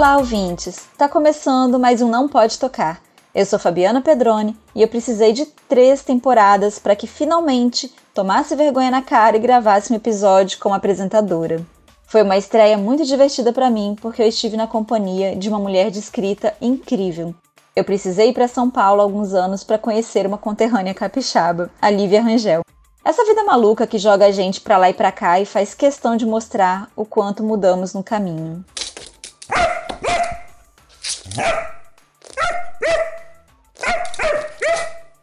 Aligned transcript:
Olá, 0.00 0.16
ouvintes! 0.16 0.88
Tá 0.96 1.10
começando 1.10 1.78
mais 1.78 2.00
um 2.00 2.08
Não 2.08 2.26
Pode 2.26 2.58
Tocar. 2.58 3.02
Eu 3.34 3.44
sou 3.44 3.58
Fabiana 3.58 4.00
Pedroni 4.00 4.56
e 4.74 4.80
eu 4.80 4.88
precisei 4.88 5.34
de 5.34 5.44
três 5.44 6.02
temporadas 6.02 6.78
para 6.78 6.96
que 6.96 7.06
finalmente 7.06 7.92
tomasse 8.14 8.56
vergonha 8.56 8.90
na 8.90 9.02
cara 9.02 9.36
e 9.36 9.40
gravasse 9.40 9.92
um 9.92 9.96
episódio 9.96 10.58
como 10.58 10.74
apresentadora. 10.74 11.60
Foi 12.06 12.22
uma 12.22 12.38
estreia 12.38 12.78
muito 12.78 13.04
divertida 13.04 13.52
para 13.52 13.68
mim 13.68 13.94
porque 14.00 14.22
eu 14.22 14.26
estive 14.26 14.56
na 14.56 14.66
companhia 14.66 15.36
de 15.36 15.50
uma 15.50 15.58
mulher 15.58 15.90
de 15.90 15.98
escrita 15.98 16.54
incrível. 16.62 17.34
Eu 17.76 17.84
precisei 17.84 18.30
ir 18.30 18.32
para 18.32 18.48
São 18.48 18.70
Paulo 18.70 19.02
há 19.02 19.04
alguns 19.04 19.34
anos 19.34 19.62
para 19.62 19.76
conhecer 19.76 20.26
uma 20.26 20.38
conterrânea 20.38 20.94
capixaba, 20.94 21.70
a 21.78 21.90
Lívia 21.90 22.22
Rangel. 22.22 22.62
Essa 23.04 23.22
vida 23.26 23.44
maluca 23.44 23.86
que 23.86 23.98
joga 23.98 24.24
a 24.24 24.30
gente 24.30 24.62
para 24.62 24.78
lá 24.78 24.88
e 24.88 24.94
para 24.94 25.12
cá 25.12 25.38
e 25.38 25.44
faz 25.44 25.74
questão 25.74 26.16
de 26.16 26.24
mostrar 26.24 26.88
o 26.96 27.04
quanto 27.04 27.44
mudamos 27.44 27.92
no 27.92 28.02
caminho. 28.02 28.64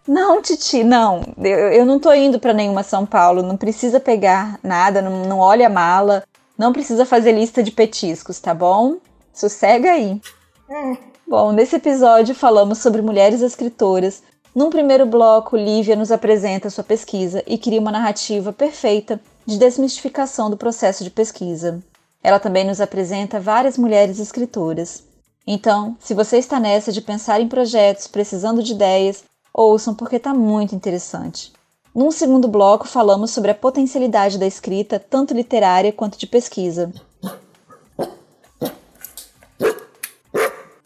Não, 0.07 0.41
Titi, 0.41 0.83
não. 0.83 1.21
Eu, 1.37 1.71
eu 1.73 1.85
não 1.85 1.99
tô 1.99 2.13
indo 2.13 2.39
para 2.39 2.53
nenhuma 2.53 2.81
São 2.81 3.05
Paulo. 3.05 3.43
Não 3.43 3.57
precisa 3.57 3.99
pegar 3.99 4.57
nada, 4.63 5.01
não, 5.01 5.25
não 5.25 5.39
olha 5.39 5.67
a 5.67 5.69
mala. 5.69 6.23
Não 6.57 6.71
precisa 6.71 7.05
fazer 7.05 7.33
lista 7.33 7.61
de 7.61 7.71
petiscos, 7.71 8.39
tá 8.39 8.53
bom? 8.53 8.97
Sossega 9.33 9.91
aí. 9.91 10.21
Hum. 10.69 10.97
Bom, 11.27 11.51
nesse 11.51 11.75
episódio 11.75 12.33
falamos 12.33 12.77
sobre 12.77 13.01
mulheres 13.01 13.41
escritoras. 13.41 14.23
Num 14.55 14.69
primeiro 14.69 15.05
bloco, 15.05 15.57
Lívia 15.57 15.95
nos 15.95 16.11
apresenta 16.11 16.69
sua 16.69 16.83
pesquisa 16.83 17.43
e 17.45 17.57
cria 17.57 17.81
uma 17.81 17.91
narrativa 17.91 18.51
perfeita 18.53 19.19
de 19.45 19.57
desmistificação 19.57 20.49
do 20.49 20.57
processo 20.57 21.03
de 21.03 21.11
pesquisa. 21.11 21.83
Ela 22.23 22.39
também 22.39 22.65
nos 22.65 22.81
apresenta 22.81 23.39
várias 23.39 23.77
mulheres 23.77 24.19
escritoras. 24.19 25.03
Então, 25.49 25.95
se 25.97 26.13
você 26.13 26.37
está 26.37 26.59
nessa 26.59 26.91
de 26.91 26.99
pensar 26.99 27.39
em 27.39 27.47
projetos, 27.47 28.05
precisando 28.05 28.61
de 28.61 28.73
ideias, 28.73 29.23
ouçam 29.53 29.95
porque 29.95 30.17
está 30.17 30.33
muito 30.33 30.75
interessante. 30.75 31.53
Num 31.95 32.11
segundo 32.11 32.49
bloco, 32.49 32.85
falamos 32.85 33.31
sobre 33.31 33.51
a 33.51 33.55
potencialidade 33.55 34.37
da 34.37 34.45
escrita, 34.45 34.99
tanto 34.99 35.33
literária 35.33 35.93
quanto 35.93 36.17
de 36.17 36.27
pesquisa. 36.27 36.91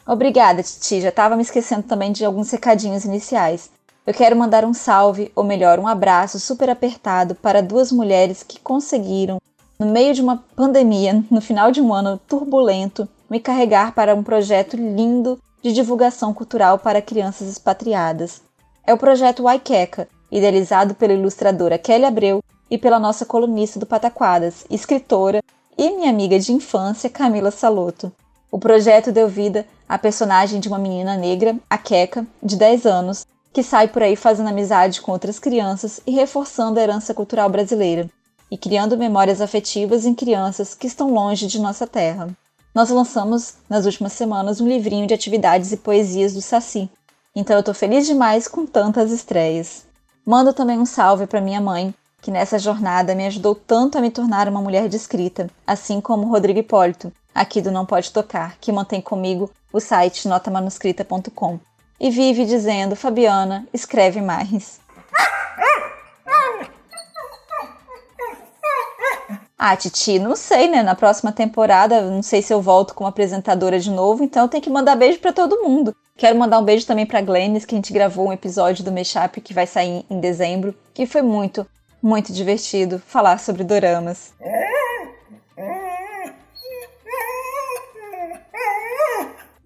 Obrigada, 0.05 0.61
Titi. 0.61 1.01
Já 1.01 1.09
estava 1.09 1.35
me 1.35 1.41
esquecendo 1.41 1.83
também 1.83 2.11
de 2.11 2.23
alguns 2.23 2.51
recadinhos 2.51 3.03
iniciais. 3.03 3.71
Eu 4.05 4.13
quero 4.13 4.35
mandar 4.35 4.63
um 4.63 4.75
salve, 4.75 5.31
ou 5.35 5.43
melhor, 5.43 5.79
um 5.79 5.87
abraço 5.87 6.39
super 6.39 6.69
apertado 6.69 7.33
para 7.33 7.63
duas 7.63 7.91
mulheres 7.91 8.43
que 8.43 8.59
conseguiram, 8.59 9.41
no 9.79 9.87
meio 9.87 10.13
de 10.13 10.21
uma 10.21 10.43
pandemia, 10.55 11.23
no 11.31 11.41
final 11.41 11.71
de 11.71 11.81
um 11.81 11.91
ano 11.93 12.19
turbulento, 12.27 13.09
me 13.31 13.39
carregar 13.39 13.93
para 13.93 14.13
um 14.13 14.21
projeto 14.21 14.75
lindo 14.75 15.39
de 15.63 15.71
divulgação 15.71 16.33
cultural 16.33 16.77
para 16.77 17.01
crianças 17.01 17.47
expatriadas. 17.47 18.41
É 18.85 18.93
o 18.93 18.97
projeto 18.97 19.43
Waikeka, 19.43 20.09
idealizado 20.29 20.93
pela 20.93 21.13
ilustradora 21.13 21.77
Kelly 21.77 22.03
Abreu 22.03 22.43
e 22.69 22.77
pela 22.77 22.99
nossa 22.99 23.25
colunista 23.25 23.79
do 23.79 23.85
Pataquadas, 23.85 24.65
escritora 24.69 25.41
e 25.77 25.91
minha 25.91 26.09
amiga 26.09 26.37
de 26.37 26.51
infância 26.51 27.09
Camila 27.09 27.51
Saloto. 27.51 28.11
O 28.51 28.59
projeto 28.59 29.13
deu 29.13 29.29
vida 29.29 29.65
à 29.87 29.97
personagem 29.97 30.59
de 30.59 30.67
uma 30.67 30.77
menina 30.77 31.15
negra, 31.15 31.55
a 31.69 31.77
Keka, 31.77 32.27
de 32.43 32.57
10 32.57 32.85
anos, 32.85 33.25
que 33.53 33.63
sai 33.63 33.87
por 33.87 34.03
aí 34.03 34.17
fazendo 34.17 34.49
amizade 34.49 34.99
com 34.99 35.13
outras 35.13 35.39
crianças 35.39 36.01
e 36.05 36.11
reforçando 36.11 36.77
a 36.77 36.83
herança 36.83 37.13
cultural 37.13 37.49
brasileira 37.49 38.09
e 38.51 38.57
criando 38.57 38.97
memórias 38.97 39.39
afetivas 39.39 40.05
em 40.05 40.13
crianças 40.13 40.75
que 40.75 40.85
estão 40.85 41.13
longe 41.13 41.47
de 41.47 41.61
nossa 41.61 41.87
terra. 41.87 42.27
Nós 42.73 42.89
lançamos 42.89 43.55
nas 43.69 43.85
últimas 43.85 44.13
semanas 44.13 44.61
um 44.61 44.67
livrinho 44.67 45.05
de 45.05 45.13
atividades 45.13 45.71
e 45.71 45.77
poesias 45.77 46.33
do 46.33 46.41
Saci, 46.41 46.89
então 47.35 47.55
eu 47.55 47.63
tô 47.63 47.73
feliz 47.73 48.05
demais 48.05 48.47
com 48.47 48.65
tantas 48.65 49.11
estreias. 49.11 49.85
Mando 50.25 50.53
também 50.53 50.79
um 50.79 50.85
salve 50.85 51.27
para 51.27 51.41
minha 51.41 51.59
mãe, 51.59 51.93
que 52.21 52.31
nessa 52.31 52.59
jornada 52.59 53.15
me 53.15 53.25
ajudou 53.25 53.55
tanto 53.55 53.97
a 53.97 54.01
me 54.01 54.11
tornar 54.11 54.47
uma 54.47 54.61
mulher 54.61 54.87
de 54.87 54.95
escrita, 54.95 55.49
assim 55.65 55.99
como 55.99 56.29
Rodrigo 56.29 56.59
Hipólito, 56.59 57.11
aqui 57.33 57.61
do 57.61 57.71
Não 57.71 57.85
Pode 57.85 58.11
Tocar, 58.11 58.55
que 58.61 58.71
mantém 58.71 59.01
comigo 59.01 59.49
o 59.73 59.79
site 59.79 60.27
notamanuscrita.com. 60.27 61.59
E 61.99 62.09
vive 62.09 62.45
dizendo: 62.45 62.95
Fabiana, 62.95 63.67
escreve 63.73 64.21
mais. 64.21 64.79
Ah, 69.63 69.77
Titi, 69.77 70.17
não 70.17 70.35
sei, 70.35 70.67
né? 70.67 70.81
Na 70.81 70.95
próxima 70.95 71.31
temporada, 71.31 72.01
não 72.01 72.23
sei 72.23 72.41
se 72.41 72.51
eu 72.51 72.59
volto 72.59 72.95
como 72.95 73.07
apresentadora 73.07 73.79
de 73.79 73.91
novo, 73.91 74.23
então 74.23 74.41
eu 74.41 74.49
tenho 74.49 74.63
que 74.63 74.71
mandar 74.71 74.95
beijo 74.95 75.19
para 75.19 75.31
todo 75.31 75.61
mundo. 75.61 75.95
Quero 76.17 76.35
mandar 76.35 76.57
um 76.57 76.63
beijo 76.63 76.87
também 76.87 77.05
para 77.05 77.21
Glennis, 77.21 77.63
que 77.63 77.75
a 77.75 77.77
gente 77.77 77.93
gravou 77.93 78.27
um 78.27 78.33
episódio 78.33 78.83
do 78.83 78.91
Meshup 78.91 79.39
que 79.39 79.53
vai 79.53 79.67
sair 79.67 80.03
em 80.09 80.19
dezembro, 80.19 80.73
que 80.95 81.05
foi 81.05 81.21
muito, 81.21 81.63
muito 82.01 82.33
divertido 82.33 82.97
falar 83.05 83.37
sobre 83.37 83.63
doramas. 83.63 84.33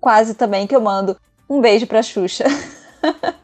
Quase 0.01 0.33
também 0.33 0.67
que 0.67 0.75
eu 0.75 0.81
mando 0.81 1.15
um 1.49 1.61
beijo 1.61 1.87
pra 1.87 2.03
Xuxa. 2.03 2.43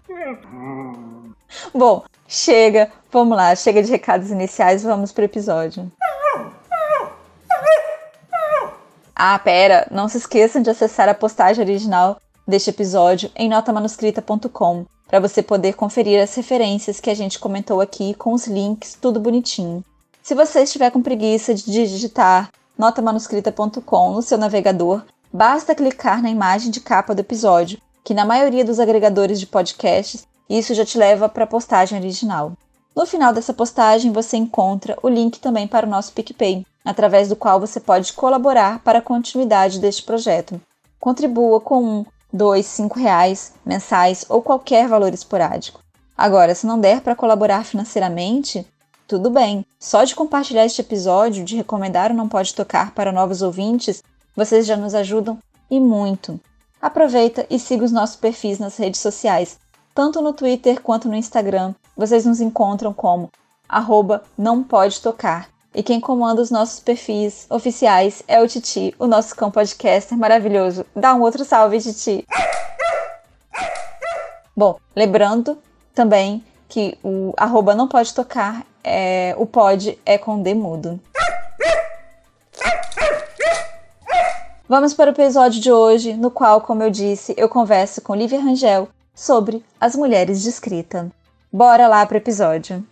Bom, 1.73 2.03
chega, 2.27 2.91
vamos 3.09 3.37
lá, 3.37 3.55
chega 3.55 3.81
de 3.81 3.89
recados 3.89 4.29
iniciais, 4.31 4.83
vamos 4.83 5.13
pro 5.13 5.23
episódio. 5.23 5.89
Ah, 9.23 9.37
pera, 9.37 9.87
não 9.91 10.09
se 10.09 10.17
esqueçam 10.17 10.63
de 10.63 10.71
acessar 10.71 11.07
a 11.07 11.13
postagem 11.13 11.63
original 11.63 12.19
deste 12.47 12.71
episódio 12.71 13.29
em 13.35 13.47
notamanuscrita.com 13.47 14.87
para 15.07 15.19
você 15.19 15.43
poder 15.43 15.75
conferir 15.75 16.19
as 16.19 16.33
referências 16.33 16.99
que 16.99 17.07
a 17.07 17.13
gente 17.13 17.37
comentou 17.37 17.79
aqui 17.81 18.15
com 18.15 18.33
os 18.33 18.47
links, 18.47 18.97
tudo 18.99 19.19
bonitinho. 19.19 19.85
Se 20.23 20.33
você 20.33 20.63
estiver 20.63 20.89
com 20.89 21.03
preguiça 21.03 21.53
de 21.53 21.65
digitar 21.65 22.49
notamanuscrita.com 22.75 24.11
no 24.11 24.23
seu 24.23 24.39
navegador, 24.39 25.03
basta 25.31 25.75
clicar 25.75 26.19
na 26.19 26.31
imagem 26.31 26.71
de 26.71 26.79
capa 26.79 27.13
do 27.13 27.19
episódio, 27.19 27.77
que 28.03 28.15
na 28.15 28.25
maioria 28.25 28.65
dos 28.65 28.79
agregadores 28.79 29.39
de 29.39 29.45
podcasts 29.45 30.25
isso 30.49 30.73
já 30.73 30.83
te 30.83 30.97
leva 30.97 31.29
para 31.29 31.43
a 31.43 31.47
postagem 31.47 31.99
original. 31.99 32.53
No 32.95 33.05
final 33.05 33.33
dessa 33.33 33.53
postagem 33.53 34.11
você 34.11 34.35
encontra 34.35 34.97
o 35.01 35.07
link 35.07 35.39
também 35.39 35.67
para 35.67 35.87
o 35.87 35.89
nosso 35.89 36.11
PicPay, 36.11 36.65
através 36.83 37.29
do 37.29 37.35
qual 37.35 37.59
você 37.59 37.79
pode 37.79 38.11
colaborar 38.13 38.79
para 38.79 38.99
a 38.99 39.01
continuidade 39.01 39.79
deste 39.79 40.03
projeto. 40.03 40.59
Contribua 40.99 41.61
com 41.61 41.83
um, 41.83 42.05
dois, 42.31 42.65
cinco 42.65 42.99
reais 42.99 43.53
mensais 43.65 44.25
ou 44.27 44.41
qualquer 44.41 44.87
valor 44.87 45.13
esporádico. 45.13 45.81
Agora, 46.17 46.53
se 46.53 46.67
não 46.67 46.79
der 46.79 47.01
para 47.01 47.15
colaborar 47.15 47.63
financeiramente, 47.63 48.67
tudo 49.07 49.29
bem. 49.29 49.65
Só 49.79 50.03
de 50.03 50.13
compartilhar 50.13 50.65
este 50.65 50.81
episódio, 50.81 51.43
de 51.43 51.55
recomendar 51.55 52.11
o 52.11 52.13
Não 52.13 52.29
Pode 52.29 52.53
Tocar 52.53 52.91
para 52.91 53.11
novos 53.11 53.41
ouvintes, 53.41 54.03
vocês 54.35 54.65
já 54.65 54.77
nos 54.77 54.93
ajudam 54.93 55.39
e 55.69 55.79
muito. 55.79 56.39
Aproveita 56.81 57.45
e 57.49 57.57
siga 57.57 57.85
os 57.85 57.91
nossos 57.91 58.15
perfis 58.15 58.59
nas 58.59 58.77
redes 58.77 58.99
sociais, 58.99 59.57
tanto 59.93 60.21
no 60.21 60.33
Twitter 60.33 60.81
quanto 60.81 61.07
no 61.07 61.15
Instagram. 61.15 61.73
Vocês 61.95 62.25
nos 62.25 62.41
encontram 62.41 62.93
como 62.93 63.29
arroba 63.67 64.23
não 64.37 64.61
pode 64.63 64.99
tocar 64.99 65.49
e 65.73 65.81
quem 65.81 66.01
comanda 66.01 66.41
os 66.41 66.51
nossos 66.51 66.79
perfis 66.79 67.45
oficiais 67.49 68.21
é 68.27 68.41
o 68.41 68.47
Titi, 68.47 68.93
o 68.99 69.07
nosso 69.07 69.33
cão 69.35 69.49
podcaster 69.49 70.17
maravilhoso. 70.17 70.85
Dá 70.93 71.13
um 71.15 71.21
outro 71.21 71.45
salve, 71.45 71.79
Titi! 71.79 72.25
Bom, 74.55 74.77
lembrando 74.93 75.57
também 75.95 76.43
que 76.67 76.97
o 77.03 77.33
arroba 77.37 77.73
não 77.73 77.87
pode 77.87 78.13
tocar, 78.13 78.65
é, 78.83 79.33
o 79.37 79.45
pod 79.45 79.97
é 80.05 80.17
com 80.17 80.41
D 80.41 80.53
mudo. 80.53 80.99
Vamos 84.67 84.93
para 84.93 85.09
o 85.09 85.13
episódio 85.13 85.59
de 85.59 85.71
hoje, 85.71 86.13
no 86.13 86.31
qual, 86.31 86.61
como 86.61 86.83
eu 86.83 86.89
disse, 86.89 87.33
eu 87.37 87.49
converso 87.49 88.01
com 88.01 88.15
Lívia 88.15 88.41
Rangel 88.41 88.87
sobre 89.13 89.63
as 89.79 89.95
mulheres 89.95 90.41
de 90.41 90.49
escrita. 90.49 91.11
Bora 91.51 91.87
lá 91.87 92.05
para 92.05 92.15
o 92.15 92.17
episódio! 92.17 92.85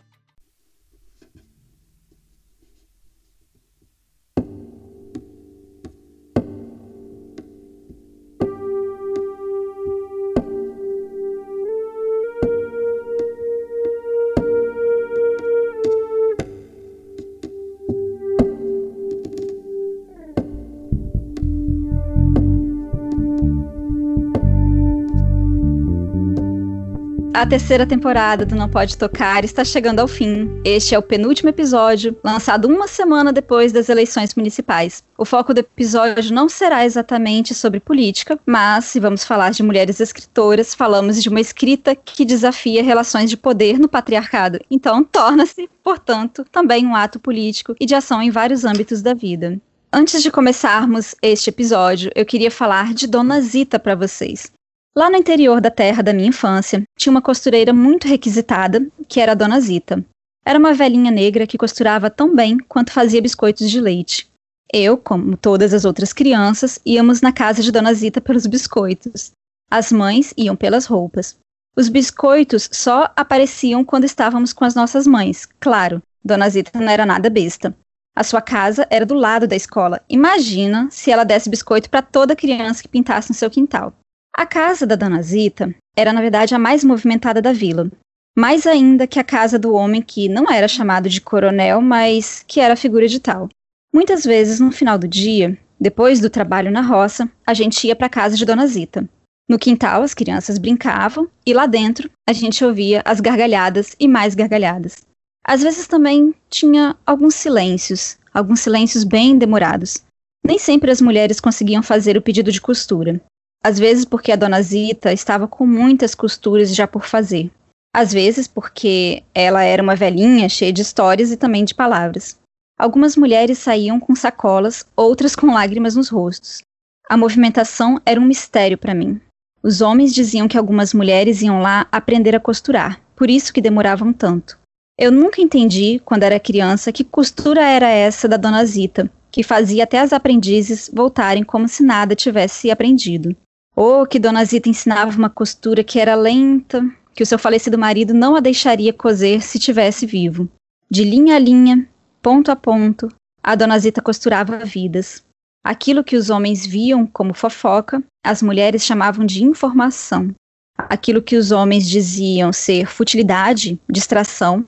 A 27.39 27.45
terceira 27.45 27.85
temporada 27.85 28.45
do 28.45 28.53
Não 28.53 28.67
Pode 28.67 28.97
Tocar 28.97 29.45
está 29.45 29.63
chegando 29.63 30.01
ao 30.01 30.09
fim. 30.09 30.59
Este 30.65 30.93
é 30.93 30.99
o 30.99 31.01
penúltimo 31.01 31.47
episódio, 31.47 32.13
lançado 32.21 32.67
uma 32.67 32.85
semana 32.85 33.31
depois 33.31 33.71
das 33.71 33.87
eleições 33.87 34.35
municipais. 34.35 35.01
O 35.17 35.23
foco 35.23 35.53
do 35.53 35.61
episódio 35.61 36.33
não 36.33 36.49
será 36.49 36.85
exatamente 36.85 37.55
sobre 37.55 37.79
política, 37.79 38.37
mas 38.45 38.83
se 38.83 38.99
vamos 38.99 39.23
falar 39.23 39.51
de 39.51 39.63
mulheres 39.63 40.01
escritoras, 40.01 40.75
falamos 40.75 41.23
de 41.23 41.29
uma 41.29 41.39
escrita 41.39 41.95
que 41.95 42.25
desafia 42.25 42.83
relações 42.83 43.29
de 43.29 43.37
poder 43.37 43.79
no 43.79 43.87
patriarcado. 43.87 44.59
Então, 44.69 45.01
torna-se, 45.01 45.69
portanto, 45.81 46.45
também 46.51 46.85
um 46.85 46.93
ato 46.93 47.21
político 47.21 47.73
e 47.79 47.85
de 47.85 47.95
ação 47.95 48.21
em 48.21 48.29
vários 48.29 48.65
âmbitos 48.65 49.01
da 49.01 49.13
vida. 49.13 49.57
Antes 49.93 50.21
de 50.21 50.29
começarmos 50.29 51.15
este 51.21 51.49
episódio, 51.49 52.11
eu 52.13 52.25
queria 52.25 52.51
falar 52.51 52.93
de 52.93 53.07
Dona 53.07 53.39
Zita 53.39 53.79
para 53.79 53.95
vocês. 53.95 54.51
Lá 54.95 55.09
no 55.09 55.17
interior 55.17 55.61
da 55.61 55.69
terra 55.69 56.01
da 56.01 56.13
minha 56.13 56.29
infância, 56.29 56.83
tinha 56.97 57.11
uma 57.11 57.21
costureira 57.21 57.71
muito 57.71 58.07
requisitada, 58.07 58.85
que 59.07 59.19
era 59.19 59.33
a 59.33 59.35
Dona 59.35 59.59
Zita. 59.61 60.03
Era 60.45 60.57
uma 60.57 60.73
velhinha 60.73 61.11
negra 61.11 61.45
que 61.45 61.57
costurava 61.57 62.09
tão 62.09 62.35
bem 62.35 62.57
quanto 62.57 62.91
fazia 62.91 63.21
biscoitos 63.21 63.69
de 63.69 63.79
leite. 63.79 64.29
Eu, 64.71 64.97
como 64.97 65.37
todas 65.37 65.73
as 65.73 65.85
outras 65.85 66.13
crianças, 66.13 66.79
íamos 66.85 67.21
na 67.21 67.31
casa 67.31 67.61
de 67.61 67.71
Dona 67.71 67.93
Zita 67.93 68.19
pelos 68.19 68.45
biscoitos. 68.45 69.31
As 69.69 69.91
mães 69.91 70.33
iam 70.37 70.55
pelas 70.55 70.85
roupas. 70.85 71.37
Os 71.75 71.87
biscoitos 71.87 72.69
só 72.71 73.11
apareciam 73.15 73.85
quando 73.85 74.05
estávamos 74.05 74.53
com 74.53 74.65
as 74.65 74.75
nossas 74.75 75.05
mães. 75.05 75.47
Claro, 75.59 76.01
Dona 76.23 76.49
Zita 76.49 76.79
não 76.79 76.89
era 76.89 77.05
nada 77.05 77.29
besta. 77.29 77.75
A 78.15 78.23
sua 78.23 78.41
casa 78.41 78.87
era 78.89 79.05
do 79.05 79.13
lado 79.13 79.47
da 79.47 79.55
escola. 79.55 80.01
Imagina 80.09 80.89
se 80.91 81.11
ela 81.11 81.23
desse 81.23 81.49
biscoito 81.49 81.89
para 81.89 82.01
toda 82.01 82.35
criança 82.35 82.81
que 82.81 82.89
pintasse 82.89 83.29
no 83.29 83.35
seu 83.35 83.49
quintal. 83.49 83.93
A 84.39 84.45
casa 84.45 84.87
da 84.87 84.95
Dona 84.95 85.21
Zita 85.21 85.75
era, 85.97 86.13
na 86.13 86.21
verdade, 86.21 86.55
a 86.55 86.57
mais 86.57 86.81
movimentada 86.81 87.41
da 87.41 87.51
vila. 87.51 87.91
Mais 88.37 88.65
ainda 88.65 89.05
que 89.05 89.19
a 89.19 89.23
casa 89.23 89.59
do 89.59 89.73
homem 89.73 90.01
que 90.01 90.29
não 90.29 90.49
era 90.49 90.65
chamado 90.65 91.09
de 91.09 91.19
coronel, 91.19 91.81
mas 91.81 92.41
que 92.47 92.61
era 92.61 92.77
figura 92.77 93.05
de 93.05 93.19
tal. 93.19 93.49
Muitas 93.93 94.23
vezes, 94.23 94.61
no 94.61 94.71
final 94.71 94.97
do 94.97 95.09
dia, 95.09 95.59
depois 95.77 96.21
do 96.21 96.29
trabalho 96.29 96.71
na 96.71 96.79
roça, 96.79 97.29
a 97.45 97.53
gente 97.53 97.85
ia 97.85 97.93
para 97.97 98.07
a 98.07 98.09
casa 98.09 98.37
de 98.37 98.45
Dona 98.45 98.65
Zita. 98.65 99.05
No 99.49 99.59
quintal, 99.59 100.03
as 100.03 100.13
crianças 100.13 100.57
brincavam 100.57 101.27
e 101.45 101.53
lá 101.53 101.65
dentro 101.65 102.09
a 102.25 102.31
gente 102.31 102.63
ouvia 102.63 103.01
as 103.03 103.19
gargalhadas 103.19 103.93
e 103.99 104.07
mais 104.07 104.35
gargalhadas. 104.35 105.01
Às 105.45 105.61
vezes 105.61 105.85
também 105.85 106.33
tinha 106.49 106.95
alguns 107.05 107.35
silêncios, 107.35 108.17
alguns 108.33 108.61
silêncios 108.61 109.03
bem 109.03 109.37
demorados. 109.37 110.01
Nem 110.41 110.57
sempre 110.57 110.91
as 110.91 111.01
mulheres 111.01 111.41
conseguiam 111.41 111.83
fazer 111.83 112.15
o 112.15 112.21
pedido 112.21 112.53
de 112.53 112.61
costura. 112.61 113.19
Às 113.63 113.77
vezes 113.77 114.05
porque 114.05 114.31
a 114.31 114.35
dona 114.35 114.61
Zita 114.61 115.11
estava 115.11 115.47
com 115.47 115.65
muitas 115.65 116.15
costuras 116.15 116.73
já 116.73 116.87
por 116.87 117.05
fazer. 117.05 117.51
Às 117.93 118.13
vezes 118.13 118.47
porque 118.47 119.23
ela 119.33 119.63
era 119.63 119.83
uma 119.83 119.95
velhinha 119.95 120.47
cheia 120.47 120.71
de 120.71 120.81
histórias 120.81 121.31
e 121.31 121.37
também 121.37 121.65
de 121.65 121.73
palavras. 121.73 122.37
Algumas 122.77 123.17
mulheres 123.17 123.57
saíam 123.57 123.99
com 123.99 124.15
sacolas, 124.15 124.85
outras 124.95 125.35
com 125.35 125.53
lágrimas 125.53 125.95
nos 125.95 126.07
rostos. 126.07 126.61
A 127.09 127.17
movimentação 127.17 127.99
era 128.05 128.19
um 128.19 128.25
mistério 128.25 128.77
para 128.77 128.93
mim. 128.93 129.19
Os 129.61 129.81
homens 129.81 130.13
diziam 130.13 130.47
que 130.47 130.57
algumas 130.57 130.93
mulheres 130.93 131.41
iam 131.41 131.61
lá 131.61 131.85
aprender 131.91 132.35
a 132.35 132.39
costurar, 132.39 133.01
por 133.15 133.29
isso 133.29 133.51
que 133.51 133.61
demoravam 133.61 134.13
tanto. 134.13 134.57
Eu 134.97 135.11
nunca 135.11 135.41
entendi, 135.41 135.99
quando 136.05 136.23
era 136.23 136.39
criança, 136.39 136.93
que 136.93 137.03
costura 137.03 137.61
era 137.61 137.89
essa 137.89 138.27
da 138.27 138.37
dona 138.37 138.63
Zita, 138.63 139.11
que 139.31 139.43
fazia 139.43 139.83
até 139.83 139.99
as 139.99 140.13
aprendizes 140.13 140.89
voltarem 140.93 141.43
como 141.43 141.67
se 141.67 141.83
nada 141.83 142.15
tivesse 142.15 142.71
aprendido. 142.71 143.35
Ou 143.75 144.05
que 144.05 144.19
Dona 144.19 144.43
Zita 144.43 144.69
ensinava 144.69 145.17
uma 145.17 145.29
costura 145.29 145.83
que 145.83 145.99
era 145.99 146.15
lenta, 146.15 146.83
que 147.13 147.23
o 147.23 147.25
seu 147.25 147.39
falecido 147.39 147.77
marido 147.77 148.13
não 148.13 148.35
a 148.35 148.39
deixaria 148.39 148.93
coser 148.93 149.41
se 149.41 149.59
tivesse 149.59 150.05
vivo. 150.05 150.49
De 150.89 151.03
linha 151.03 151.35
a 151.35 151.39
linha, 151.39 151.87
ponto 152.21 152.51
a 152.51 152.55
ponto, 152.55 153.09
a 153.43 153.55
Dona 153.55 153.77
Zita 153.79 154.01
costurava 154.01 154.57
vidas. 154.59 155.23
Aquilo 155.63 156.03
que 156.03 156.15
os 156.15 156.29
homens 156.29 156.65
viam 156.65 157.05
como 157.05 157.33
fofoca, 157.33 158.03
as 158.23 158.41
mulheres 158.41 158.83
chamavam 158.83 159.25
de 159.25 159.43
informação. 159.43 160.33
Aquilo 160.77 161.21
que 161.21 161.35
os 161.35 161.51
homens 161.51 161.87
diziam 161.87 162.53
ser 162.53 162.85
futilidade, 162.87 163.79
distração, 163.89 164.65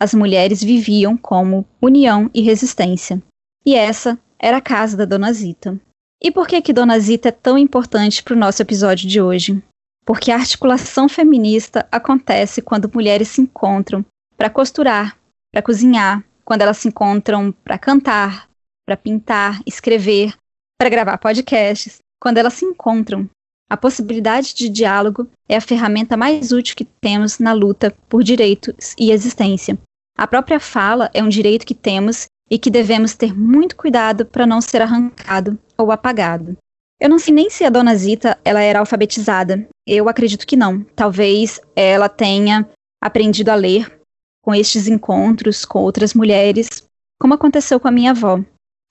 as 0.00 0.14
mulheres 0.14 0.64
viviam 0.64 1.16
como 1.16 1.66
união 1.80 2.30
e 2.32 2.40
resistência. 2.40 3.22
E 3.64 3.74
essa 3.74 4.18
era 4.38 4.56
a 4.56 4.62
casa 4.62 4.96
da 4.96 5.04
Dona 5.04 5.30
Zita. 5.32 5.78
E 6.22 6.30
por 6.30 6.46
que 6.46 6.60
que 6.60 6.72
Dona 6.72 7.00
Zita 7.00 7.30
é 7.30 7.32
tão 7.32 7.56
importante 7.56 8.22
para 8.22 8.34
o 8.34 8.38
nosso 8.38 8.60
episódio 8.60 9.08
de 9.08 9.22
hoje? 9.22 9.62
Porque 10.04 10.30
a 10.30 10.36
articulação 10.36 11.08
feminista 11.08 11.88
acontece 11.90 12.60
quando 12.60 12.90
mulheres 12.92 13.28
se 13.28 13.40
encontram 13.40 14.04
para 14.36 14.50
costurar, 14.50 15.16
para 15.50 15.62
cozinhar, 15.62 16.22
quando 16.44 16.60
elas 16.60 16.76
se 16.76 16.88
encontram 16.88 17.52
para 17.64 17.78
cantar, 17.78 18.48
para 18.86 18.98
pintar, 18.98 19.62
escrever, 19.66 20.34
para 20.78 20.90
gravar 20.90 21.16
podcasts, 21.16 21.98
quando 22.20 22.36
elas 22.36 22.54
se 22.54 22.66
encontram. 22.66 23.28
A 23.70 23.76
possibilidade 23.76 24.52
de 24.52 24.68
diálogo 24.68 25.26
é 25.48 25.56
a 25.56 25.60
ferramenta 25.60 26.18
mais 26.18 26.52
útil 26.52 26.76
que 26.76 26.84
temos 26.84 27.38
na 27.38 27.52
luta 27.52 27.94
por 28.08 28.22
direitos 28.22 28.94
e 28.98 29.10
existência. 29.10 29.78
A 30.18 30.26
própria 30.26 30.60
fala 30.60 31.08
é 31.14 31.22
um 31.22 31.28
direito 31.28 31.64
que 31.64 31.74
temos 31.74 32.26
e 32.50 32.58
que 32.58 32.70
devemos 32.70 33.14
ter 33.14 33.36
muito 33.36 33.76
cuidado 33.76 34.26
para 34.26 34.46
não 34.46 34.60
ser 34.60 34.82
arrancado 34.82 35.58
ou 35.78 35.92
apagado. 35.92 36.56
Eu 37.00 37.08
não 37.08 37.18
sei 37.18 37.32
nem 37.32 37.48
se 37.48 37.64
a 37.64 37.70
dona 37.70 37.94
Zita 37.94 38.36
ela 38.44 38.60
era 38.60 38.80
alfabetizada. 38.80 39.66
Eu 39.86 40.08
acredito 40.08 40.46
que 40.46 40.56
não. 40.56 40.82
Talvez 40.94 41.60
ela 41.74 42.08
tenha 42.08 42.68
aprendido 43.00 43.48
a 43.50 43.54
ler 43.54 44.00
com 44.42 44.54
estes 44.54 44.88
encontros 44.88 45.64
com 45.64 45.78
outras 45.78 46.12
mulheres, 46.12 46.84
como 47.18 47.34
aconteceu 47.34 47.78
com 47.78 47.88
a 47.88 47.92
minha 47.92 48.10
avó. 48.10 48.42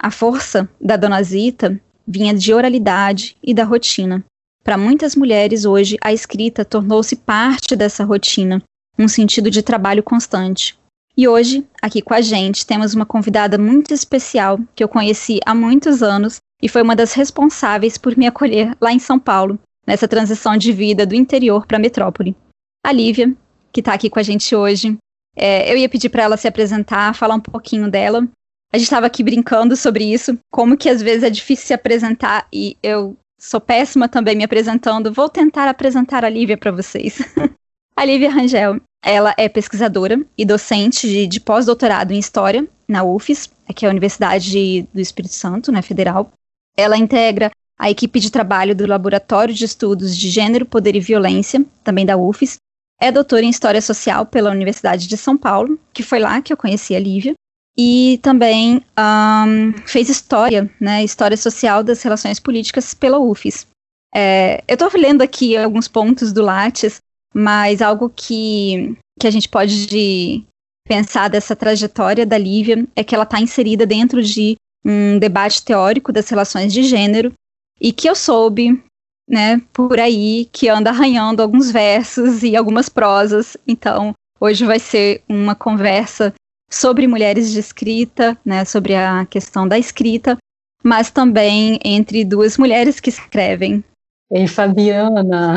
A 0.02 0.10
força 0.10 0.70
da 0.80 0.96
dona 0.96 1.22
Zita 1.22 1.80
vinha 2.08 2.34
de 2.34 2.54
oralidade 2.54 3.36
e 3.44 3.54
da 3.54 3.64
rotina. 3.64 4.24
Para 4.64 4.78
muitas 4.78 5.16
mulheres 5.16 5.66
hoje, 5.66 5.98
a 6.02 6.14
escrita 6.14 6.64
tornou-se 6.64 7.16
parte 7.16 7.76
dessa 7.76 8.04
rotina, 8.04 8.64
um 8.98 9.08
sentido 9.08 9.52
de 9.52 9.62
trabalho 9.62 10.02
constante. 10.02 10.79
E 11.20 11.28
hoje, 11.28 11.68
aqui 11.82 12.02
com 12.02 12.14
a 12.14 12.22
gente, 12.22 12.66
temos 12.66 12.94
uma 12.94 13.06
convidada 13.06 13.58
muito 13.58 13.94
especial 13.94 14.58
que 14.74 14.82
eu 14.82 14.88
conheci 14.88 15.42
há 15.46 15.54
muitos 15.54 16.02
anos 16.02 16.38
e 16.64 16.70
foi 16.70 16.82
uma 16.82 16.96
das 16.96 17.12
responsáveis 17.12 17.98
por 17.98 18.16
me 18.16 18.26
acolher 18.26 18.74
lá 18.80 18.94
em 18.94 19.00
São 19.00 19.20
Paulo, 19.20 19.60
nessa 19.86 20.08
transição 20.08 20.56
de 20.56 20.72
vida 20.72 21.06
do 21.06 21.14
interior 21.14 21.66
para 21.66 21.76
a 21.76 21.80
metrópole. 21.80 22.38
A 22.86 22.94
Lívia, 22.94 23.36
que 23.70 23.82
está 23.82 23.94
aqui 23.94 24.10
com 24.10 24.18
a 24.18 24.24
gente 24.24 24.56
hoje. 24.56 24.98
É, 25.36 25.70
eu 25.70 25.76
ia 25.76 25.90
pedir 25.90 26.08
para 26.08 26.24
ela 26.24 26.38
se 26.38 26.48
apresentar, 26.48 27.14
falar 27.14 27.36
um 27.36 27.42
pouquinho 27.42 27.92
dela. 27.92 28.26
A 28.72 28.78
gente 28.78 28.86
estava 28.86 29.06
aqui 29.06 29.22
brincando 29.22 29.76
sobre 29.76 30.06
isso, 30.06 30.40
como 30.50 30.78
que 30.78 30.88
às 30.88 31.02
vezes 31.02 31.24
é 31.24 31.30
difícil 31.30 31.68
se 31.68 31.74
apresentar 31.74 32.48
e 32.50 32.78
eu 32.82 33.18
sou 33.38 33.60
péssima 33.60 34.08
também 34.08 34.38
me 34.38 34.46
apresentando. 34.46 35.12
Vou 35.12 35.28
tentar 35.28 35.68
apresentar 35.68 36.24
a 36.24 36.30
Lívia 36.30 36.58
para 36.58 36.72
vocês. 36.72 37.20
a 37.94 38.06
Lívia 38.06 38.32
Rangel 38.32 38.80
ela 39.04 39.34
é 39.38 39.48
pesquisadora 39.48 40.20
e 40.38 40.46
docente 40.46 41.08
de, 41.08 41.28
de 41.28 41.40
pós-doutorado 41.40 42.12
em 42.12 42.20
História 42.20 42.68
na 42.88 43.04
UFES, 43.04 43.50
que 43.76 43.86
é 43.86 43.88
a 43.88 43.92
Universidade 43.92 44.88
do 44.94 45.00
Espírito 45.00 45.34
Santo, 45.34 45.72
né, 45.72 45.82
federal. 45.82 46.32
Ela 46.76 46.98
integra 46.98 47.52
a 47.78 47.90
equipe 47.90 48.20
de 48.20 48.30
trabalho 48.30 48.76
do 48.76 48.86
Laboratório 48.86 49.54
de 49.54 49.64
Estudos 49.64 50.18
de 50.18 50.30
Gênero, 50.30 50.66
Poder 50.66 50.96
e 50.96 51.00
Violência, 51.00 51.66
também 51.84 52.06
da 52.06 52.18
UFES. 52.18 52.58
É 53.00 53.12
doutora 53.12 53.46
em 53.46 53.50
História 53.50 53.82
Social 53.82 54.26
pela 54.26 54.52
Universidade 54.52 55.08
de 55.08 55.16
São 55.16 55.38
Paulo, 55.38 55.80
que 55.94 56.04
foi 56.04 56.20
lá 56.20 56.42
que 56.42 56.52
eu 56.52 56.58
conheci 56.58 56.94
a 56.94 57.00
Lívia. 57.00 57.34
E 57.78 58.20
também 58.22 58.84
um, 59.00 59.74
fez 59.86 60.10
História, 60.10 60.70
né, 60.82 61.02
História 61.02 61.38
Social 61.38 61.82
das 61.82 62.02
Relações 62.04 62.38
Políticas 62.38 62.94
pela 62.94 63.18
UFES. 63.18 63.66
É, 64.14 64.62
eu 64.68 64.74
estou 64.74 64.90
lendo 64.96 65.22
aqui 65.22 65.56
alguns 65.56 65.88
pontos 65.88 66.34
do 66.34 66.42
Lattes, 66.42 67.00
mas 67.34 67.82
algo 67.82 68.10
que, 68.10 68.98
que 69.20 69.28
a 69.28 69.32
gente 69.32 69.48
pode 69.48 70.46
pensar 70.88 71.30
dessa 71.30 71.56
trajetória 71.56 72.26
da 72.26 72.38
Lívia 72.38 72.88
é 72.96 73.04
que 73.04 73.14
ela 73.14 73.24
está 73.24 73.40
inserida 73.40 73.86
dentro 73.86 74.24
de 74.24 74.56
um 74.84 75.20
debate 75.20 75.64
teórico 75.64 76.12
das 76.12 76.28
relações 76.30 76.74
de 76.74 76.84
gênero 76.84 77.32
e 77.80 77.94
que 77.94 78.10
eu 78.10 78.16
soube, 78.16 78.82
né, 79.30 79.62
por 79.72 80.00
aí, 80.00 80.50
que 80.52 80.68
anda 80.68 80.90
arranhando 80.90 81.42
alguns 81.42 81.70
versos 81.70 82.44
e 82.44 82.56
algumas 82.56 82.90
prosas. 82.90 83.56
Então, 83.68 84.14
hoje 84.40 84.66
vai 84.66 84.80
ser 84.80 85.22
uma 85.30 85.54
conversa 85.54 86.34
sobre 86.70 87.08
mulheres 87.08 87.52
de 87.52 87.60
escrita, 87.60 88.38
né, 88.44 88.66
sobre 88.66 88.96
a 88.96 89.26
questão 89.26 89.68
da 89.68 89.78
escrita, 89.78 90.38
mas 90.84 91.12
também 91.12 91.80
entre 91.84 92.26
duas 92.26 92.58
mulheres 92.58 93.00
que 93.00 93.10
escrevem. 93.10 93.84
Ei, 94.32 94.48
Fabiana, 94.48 95.56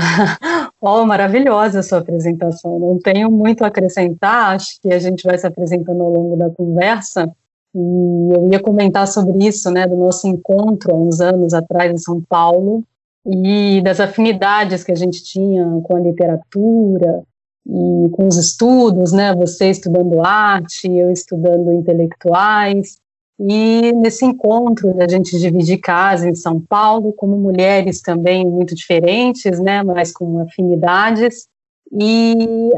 Oh, 0.84 1.06
maravilhosa 1.06 1.78
a 1.78 1.82
sua 1.82 1.98
apresentação. 1.98 2.76
Não 2.76 2.98
tenho 2.98 3.30
muito 3.30 3.62
a 3.62 3.68
acrescentar, 3.68 4.56
acho 4.56 4.80
que 4.82 4.92
a 4.92 4.98
gente 4.98 5.22
vai 5.22 5.38
se 5.38 5.46
apresentando 5.46 6.02
ao 6.02 6.12
longo 6.12 6.36
da 6.36 6.50
conversa. 6.50 7.30
E 7.72 7.78
eu 8.34 8.48
ia 8.50 8.60
comentar 8.60 9.06
sobre 9.06 9.46
isso, 9.46 9.70
né, 9.70 9.86
do 9.86 9.94
nosso 9.94 10.26
encontro 10.26 10.92
há 10.92 10.98
uns 10.98 11.20
anos 11.20 11.54
atrás 11.54 11.92
em 11.92 11.98
São 11.98 12.20
Paulo 12.28 12.82
e 13.24 13.80
das 13.82 14.00
afinidades 14.00 14.82
que 14.82 14.90
a 14.90 14.96
gente 14.96 15.22
tinha 15.22 15.64
com 15.84 15.94
a 15.94 16.00
literatura 16.00 17.22
e 17.64 18.08
com 18.10 18.26
os 18.26 18.36
estudos, 18.36 19.12
né? 19.12 19.32
Você 19.36 19.70
estudando 19.70 20.26
arte, 20.26 20.90
eu 20.90 21.12
estudando 21.12 21.72
intelectuais. 21.72 22.98
E 23.44 23.92
nesse 23.94 24.24
encontro, 24.24 24.94
a 25.02 25.08
gente 25.08 25.36
dividir 25.36 25.78
casa 25.78 26.28
em 26.28 26.34
São 26.34 26.60
Paulo, 26.60 27.12
como 27.12 27.36
mulheres 27.36 28.00
também 28.00 28.46
muito 28.46 28.72
diferentes, 28.72 29.58
né? 29.58 29.82
Mas 29.82 30.12
com 30.12 30.38
afinidades. 30.38 31.48
E 31.90 32.70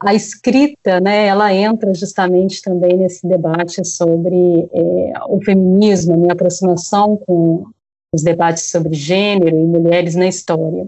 a 0.00 0.14
escrita, 0.14 1.00
né, 1.00 1.26
ela 1.26 1.52
entra 1.52 1.92
justamente 1.92 2.62
também 2.62 2.96
nesse 2.96 3.26
debate 3.26 3.84
sobre 3.84 4.68
é, 4.72 5.12
o 5.28 5.40
feminismo, 5.44 6.14
a 6.14 6.16
minha 6.16 6.32
aproximação 6.32 7.16
com 7.16 7.66
os 8.12 8.22
debates 8.22 8.70
sobre 8.70 8.94
gênero 8.94 9.56
e 9.56 9.64
mulheres 9.64 10.14
na 10.14 10.26
história. 10.28 10.86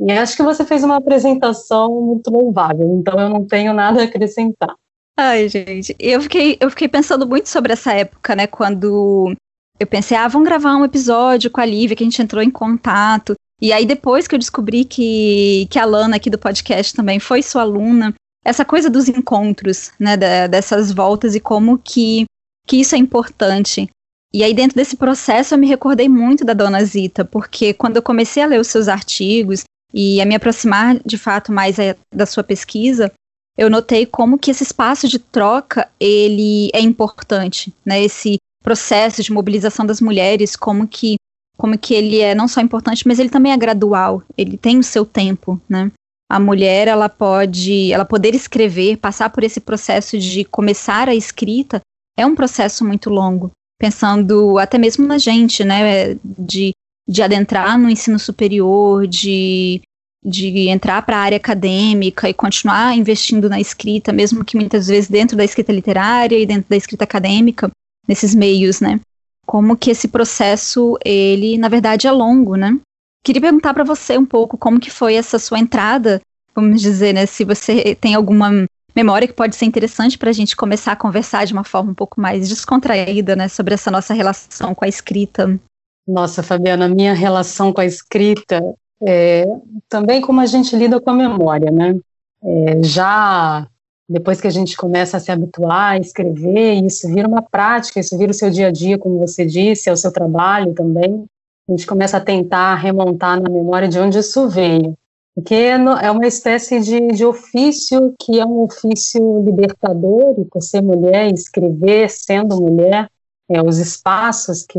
E 0.00 0.10
acho 0.12 0.36
que 0.36 0.42
você 0.42 0.64
fez 0.64 0.82
uma 0.82 0.96
apresentação 0.96 2.00
muito 2.00 2.30
louvável, 2.30 2.94
então 2.94 3.18
eu 3.20 3.28
não 3.28 3.44
tenho 3.44 3.74
nada 3.74 4.00
a 4.00 4.04
acrescentar. 4.04 4.74
Ai, 5.18 5.48
gente, 5.48 5.94
eu 5.98 6.20
fiquei, 6.22 6.56
eu 6.60 6.70
fiquei 6.70 6.88
pensando 6.88 7.26
muito 7.26 7.48
sobre 7.48 7.72
essa 7.72 7.92
época, 7.92 8.34
né, 8.34 8.46
quando 8.46 9.34
eu 9.78 9.86
pensei, 9.86 10.16
ah, 10.16 10.28
vamos 10.28 10.48
gravar 10.48 10.76
um 10.76 10.84
episódio 10.84 11.50
com 11.50 11.60
a 11.60 11.66
Lívia, 11.66 11.96
que 11.96 12.02
a 12.02 12.06
gente 12.06 12.22
entrou 12.22 12.42
em 12.42 12.50
contato. 12.50 13.34
E 13.60 13.72
aí, 13.72 13.84
depois 13.84 14.26
que 14.26 14.34
eu 14.34 14.38
descobri 14.38 14.84
que, 14.84 15.66
que 15.70 15.78
a 15.78 15.84
Lana 15.84 16.16
aqui 16.16 16.30
do 16.30 16.38
podcast 16.38 16.94
também 16.94 17.20
foi 17.20 17.42
sua 17.42 17.62
aluna, 17.62 18.14
essa 18.44 18.64
coisa 18.64 18.90
dos 18.90 19.08
encontros, 19.08 19.92
né, 19.98 20.16
da, 20.16 20.46
dessas 20.46 20.90
voltas 20.90 21.34
e 21.34 21.40
como 21.40 21.78
que, 21.78 22.24
que 22.66 22.78
isso 22.78 22.94
é 22.94 22.98
importante. 22.98 23.88
E 24.34 24.42
aí, 24.42 24.54
dentro 24.54 24.76
desse 24.76 24.96
processo, 24.96 25.54
eu 25.54 25.58
me 25.58 25.68
recordei 25.68 26.08
muito 26.08 26.44
da 26.44 26.54
Dona 26.54 26.82
Zita, 26.84 27.24
porque 27.24 27.74
quando 27.74 27.96
eu 27.96 28.02
comecei 28.02 28.42
a 28.42 28.46
ler 28.46 28.60
os 28.60 28.68
seus 28.68 28.88
artigos 28.88 29.64
e 29.92 30.20
a 30.22 30.24
me 30.24 30.34
aproximar 30.34 30.98
de 31.04 31.18
fato 31.18 31.52
mais 31.52 31.78
a, 31.78 31.94
da 32.12 32.24
sua 32.24 32.42
pesquisa, 32.42 33.12
eu 33.56 33.68
notei 33.70 34.06
como 34.06 34.38
que 34.38 34.50
esse 34.50 34.62
espaço 34.62 35.08
de 35.08 35.18
troca 35.18 35.88
ele 36.00 36.70
é 36.72 36.80
importante, 36.80 37.72
né? 37.84 38.02
Esse 38.02 38.36
processo 38.62 39.22
de 39.22 39.32
mobilização 39.32 39.84
das 39.84 40.00
mulheres, 40.00 40.56
como 40.56 40.86
que 40.86 41.16
como 41.56 41.78
que 41.78 41.94
ele 41.94 42.18
é 42.18 42.34
não 42.34 42.48
só 42.48 42.60
importante, 42.60 43.06
mas 43.06 43.18
ele 43.18 43.28
também 43.28 43.52
é 43.52 43.56
gradual, 43.56 44.22
ele 44.36 44.56
tem 44.56 44.78
o 44.78 44.82
seu 44.82 45.04
tempo, 45.04 45.60
né? 45.68 45.92
A 46.28 46.40
mulher, 46.40 46.88
ela 46.88 47.10
pode, 47.10 47.92
ela 47.92 48.06
poder 48.06 48.34
escrever, 48.34 48.96
passar 48.96 49.28
por 49.28 49.44
esse 49.44 49.60
processo 49.60 50.18
de 50.18 50.44
começar 50.44 51.08
a 51.08 51.14
escrita, 51.14 51.80
é 52.16 52.24
um 52.24 52.34
processo 52.34 52.84
muito 52.84 53.10
longo. 53.10 53.50
Pensando 53.78 54.58
até 54.58 54.78
mesmo 54.78 55.06
na 55.06 55.18
gente, 55.18 55.62
né, 55.62 56.14
de 56.24 56.72
de 57.08 57.22
adentrar 57.22 57.78
no 57.78 57.90
ensino 57.90 58.18
superior, 58.18 59.06
de, 59.06 59.82
de 60.24 60.68
entrar 60.68 61.02
para 61.02 61.16
a 61.16 61.20
área 61.20 61.36
acadêmica 61.36 62.28
e 62.28 62.34
continuar 62.34 62.96
investindo 62.96 63.48
na 63.48 63.60
escrita, 63.60 64.12
mesmo 64.12 64.44
que 64.44 64.56
muitas 64.56 64.86
vezes 64.86 65.10
dentro 65.10 65.36
da 65.36 65.44
escrita 65.44 65.72
literária 65.72 66.38
e 66.38 66.46
dentro 66.46 66.66
da 66.68 66.76
escrita 66.76 67.04
acadêmica, 67.04 67.70
nesses 68.06 68.34
meios, 68.34 68.80
né? 68.80 69.00
Como 69.44 69.76
que 69.76 69.90
esse 69.90 70.06
processo, 70.06 70.96
ele, 71.04 71.58
na 71.58 71.68
verdade, 71.68 72.06
é 72.06 72.12
longo, 72.12 72.54
né? 72.54 72.78
Queria 73.24 73.42
perguntar 73.42 73.74
para 73.74 73.84
você 73.84 74.16
um 74.16 74.24
pouco 74.24 74.56
como 74.56 74.80
que 74.80 74.90
foi 74.90 75.14
essa 75.14 75.38
sua 75.38 75.58
entrada, 75.58 76.20
vamos 76.54 76.80
dizer, 76.80 77.12
né? 77.12 77.26
Se 77.26 77.44
você 77.44 77.96
tem 77.96 78.14
alguma 78.14 78.64
memória 78.94 79.26
que 79.26 79.34
pode 79.34 79.56
ser 79.56 79.64
interessante 79.64 80.16
para 80.16 80.30
a 80.30 80.32
gente 80.32 80.54
começar 80.54 80.92
a 80.92 80.96
conversar 80.96 81.46
de 81.46 81.52
uma 81.52 81.64
forma 81.64 81.90
um 81.90 81.94
pouco 81.94 82.20
mais 82.20 82.48
descontraída, 82.48 83.34
né? 83.34 83.48
Sobre 83.48 83.74
essa 83.74 83.90
nossa 83.90 84.14
relação 84.14 84.74
com 84.74 84.84
a 84.84 84.88
escrita. 84.88 85.58
Nossa, 86.06 86.42
Fabiana, 86.42 86.88
minha 86.88 87.14
relação 87.14 87.72
com 87.72 87.80
a 87.80 87.86
escrita 87.86 88.60
é 89.06 89.44
também 89.88 90.20
como 90.20 90.40
a 90.40 90.46
gente 90.46 90.74
lida 90.76 91.00
com 91.00 91.10
a 91.10 91.14
memória, 91.14 91.70
né? 91.70 91.94
É, 92.42 92.82
já 92.82 93.66
depois 94.08 94.40
que 94.40 94.46
a 94.46 94.50
gente 94.50 94.76
começa 94.76 95.16
a 95.16 95.20
se 95.20 95.30
habituar 95.30 95.92
a 95.92 95.98
escrever, 95.98 96.74
isso 96.84 97.08
vira 97.08 97.26
uma 97.26 97.42
prática, 97.42 98.00
isso 98.00 98.16
vira 98.18 98.30
o 98.30 98.34
seu 98.34 98.50
dia 98.50 98.68
a 98.68 98.70
dia, 98.70 98.98
como 98.98 99.18
você 99.18 99.46
disse, 99.46 99.88
é 99.88 99.92
o 99.92 99.96
seu 99.96 100.12
trabalho 100.12 100.74
também. 100.74 101.24
A 101.68 101.72
gente 101.72 101.86
começa 101.86 102.16
a 102.16 102.20
tentar 102.20 102.74
remontar 102.74 103.40
na 103.40 103.48
memória 103.48 103.88
de 103.88 103.98
onde 103.98 104.18
isso 104.18 104.48
veio. 104.48 104.94
Porque 105.34 105.54
é 105.54 106.10
uma 106.10 106.26
espécie 106.26 106.80
de, 106.80 107.08
de 107.08 107.24
ofício 107.24 108.14
que 108.20 108.38
é 108.38 108.44
um 108.44 108.64
ofício 108.64 109.42
libertador, 109.42 110.34
e 110.38 110.44
por 110.44 110.60
ser 110.60 110.82
mulher, 110.82 111.32
escrever 111.32 112.10
sendo 112.10 112.60
mulher, 112.60 113.08
é, 113.50 113.62
os 113.62 113.78
espaços 113.78 114.64
que 114.64 114.78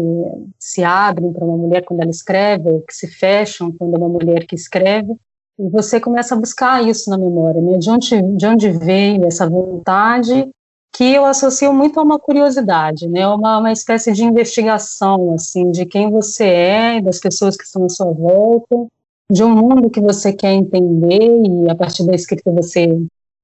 se 0.57 0.83
abrem 0.83 1.31
para 1.31 1.45
uma 1.45 1.57
mulher 1.57 1.83
quando 1.83 2.01
ela 2.01 2.09
escreve, 2.09 2.69
ou 2.69 2.81
que 2.81 2.95
se 2.95 3.07
fecham 3.07 3.71
quando 3.71 3.95
é 3.95 3.97
uma 3.97 4.09
mulher 4.09 4.45
que 4.45 4.55
escreve, 4.55 5.13
e 5.59 5.69
você 5.69 5.99
começa 5.99 6.33
a 6.33 6.39
buscar 6.39 6.83
isso 6.83 7.09
na 7.09 7.17
memória, 7.17 7.61
né? 7.61 7.77
De 7.77 7.89
onde, 7.89 8.21
de 8.21 8.45
onde 8.47 8.69
veio 8.71 9.25
essa 9.25 9.47
vontade 9.47 10.49
que 10.91 11.03
eu 11.13 11.25
associo 11.25 11.73
muito 11.73 11.99
a 11.99 12.03
uma 12.03 12.19
curiosidade, 12.19 13.07
né? 13.07 13.27
Uma, 13.27 13.59
uma 13.59 13.71
espécie 13.71 14.11
de 14.11 14.23
investigação, 14.23 15.33
assim, 15.33 15.71
de 15.71 15.85
quem 15.85 16.09
você 16.09 16.45
é, 16.45 17.01
das 17.01 17.19
pessoas 17.19 17.55
que 17.55 17.63
estão 17.63 17.85
à 17.85 17.89
sua 17.89 18.11
volta, 18.11 18.87
de 19.29 19.43
um 19.43 19.49
mundo 19.49 19.89
que 19.89 20.01
você 20.01 20.33
quer 20.33 20.53
entender 20.53 21.29
e 21.45 21.69
a 21.69 21.75
partir 21.75 22.05
da 22.05 22.13
escrita 22.13 22.51
você 22.51 22.87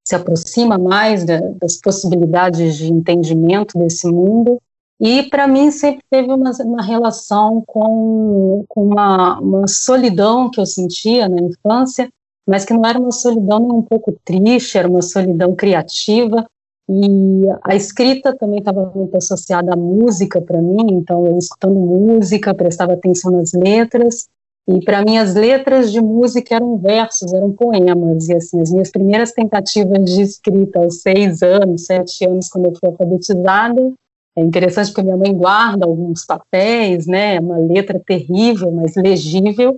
se 0.04 0.16
aproxima 0.16 0.78
mais 0.78 1.24
da, 1.24 1.40
das 1.62 1.78
possibilidades 1.78 2.78
de 2.78 2.92
entendimento 2.92 3.78
desse 3.78 4.08
mundo 4.08 4.60
e 5.00 5.24
para 5.24 5.48
mim 5.48 5.72
sempre 5.72 6.04
teve 6.10 6.30
uma, 6.30 6.52
uma 6.66 6.84
relação 6.84 7.64
com, 7.66 8.66
com 8.68 8.84
uma, 8.84 9.40
uma, 9.40 9.68
solidão 9.68 10.52
que 10.52 10.60
eu 10.60 10.66
sentia 10.66 11.30
na 11.30 11.42
infância, 11.42 12.10
mas 12.46 12.66
que 12.66 12.74
não 12.74 12.86
era 12.86 13.00
uma 13.00 13.12
solidão 13.12 13.60
nem 13.60 13.72
um 13.72 13.82
pouco 13.82 14.14
triste, 14.26 14.78
era 14.78 14.90
uma 14.90 15.02
solidão 15.02 15.56
criativa. 15.56 16.46
E 16.90 17.44
a 17.64 17.76
escrita 17.76 18.36
também 18.36 18.60
estava 18.60 18.92
muito 18.94 19.16
associada 19.16 19.74
à 19.74 19.76
música 19.78 20.42
para 20.42 20.62
mim, 20.62 20.96
então 20.96 21.26
eu 21.26 21.38
escutando 21.38 21.76
música, 21.76 22.54
prestava 22.54 22.94
atenção 22.94 23.32
nas 23.32 23.54
letras. 23.54 24.28
E 24.68 24.84
para 24.84 25.02
mim 25.04 25.18
as 25.18 25.34
letras 25.34 25.92
de 25.92 26.02
música 26.02 26.56
eram 26.56 26.78
versos, 26.78 27.32
eram 27.32 27.54
poemas. 27.54 28.28
E 28.28 28.34
assim, 28.34 28.60
as 28.60 28.72
minhas 28.72 28.92
primeiras 28.92 29.32
tentativas 29.32 30.04
de 30.04 30.24
escrita 30.24 30.80
aos 30.80 31.02
seis 31.02 31.42
anos, 31.42 31.86
sete 31.86 32.26
anos, 32.26 32.50
quando 32.50 32.66
eu 32.66 32.74
fui 32.74 32.90
alfabetizada, 32.90 33.94
é 34.36 34.42
interessante 34.42 34.88
porque 34.88 35.04
minha 35.04 35.18
mãe 35.18 35.34
guarda 35.34 35.86
alguns 35.86 36.26
papéis, 36.26 37.08
né, 37.08 37.40
uma 37.40 37.58
letra 37.58 38.00
terrível, 38.00 38.72
mas 38.72 38.96
legível, 38.96 39.78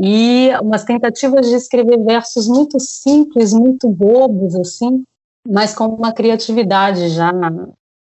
e 0.00 0.50
umas 0.62 0.84
tentativas 0.84 1.48
de 1.48 1.54
escrever 1.54 1.98
versos 2.04 2.46
muito 2.46 2.78
simples, 2.78 3.52
muito 3.52 3.88
bobos, 3.88 4.54
assim, 4.54 5.02
mas 5.48 5.74
com 5.74 5.86
uma 5.86 6.12
criatividade 6.12 7.08
já 7.08 7.32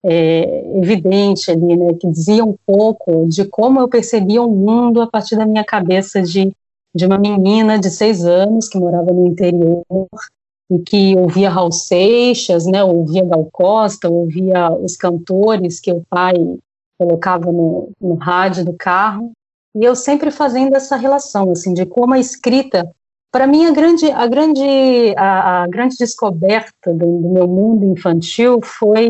é, 0.04 0.78
evidente 0.78 1.50
ali, 1.50 1.76
né, 1.76 1.94
que 2.00 2.08
dizia 2.08 2.44
um 2.44 2.56
pouco 2.66 3.26
de 3.28 3.44
como 3.44 3.80
eu 3.80 3.88
percebia 3.88 4.42
o 4.42 4.50
mundo 4.50 5.00
a 5.00 5.06
partir 5.06 5.36
da 5.36 5.46
minha 5.46 5.64
cabeça 5.64 6.22
de, 6.22 6.52
de 6.94 7.06
uma 7.06 7.18
menina 7.18 7.78
de 7.78 7.90
seis 7.90 8.24
anos 8.24 8.68
que 8.68 8.78
morava 8.78 9.12
no 9.12 9.26
interior 9.26 9.84
e 10.70 10.78
que 10.80 11.16
ouvia 11.16 11.50
Raul 11.50 11.72
Seixas, 11.72 12.66
né, 12.66 12.82
ouvia 12.82 13.24
Gal 13.24 13.48
Costa, 13.52 14.08
ouvia 14.08 14.70
os 14.72 14.96
cantores 14.96 15.78
que 15.78 15.92
o 15.92 16.02
pai 16.08 16.34
colocava 16.98 17.52
no, 17.52 17.90
no 18.00 18.14
rádio 18.14 18.64
do 18.64 18.72
carro, 18.72 19.32
e 19.74 19.84
eu 19.84 19.94
sempre 19.94 20.30
fazendo 20.30 20.74
essa 20.74 20.96
relação, 20.96 21.50
assim, 21.52 21.74
de 21.74 21.84
como 21.84 22.14
a 22.14 22.18
escrita, 22.18 22.90
para 23.30 23.46
mim 23.46 23.66
a 23.66 23.70
grande, 23.70 24.10
a 24.10 24.26
grande, 24.26 25.14
a, 25.16 25.64
a 25.64 25.66
grande 25.66 25.96
descoberta 25.98 26.92
do, 26.92 27.20
do, 27.20 27.28
meu 27.28 27.46
mundo 27.46 27.84
infantil 27.84 28.60
foi 28.62 29.08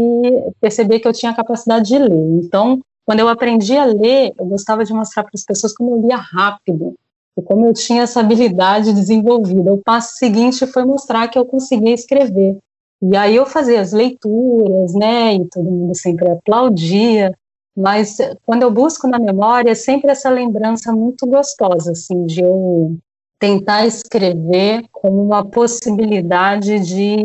perceber 0.60 0.98
que 0.98 1.06
eu 1.06 1.12
tinha 1.12 1.30
a 1.30 1.36
capacidade 1.36 1.86
de 1.86 1.98
ler. 1.98 2.42
Então, 2.42 2.80
quando 3.04 3.20
eu 3.20 3.28
aprendi 3.28 3.76
a 3.76 3.84
ler, 3.84 4.32
eu 4.36 4.44
gostava 4.46 4.84
de 4.84 4.92
mostrar 4.92 5.22
para 5.22 5.30
as 5.32 5.44
pessoas 5.44 5.72
como 5.72 5.94
eu 5.94 6.02
lia 6.02 6.16
rápido, 6.16 6.96
e 7.36 7.42
como 7.42 7.66
eu 7.66 7.72
tinha 7.72 8.02
essa 8.02 8.20
habilidade 8.20 8.92
desenvolvida. 8.92 9.72
O 9.72 9.82
passo 9.82 10.16
seguinte 10.16 10.66
foi 10.66 10.84
mostrar 10.84 11.28
que 11.28 11.38
eu 11.38 11.44
conseguia 11.44 11.94
escrever. 11.94 12.56
E 13.02 13.16
aí 13.16 13.36
eu 13.36 13.44
fazia 13.44 13.80
as 13.80 13.92
leituras, 13.92 14.94
né, 14.94 15.34
e 15.34 15.44
todo 15.46 15.70
mundo 15.70 15.94
sempre 15.94 16.30
aplaudia, 16.30 17.30
mas 17.76 18.16
quando 18.46 18.62
eu 18.62 18.70
busco 18.70 19.06
na 19.06 19.18
memória, 19.18 19.70
é 19.70 19.74
sempre 19.74 20.10
essa 20.10 20.30
lembrança 20.30 20.92
muito 20.92 21.26
gostosa, 21.26 21.92
assim, 21.92 22.24
de 22.24 22.40
eu 22.40 22.96
tentar 23.38 23.86
escrever 23.86 24.84
como 24.90 25.22
uma 25.22 25.44
possibilidade 25.44 26.80
de 26.80 27.16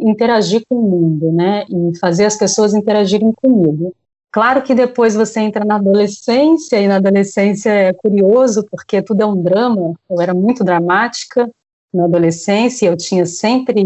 interagir 0.00 0.62
com 0.66 0.76
o 0.76 0.82
mundo, 0.82 1.30
né, 1.30 1.66
e 1.68 1.98
fazer 1.98 2.24
as 2.24 2.36
pessoas 2.36 2.72
interagirem 2.72 3.32
comigo. 3.32 3.92
Claro 4.32 4.62
que 4.62 4.74
depois 4.74 5.14
você 5.14 5.40
entra 5.40 5.62
na 5.62 5.76
adolescência, 5.76 6.80
e 6.80 6.88
na 6.88 6.96
adolescência 6.96 7.68
é 7.68 7.92
curioso, 7.92 8.64
porque 8.70 9.02
tudo 9.02 9.20
é 9.20 9.26
um 9.26 9.42
drama. 9.42 9.92
Eu 10.08 10.20
era 10.22 10.32
muito 10.32 10.64
dramática 10.64 11.50
na 11.92 12.04
adolescência, 12.04 12.86
eu 12.86 12.96
tinha 12.96 13.26
sempre 13.26 13.84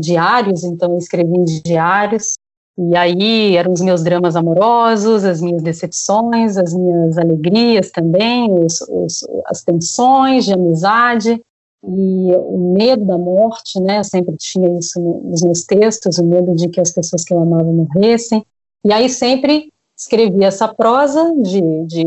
diários, 0.00 0.62
então 0.62 0.92
eu 0.92 0.98
escrevia 0.98 1.36
em 1.36 1.44
diários. 1.44 2.34
E 2.78 2.96
aí 2.96 3.56
eram 3.56 3.72
os 3.72 3.80
meus 3.80 4.04
dramas 4.04 4.36
amorosos, 4.36 5.24
as 5.24 5.40
minhas 5.40 5.62
decepções, 5.64 6.56
as 6.56 6.72
minhas 6.72 7.18
alegrias 7.18 7.90
também, 7.90 8.52
os, 8.52 8.80
os, 8.82 9.26
as 9.46 9.64
tensões 9.64 10.44
de 10.44 10.52
amizade. 10.52 11.40
e 11.84 12.32
o 12.36 12.72
medo 12.76 13.04
da 13.04 13.18
morte, 13.18 13.80
né? 13.80 13.98
Eu 13.98 14.04
sempre 14.04 14.36
tinha 14.36 14.78
isso 14.78 15.00
nos 15.00 15.42
meus 15.42 15.64
textos, 15.64 16.18
o 16.18 16.24
medo 16.24 16.54
de 16.54 16.68
que 16.68 16.80
as 16.80 16.92
pessoas 16.92 17.24
que 17.24 17.34
eu 17.34 17.40
amava 17.40 17.64
morressem. 17.64 18.44
E 18.84 18.92
aí 18.92 19.08
sempre 19.08 19.72
escrevi 19.98 20.44
essa 20.44 20.68
prosa 20.68 21.34
de, 21.42 21.60
de 21.86 22.04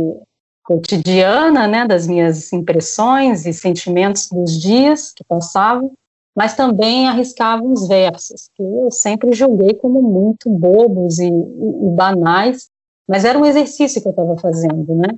cotidiana, 0.64 1.68
né, 1.68 1.86
das 1.86 2.08
minhas 2.08 2.54
impressões 2.54 3.46
e 3.46 3.54
sentimentos 3.54 4.30
dos 4.30 4.60
dias 4.60 5.12
que 5.12 5.24
passavam, 5.24 5.92
mas 6.36 6.56
também 6.56 7.10
arriscava 7.10 7.62
uns 7.62 7.88
versos 7.88 8.50
que 8.56 8.64
eu 8.64 8.90
sempre 8.90 9.34
julguei 9.34 9.74
como 9.74 10.02
muito 10.02 10.50
bobos 10.50 11.20
e, 11.20 11.28
e, 11.28 11.28
e 11.28 11.90
banais, 11.94 12.70
mas 13.08 13.26
era 13.26 13.38
um 13.38 13.46
exercício 13.46 14.02
que 14.02 14.08
eu 14.08 14.12
estava 14.12 14.38
fazendo, 14.38 14.96
né? 14.96 15.10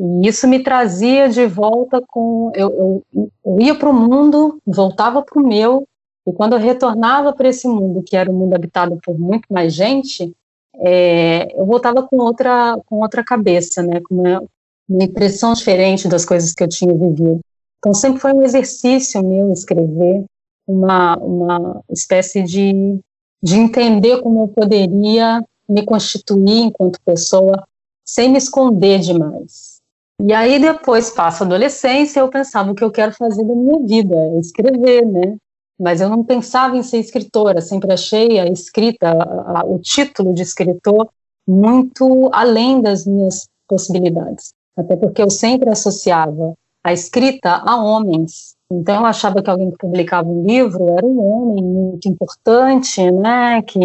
E 0.00 0.26
isso 0.26 0.48
me 0.48 0.62
trazia 0.62 1.28
de 1.28 1.46
volta 1.46 2.02
com. 2.08 2.50
Eu, 2.54 3.02
eu, 3.14 3.30
eu 3.44 3.60
ia 3.60 3.74
para 3.74 3.90
o 3.90 3.92
mundo, 3.92 4.58
voltava 4.66 5.22
para 5.22 5.40
o 5.40 5.46
meu, 5.46 5.86
e 6.26 6.32
quando 6.32 6.54
eu 6.54 6.58
retornava 6.58 7.32
para 7.32 7.48
esse 7.48 7.68
mundo, 7.68 8.02
que 8.02 8.16
era 8.16 8.30
um 8.30 8.34
mundo 8.34 8.54
habitado 8.54 8.98
por 9.04 9.18
muito 9.18 9.52
mais 9.52 9.74
gente, 9.74 10.34
é, 10.76 11.58
eu 11.58 11.66
voltava 11.66 12.02
com 12.02 12.16
outra, 12.16 12.78
com 12.86 13.00
outra 13.00 13.22
cabeça, 13.22 13.82
né, 13.82 14.00
com 14.00 14.14
uma, 14.14 14.42
uma 14.88 15.04
impressão 15.04 15.52
diferente 15.52 16.08
das 16.08 16.24
coisas 16.24 16.52
que 16.52 16.62
eu 16.62 16.68
tinha 16.68 16.92
vivido. 16.92 17.40
Então, 17.78 17.92
sempre 17.92 18.20
foi 18.20 18.32
um 18.32 18.42
exercício 18.42 19.22
meu 19.24 19.52
escrever, 19.52 20.24
uma, 20.66 21.16
uma 21.16 21.82
espécie 21.90 22.42
de, 22.42 22.98
de 23.42 23.56
entender 23.56 24.20
como 24.20 24.44
eu 24.44 24.48
poderia 24.48 25.44
me 25.68 25.84
constituir 25.84 26.60
enquanto 26.60 27.00
pessoa 27.04 27.66
sem 28.04 28.30
me 28.30 28.38
esconder 28.38 29.00
demais. 29.00 29.80
E 30.20 30.32
aí 30.32 30.60
depois 30.60 31.10
passa 31.10 31.42
a 31.42 31.46
adolescência, 31.46 32.20
eu 32.20 32.28
pensava 32.28 32.70
o 32.70 32.74
que 32.74 32.84
eu 32.84 32.90
quero 32.92 33.12
fazer 33.12 33.44
da 33.44 33.54
minha 33.54 33.80
vida, 33.84 34.14
é 34.14 34.38
escrever, 34.38 35.04
né? 35.04 35.36
Mas 35.82 36.00
eu 36.00 36.08
não 36.08 36.22
pensava 36.22 36.76
em 36.76 36.82
ser 36.82 36.98
escritora, 36.98 37.60
sempre 37.60 37.92
achei 37.92 38.38
a 38.38 38.46
escrita, 38.46 39.08
a, 39.10 39.60
a, 39.60 39.64
o 39.64 39.80
título 39.80 40.32
de 40.32 40.42
escritor 40.42 41.08
muito 41.46 42.30
além 42.32 42.80
das 42.80 43.04
minhas 43.04 43.48
possibilidades. 43.66 44.52
Até 44.76 44.94
porque 44.94 45.20
eu 45.20 45.28
sempre 45.28 45.68
associava 45.70 46.54
a 46.84 46.92
escrita 46.92 47.60
a 47.66 47.82
homens. 47.82 48.54
Então 48.70 49.00
eu 49.00 49.06
achava 49.06 49.42
que 49.42 49.50
alguém 49.50 49.72
que 49.72 49.76
publicava 49.76 50.28
um 50.28 50.46
livro 50.46 50.96
era 50.96 51.04
um 51.04 51.20
homem 51.20 51.64
muito 51.64 52.08
importante, 52.08 53.10
né? 53.10 53.60
Que 53.62 53.80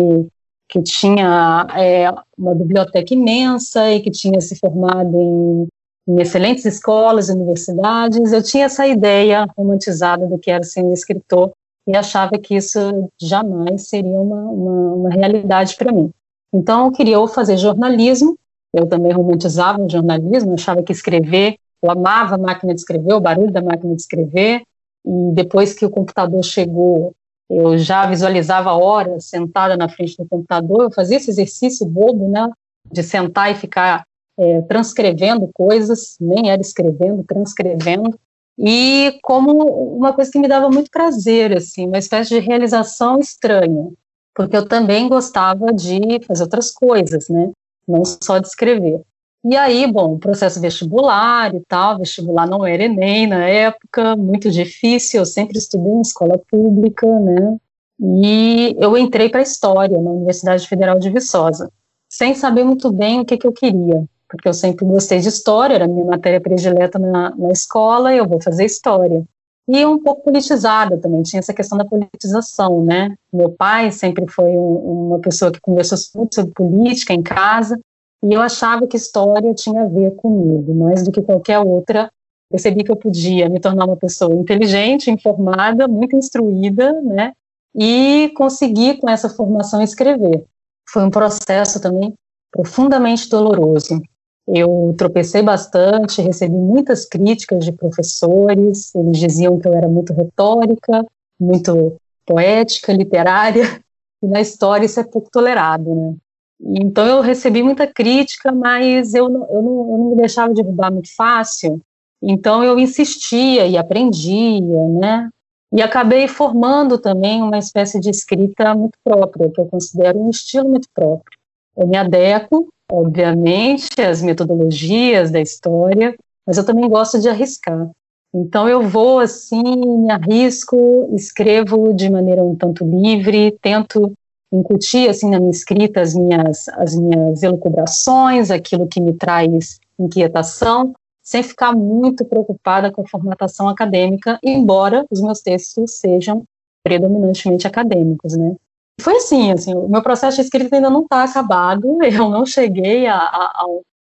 que 0.70 0.84
tinha 0.84 1.66
é, 1.78 2.12
uma 2.38 2.54
biblioteca 2.54 3.14
imensa 3.14 3.90
e 3.90 4.02
que 4.02 4.12
tinha 4.12 4.42
se 4.42 4.58
formado 4.60 5.18
em 5.18 5.68
em 6.08 6.22
excelentes 6.22 6.64
escolas, 6.64 7.28
universidades, 7.28 8.32
eu 8.32 8.42
tinha 8.42 8.66
essa 8.66 8.88
ideia 8.88 9.46
romantizada 9.58 10.26
do 10.26 10.40
que 10.40 10.50
era 10.50 10.64
ser 10.64 10.82
um 10.82 10.94
escritor 10.94 11.52
e 11.88 11.96
achava 11.96 12.38
que 12.38 12.56
isso 12.56 12.80
jamais 13.20 13.88
seria 13.88 14.20
uma, 14.20 14.42
uma, 14.42 14.94
uma 14.94 15.10
realidade 15.10 15.76
para 15.78 15.92
mim. 15.92 16.12
Então, 16.54 16.86
eu 16.86 16.92
queria 16.92 17.20
ou 17.20 17.28
fazer 17.28 17.58
jornalismo, 17.58 18.38
eu 18.74 18.86
também 18.86 19.14
romantizava 19.14 19.82
o 19.82 19.90
jornalismo, 19.90 20.54
achava 20.54 20.84
que 20.84 20.92
escrever, 20.92 21.58
eu 21.82 21.90
amava 21.90 22.36
a 22.36 22.38
máquina 22.38 22.74
de 22.74 22.82
escrever, 22.82 23.14
o 23.14 23.22
barulho 23.22 23.52
da 23.52 23.62
máquina 23.62 23.96
de 23.96 24.02
escrever, 24.02 24.64
e 25.06 25.32
depois 25.34 25.74
que 25.74 25.86
o 25.86 25.90
computador 25.90 26.44
chegou, 26.44 27.14
eu 27.50 27.78
já 27.78 28.06
visualizava 28.06 28.74
horas 28.74 29.26
sentada 29.26 29.78
na 29.78 29.88
frente 29.88 30.18
do 30.18 30.28
computador, 30.28 30.84
eu 30.84 30.92
fazia 30.92 31.16
esse 31.18 31.30
exercício 31.30 31.86
bobo, 31.86 32.30
né, 32.30 32.50
de 32.92 33.02
sentar 33.02 33.52
e 33.52 33.56
ficar 33.56 34.04
é, 34.38 34.62
transcrevendo 34.64 35.50
coisas, 35.54 36.18
nem 36.20 36.52
era 36.52 36.62
escrevendo, 36.62 37.24
transcrevendo, 37.24 38.18
e 38.58 39.20
como 39.22 39.52
uma 39.98 40.14
coisa 40.14 40.32
que 40.32 40.40
me 40.40 40.48
dava 40.48 40.70
muito 40.70 40.90
prazer, 40.90 41.56
assim, 41.56 41.86
uma 41.86 42.00
espécie 42.00 42.30
de 42.30 42.40
realização 42.40 43.20
estranha, 43.20 43.92
porque 44.34 44.58
eu 44.58 44.68
também 44.68 45.08
gostava 45.08 45.72
de 45.72 46.20
fazer 46.28 46.44
outras 46.44 46.72
coisas, 46.72 47.30
né, 47.30 47.52
não 47.88 48.04
só 48.04 48.40
de 48.40 48.48
escrever. 48.48 49.02
E 49.46 49.56
aí, 49.56 49.86
bom, 49.92 50.18
processo 50.18 50.60
vestibular 50.60 51.54
e 51.54 51.62
tal, 51.68 52.00
vestibular 52.00 52.48
não 52.48 52.66
era 52.66 52.84
Enem 52.84 53.28
na 53.28 53.48
época, 53.48 54.16
muito 54.16 54.50
difícil, 54.50 55.20
eu 55.22 55.26
sempre 55.26 55.58
estudei 55.58 55.92
em 55.92 56.02
escola 56.02 56.40
pública, 56.50 57.08
né, 57.20 57.58
e 58.00 58.76
eu 58.80 58.98
entrei 58.98 59.30
para 59.30 59.42
História 59.42 60.00
na 60.02 60.12
Universidade 60.12 60.68
Federal 60.68 60.98
de 60.98 61.12
Viçosa, 61.12 61.72
sem 62.10 62.34
saber 62.34 62.64
muito 62.64 62.92
bem 62.92 63.20
o 63.20 63.26
que, 63.26 63.38
que 63.38 63.46
eu 63.46 63.54
queria 63.54 64.08
porque 64.30 64.48
eu 64.48 64.54
sempre 64.54 64.86
gostei 64.86 65.20
de 65.20 65.30
história, 65.30 65.76
era 65.76 65.88
minha 65.88 66.06
matéria 66.06 66.42
predileta 66.42 67.00
na, 67.00 67.36
na 67.36 67.50
escola, 67.50 68.14
eu 68.14 68.28
vou 68.28 68.42
fazer 68.42 68.66
história. 68.66 69.24
E 69.68 69.86
um 69.86 70.02
pouco 70.02 70.24
politizada 70.24 70.98
também, 70.98 71.24
tinha 71.24 71.40
essa 71.40 71.54
questão 71.54 71.78
da 71.78 71.84
politização, 71.84 72.84
né? 72.84 73.16
Meu 73.34 73.50
pai 73.50 73.92
sempre 73.92 74.26
foi 74.32 74.52
um, 74.58 75.08
uma 75.08 75.20
pessoa 75.20 75.52
que 75.52 75.60
conversou 75.60 75.98
muito 76.16 76.36
sobre 76.36 76.54
política 76.54 77.14
em 77.14 77.22
casa, 77.22 77.78
e 78.24 78.34
eu 78.34 78.42
achava 78.42 78.88
que 78.88 78.98
história 78.98 79.54
tinha 79.54 79.84
a 79.84 79.88
ver 79.88 80.16
comigo, 80.16 80.74
mais 80.74 81.04
do 81.04 81.12
que 81.12 81.22
qualquer 81.22 81.60
outra. 81.60 82.10
Percebi 82.50 82.84
que 82.84 82.92
eu 82.92 82.96
podia 82.96 83.50
me 83.50 83.60
tornar 83.60 83.86
uma 83.86 83.98
pessoa 83.98 84.34
inteligente, 84.34 85.12
informada, 85.12 85.88
muito 85.88 86.16
instruída, 86.16 86.94
né? 87.02 87.34
E 87.76 88.32
conseguir, 88.36 88.98
com 89.00 89.10
essa 89.10 89.30
formação, 89.30 89.82
escrever. 89.82 90.46
Foi 90.90 91.04
um 91.04 91.12
processo 91.12 91.82
também 91.82 92.14
profundamente 92.52 93.30
doloroso. 93.30 94.02
Eu 94.48 94.96
tropecei 94.98 95.42
bastante, 95.42 96.22
recebi 96.22 96.56
muitas 96.56 97.06
críticas 97.06 97.66
de 97.66 97.72
professores, 97.74 98.96
eles 98.96 99.20
diziam 99.20 99.60
que 99.60 99.68
eu 99.68 99.74
era 99.74 99.90
muito 99.90 100.14
retórica, 100.14 101.06
muito 101.38 101.98
poética, 102.26 102.94
literária, 102.94 103.82
e 104.24 104.28
na 104.28 104.40
história 104.40 104.86
isso 104.86 105.00
é 105.00 105.04
pouco 105.04 105.30
tolerado, 105.30 105.94
né? 105.94 106.16
Então 106.60 107.06
eu 107.06 107.22
recebi 107.22 107.62
muita 107.62 107.86
crítica, 107.86 108.52
mas 108.52 109.14
eu 109.14 109.30
não, 109.30 109.46
eu 109.50 109.62
não, 109.62 109.92
eu 109.92 109.98
não 109.98 110.10
me 110.12 110.16
deixava 110.16 110.54
derrubar 110.54 110.92
muito 110.92 111.14
fácil, 111.16 111.80
então 112.22 112.64
eu 112.64 112.80
insistia 112.80 113.68
e 113.68 113.78
aprendia, 113.78 114.88
né? 115.00 115.30
E 115.72 115.82
acabei 115.82 116.28
formando 116.28 116.98
também 116.98 117.44
uma 117.44 117.58
espécie 117.58 118.00
de 118.00 118.10
escrita 118.10 118.74
muito 118.74 118.98
própria, 119.04 119.52
que 119.52 119.60
eu 119.60 119.66
considero 119.66 120.18
um 120.18 120.30
estilo 120.30 120.70
muito 120.70 120.88
próprio. 120.94 121.38
Eu 121.76 121.86
me 121.86 121.98
adequo 121.98 122.70
obviamente, 122.92 124.02
as 124.02 124.22
metodologias 124.22 125.32
da 125.32 125.42
história, 125.42 126.16
mas 126.46 126.58
eu 126.58 126.66
também 126.66 126.88
gosto 126.88 127.20
de 127.20 127.28
arriscar. 127.28 127.90
Então 128.34 128.68
eu 128.68 128.88
vou 128.88 129.20
assim, 129.20 129.64
me 129.64 130.12
arrisco, 130.12 131.10
escrevo 131.16 131.94
de 131.94 132.10
maneira 132.10 132.44
um 132.44 132.56
tanto 132.56 132.86
livre, 132.86 133.58
tento 133.62 134.14
incutir 134.52 135.10
assim 135.10 135.30
na 135.30 135.40
minha 135.40 135.52
escrita 135.52 136.02
as 136.02 136.14
minhas 136.14 136.70
as 136.70 136.96
minhas 136.96 137.44
elucubrações, 137.44 138.52
aquilo 138.52 138.88
que 138.88 139.02
me 139.02 139.14
traz 139.14 139.80
inquietação, 140.00 140.94
sem 141.22 141.44
ficar 141.44 141.74
muito 141.74 142.24
preocupada 142.24 142.92
com 142.92 143.02
a 143.02 143.08
formatação 143.08 143.68
acadêmica, 143.68 144.40
embora 144.44 145.06
os 145.10 145.22
meus 145.22 145.42
textos 145.42 145.98
sejam 145.98 146.44
predominantemente 146.84 147.68
acadêmicos, 147.68 148.38
né? 148.38 148.56
Foi 149.00 149.18
assim, 149.18 149.52
assim, 149.52 149.74
o 149.76 149.88
meu 149.88 150.02
processo 150.02 150.38
de 150.38 150.42
escrita 150.42 150.76
ainda 150.76 150.90
não 150.90 151.02
está 151.02 151.24
acabado, 151.24 152.00
eu 152.04 152.30
não 152.30 152.46
cheguei 152.46 153.08
a, 153.08 153.18
a, 153.18 153.66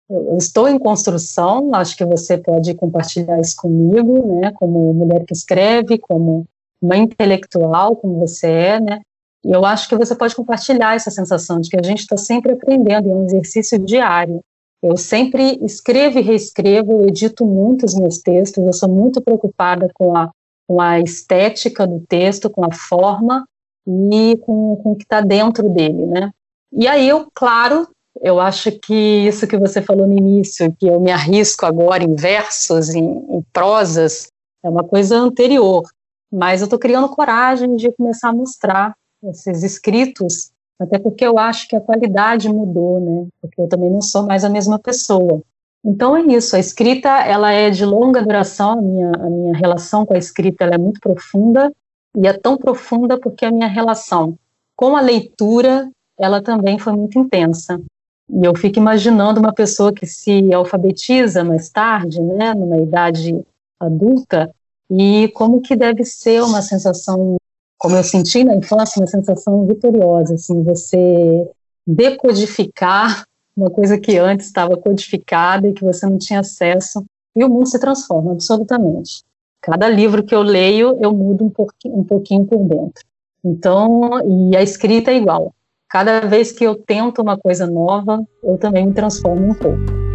eu 0.09 0.37
estou 0.37 0.67
em 0.67 0.77
construção, 0.77 1.73
acho 1.73 1.95
que 1.95 2.05
você 2.05 2.37
pode 2.37 2.73
compartilhar 2.75 3.39
isso 3.39 3.55
comigo, 3.57 4.39
né, 4.39 4.51
como 4.51 4.93
mulher 4.93 5.25
que 5.25 5.33
escreve, 5.33 5.97
como 5.97 6.45
uma 6.81 6.97
intelectual, 6.97 7.95
como 7.95 8.19
você 8.19 8.47
é, 8.47 8.79
né, 8.79 9.01
e 9.43 9.51
eu 9.51 9.65
acho 9.65 9.89
que 9.89 9.97
você 9.97 10.15
pode 10.15 10.35
compartilhar 10.35 10.95
essa 10.95 11.11
sensação 11.11 11.59
de 11.59 11.69
que 11.69 11.77
a 11.77 11.83
gente 11.83 11.99
está 11.99 12.15
sempre 12.15 12.53
aprendendo, 12.53 13.09
é 13.09 13.13
um 13.13 13.25
exercício 13.25 13.77
diário. 13.77 14.41
Eu 14.81 14.95
sempre 14.95 15.59
escrevo 15.63 16.19
e 16.19 16.21
reescrevo, 16.21 16.93
eu 16.93 17.07
edito 17.07 17.45
muito 17.45 17.85
os 17.85 17.93
meus 17.93 18.19
textos, 18.19 18.63
eu 18.65 18.73
sou 18.73 18.89
muito 18.89 19.21
preocupada 19.21 19.89
com 19.93 20.15
a, 20.15 20.29
com 20.67 20.79
a 20.79 20.99
estética 20.99 21.85
do 21.85 22.01
texto, 22.07 22.49
com 22.49 22.65
a 22.65 22.71
forma, 22.71 23.45
e 23.87 24.37
com, 24.37 24.77
com 24.77 24.91
o 24.91 24.95
que 24.95 25.03
está 25.03 25.21
dentro 25.21 25.69
dele, 25.69 26.05
né? 26.05 26.31
E 26.71 26.87
aí 26.87 27.07
eu, 27.07 27.27
claro, 27.33 27.87
eu 28.21 28.39
acho 28.39 28.71
que 28.71 28.93
isso 28.93 29.47
que 29.47 29.57
você 29.57 29.81
falou 29.81 30.07
no 30.07 30.13
início, 30.13 30.73
que 30.79 30.87
eu 30.87 30.99
me 30.99 31.11
arrisco 31.11 31.65
agora 31.65 32.03
em 32.03 32.15
versos, 32.15 32.89
em, 32.89 33.03
em 33.03 33.43
prosas, 33.51 34.27
é 34.63 34.69
uma 34.69 34.83
coisa 34.83 35.17
anterior, 35.17 35.83
mas 36.31 36.61
eu 36.61 36.65
estou 36.65 36.79
criando 36.79 37.09
coragem 37.09 37.75
de 37.75 37.91
começar 37.91 38.29
a 38.29 38.33
mostrar 38.33 38.95
esses 39.23 39.63
escritos, 39.63 40.51
até 40.79 40.97
porque 40.97 41.25
eu 41.25 41.37
acho 41.37 41.67
que 41.67 41.75
a 41.75 41.81
qualidade 41.81 42.49
mudou, 42.49 42.99
né? 42.99 43.27
Porque 43.41 43.61
eu 43.61 43.67
também 43.67 43.89
não 43.89 44.01
sou 44.01 44.23
mais 44.25 44.43
a 44.43 44.49
mesma 44.49 44.79
pessoa. 44.79 45.41
Então 45.85 46.15
é 46.15 46.21
isso, 46.21 46.55
a 46.55 46.59
escrita 46.59 47.09
ela 47.09 47.51
é 47.51 47.69
de 47.69 47.85
longa 47.85 48.21
duração, 48.21 48.71
a 48.71 48.81
minha, 48.81 49.11
a 49.11 49.29
minha 49.29 49.53
relação 49.53 50.05
com 50.05 50.13
a 50.13 50.17
escrita 50.17 50.63
é 50.63 50.77
muito 50.77 51.01
profunda, 51.01 51.71
e 52.15 52.27
é 52.27 52.33
tão 52.33 52.57
profunda 52.57 53.19
porque 53.19 53.45
a 53.45 53.51
minha 53.51 53.67
relação 53.67 54.37
com 54.75 54.95
a 54.95 55.01
leitura, 55.01 55.89
ela 56.17 56.41
também 56.41 56.79
foi 56.79 56.93
muito 56.93 57.17
intensa. 57.19 57.79
E 58.29 58.45
eu 58.45 58.55
fico 58.55 58.79
imaginando 58.79 59.39
uma 59.39 59.53
pessoa 59.53 59.93
que 59.93 60.05
se 60.05 60.53
alfabetiza 60.53 61.43
mais 61.43 61.69
tarde, 61.69 62.21
né, 62.21 62.53
numa 62.53 62.77
idade 62.77 63.39
adulta, 63.79 64.49
e 64.89 65.27
como 65.29 65.61
que 65.61 65.75
deve 65.75 66.03
ser 66.05 66.41
uma 66.41 66.61
sensação, 66.61 67.37
como 67.77 67.95
eu 67.95 68.03
senti 68.03 68.43
na 68.43 68.55
infância, 68.55 68.99
uma 68.99 69.07
sensação 69.07 69.65
vitoriosa, 69.65 70.35
assim, 70.35 70.63
você 70.63 71.49
decodificar 71.85 73.25
uma 73.55 73.69
coisa 73.69 73.99
que 73.99 74.17
antes 74.17 74.47
estava 74.47 74.75
codificada 74.77 75.67
e 75.67 75.73
que 75.73 75.83
você 75.83 76.05
não 76.05 76.17
tinha 76.17 76.39
acesso, 76.39 77.05
e 77.35 77.43
o 77.43 77.49
mundo 77.49 77.67
se 77.67 77.79
transforma 77.79 78.31
absolutamente. 78.31 79.23
Cada 79.63 79.87
livro 79.87 80.23
que 80.23 80.35
eu 80.35 80.41
leio, 80.41 80.97
eu 81.01 81.13
mudo 81.13 81.45
um 81.45 81.49
pouquinho, 81.49 81.95
um 81.95 82.03
pouquinho 82.03 82.45
por 82.45 82.67
dentro. 82.67 83.01
Então, 83.45 84.19
e 84.51 84.57
a 84.57 84.61
escrita 84.61 85.09
é 85.09 85.15
igual. 85.15 85.53
Cada 85.89 86.19
vez 86.19 86.51
que 86.51 86.65
eu 86.65 86.75
tento 86.75 87.21
uma 87.21 87.37
coisa 87.37 87.65
nova, 87.65 88.21
eu 88.43 88.57
também 88.57 88.85
me 88.85 88.93
transformo 88.93 89.51
um 89.51 89.53
pouco. 89.53 90.12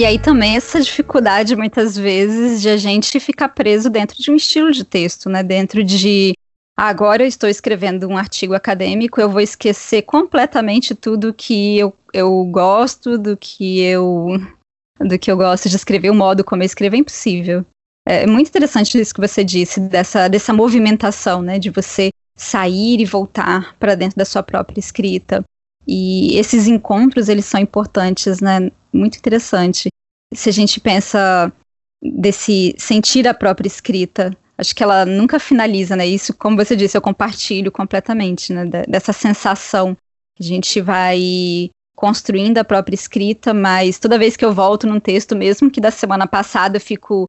E 0.00 0.04
aí 0.06 0.18
também 0.18 0.56
essa 0.56 0.80
dificuldade, 0.80 1.54
muitas 1.54 1.94
vezes, 1.94 2.62
de 2.62 2.70
a 2.70 2.78
gente 2.78 3.20
ficar 3.20 3.50
preso 3.50 3.90
dentro 3.90 4.16
de 4.16 4.30
um 4.30 4.34
estilo 4.34 4.72
de 4.72 4.82
texto, 4.82 5.28
né? 5.28 5.42
Dentro 5.42 5.84
de 5.84 6.32
agora 6.74 7.22
eu 7.22 7.26
estou 7.26 7.50
escrevendo 7.50 8.08
um 8.08 8.16
artigo 8.16 8.54
acadêmico, 8.54 9.20
eu 9.20 9.28
vou 9.28 9.42
esquecer 9.42 10.00
completamente 10.00 10.94
tudo 10.94 11.34
que 11.34 11.76
eu, 11.76 11.94
eu 12.14 12.42
gosto, 12.46 13.18
do 13.18 13.36
que 13.36 13.82
eu 13.82 14.28
do 14.98 15.18
que 15.18 15.30
eu 15.30 15.36
gosto 15.36 15.68
de 15.68 15.76
escrever, 15.76 16.08
o 16.08 16.14
modo 16.14 16.42
como 16.42 16.62
eu 16.62 16.66
escrevo 16.66 16.96
é 16.96 17.00
impossível. 17.00 17.62
É 18.08 18.26
muito 18.26 18.48
interessante 18.48 18.98
isso 18.98 19.12
que 19.12 19.20
você 19.20 19.44
disse, 19.44 19.80
dessa, 19.80 20.28
dessa 20.28 20.54
movimentação, 20.54 21.42
né? 21.42 21.58
De 21.58 21.68
você 21.68 22.08
sair 22.34 23.02
e 23.02 23.04
voltar 23.04 23.76
para 23.78 23.94
dentro 23.94 24.16
da 24.16 24.24
sua 24.24 24.42
própria 24.42 24.80
escrita. 24.80 25.44
E 25.92 26.38
esses 26.38 26.68
encontros, 26.68 27.28
eles 27.28 27.46
são 27.46 27.60
importantes, 27.60 28.40
né? 28.40 28.70
Muito 28.92 29.18
interessante. 29.18 29.88
Se 30.32 30.48
a 30.48 30.52
gente 30.52 30.78
pensa 30.78 31.52
desse 32.00 32.76
sentir 32.78 33.26
a 33.26 33.34
própria 33.34 33.66
escrita, 33.66 34.30
acho 34.56 34.72
que 34.72 34.84
ela 34.84 35.04
nunca 35.04 35.40
finaliza, 35.40 35.96
né? 35.96 36.06
Isso, 36.06 36.32
como 36.32 36.56
você 36.56 36.76
disse, 36.76 36.96
eu 36.96 37.02
compartilho 37.02 37.72
completamente, 37.72 38.52
né? 38.52 38.66
Dessa 38.86 39.12
sensação 39.12 39.96
a 40.38 40.42
gente 40.44 40.80
vai 40.80 41.70
construindo 41.96 42.58
a 42.58 42.64
própria 42.64 42.94
escrita, 42.94 43.52
mas 43.52 43.98
toda 43.98 44.16
vez 44.16 44.36
que 44.36 44.44
eu 44.44 44.54
volto 44.54 44.86
num 44.86 45.00
texto, 45.00 45.34
mesmo 45.34 45.72
que 45.72 45.80
da 45.80 45.90
semana 45.90 46.24
passada, 46.24 46.76
eu 46.76 46.80
fico, 46.80 47.24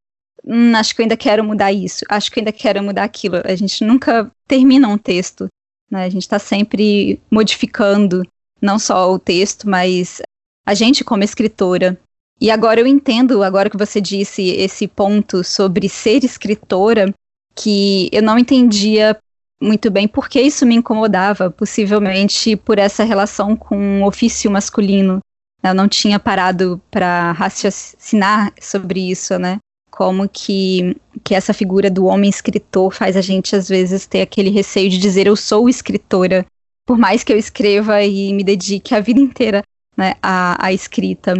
hum, 0.45 0.75
acho 0.75 0.93
que 0.93 1.01
eu 1.01 1.05
ainda 1.05 1.17
quero 1.17 1.43
mudar 1.43 1.73
isso, 1.73 2.05
acho 2.07 2.31
que 2.31 2.37
eu 2.37 2.41
ainda 2.41 2.51
quero 2.51 2.83
mudar 2.83 3.05
aquilo. 3.05 3.41
A 3.43 3.55
gente 3.55 3.83
nunca 3.83 4.31
termina 4.47 4.87
um 4.87 4.99
texto, 4.99 5.47
né? 5.89 6.05
A 6.05 6.09
gente 6.09 6.21
está 6.21 6.37
sempre 6.37 7.19
modificando 7.31 8.23
não 8.61 8.77
só 8.77 9.11
o 9.11 9.19
texto, 9.19 9.67
mas 9.67 10.21
a 10.65 10.73
gente 10.73 11.03
como 11.03 11.23
escritora. 11.23 11.97
E 12.39 12.49
agora 12.49 12.79
eu 12.79 12.87
entendo, 12.87 13.43
agora 13.43 13.69
que 13.69 13.77
você 13.77 14.01
disse 14.01 14.49
esse 14.49 14.87
ponto 14.87 15.43
sobre 15.43 15.87
ser 15.89 16.23
escritora, 16.23 17.13
que 17.55 18.09
eu 18.11 18.21
não 18.21 18.37
entendia 18.37 19.17
muito 19.61 19.91
bem 19.91 20.07
por 20.07 20.27
que 20.27 20.41
isso 20.41 20.65
me 20.65 20.75
incomodava, 20.75 21.51
possivelmente 21.51 22.55
por 22.55 22.79
essa 22.79 23.03
relação 23.03 23.55
com 23.55 24.01
o 24.01 24.07
ofício 24.07 24.49
masculino. 24.49 25.19
Eu 25.63 25.75
não 25.75 25.87
tinha 25.87 26.19
parado 26.19 26.81
para 26.89 27.31
raciocinar 27.33 28.51
sobre 28.59 29.11
isso, 29.11 29.37
né? 29.37 29.59
Como 29.91 30.27
que, 30.27 30.97
que 31.23 31.35
essa 31.35 31.53
figura 31.53 31.91
do 31.91 32.05
homem 32.05 32.29
escritor 32.29 32.91
faz 32.91 33.15
a 33.15 33.21
gente, 33.21 33.55
às 33.55 33.69
vezes, 33.69 34.07
ter 34.07 34.21
aquele 34.21 34.49
receio 34.49 34.89
de 34.89 34.97
dizer 34.97 35.27
eu 35.27 35.35
sou 35.35 35.69
escritora, 35.69 36.43
por 36.85 36.97
mais 36.97 37.23
que 37.23 37.31
eu 37.31 37.37
escreva 37.37 38.03
e 38.03 38.33
me 38.33 38.43
dedique 38.43 38.93
a 38.93 38.99
vida 38.99 39.19
inteira 39.19 39.63
né, 39.95 40.15
à, 40.21 40.65
à 40.65 40.73
escrita. 40.73 41.33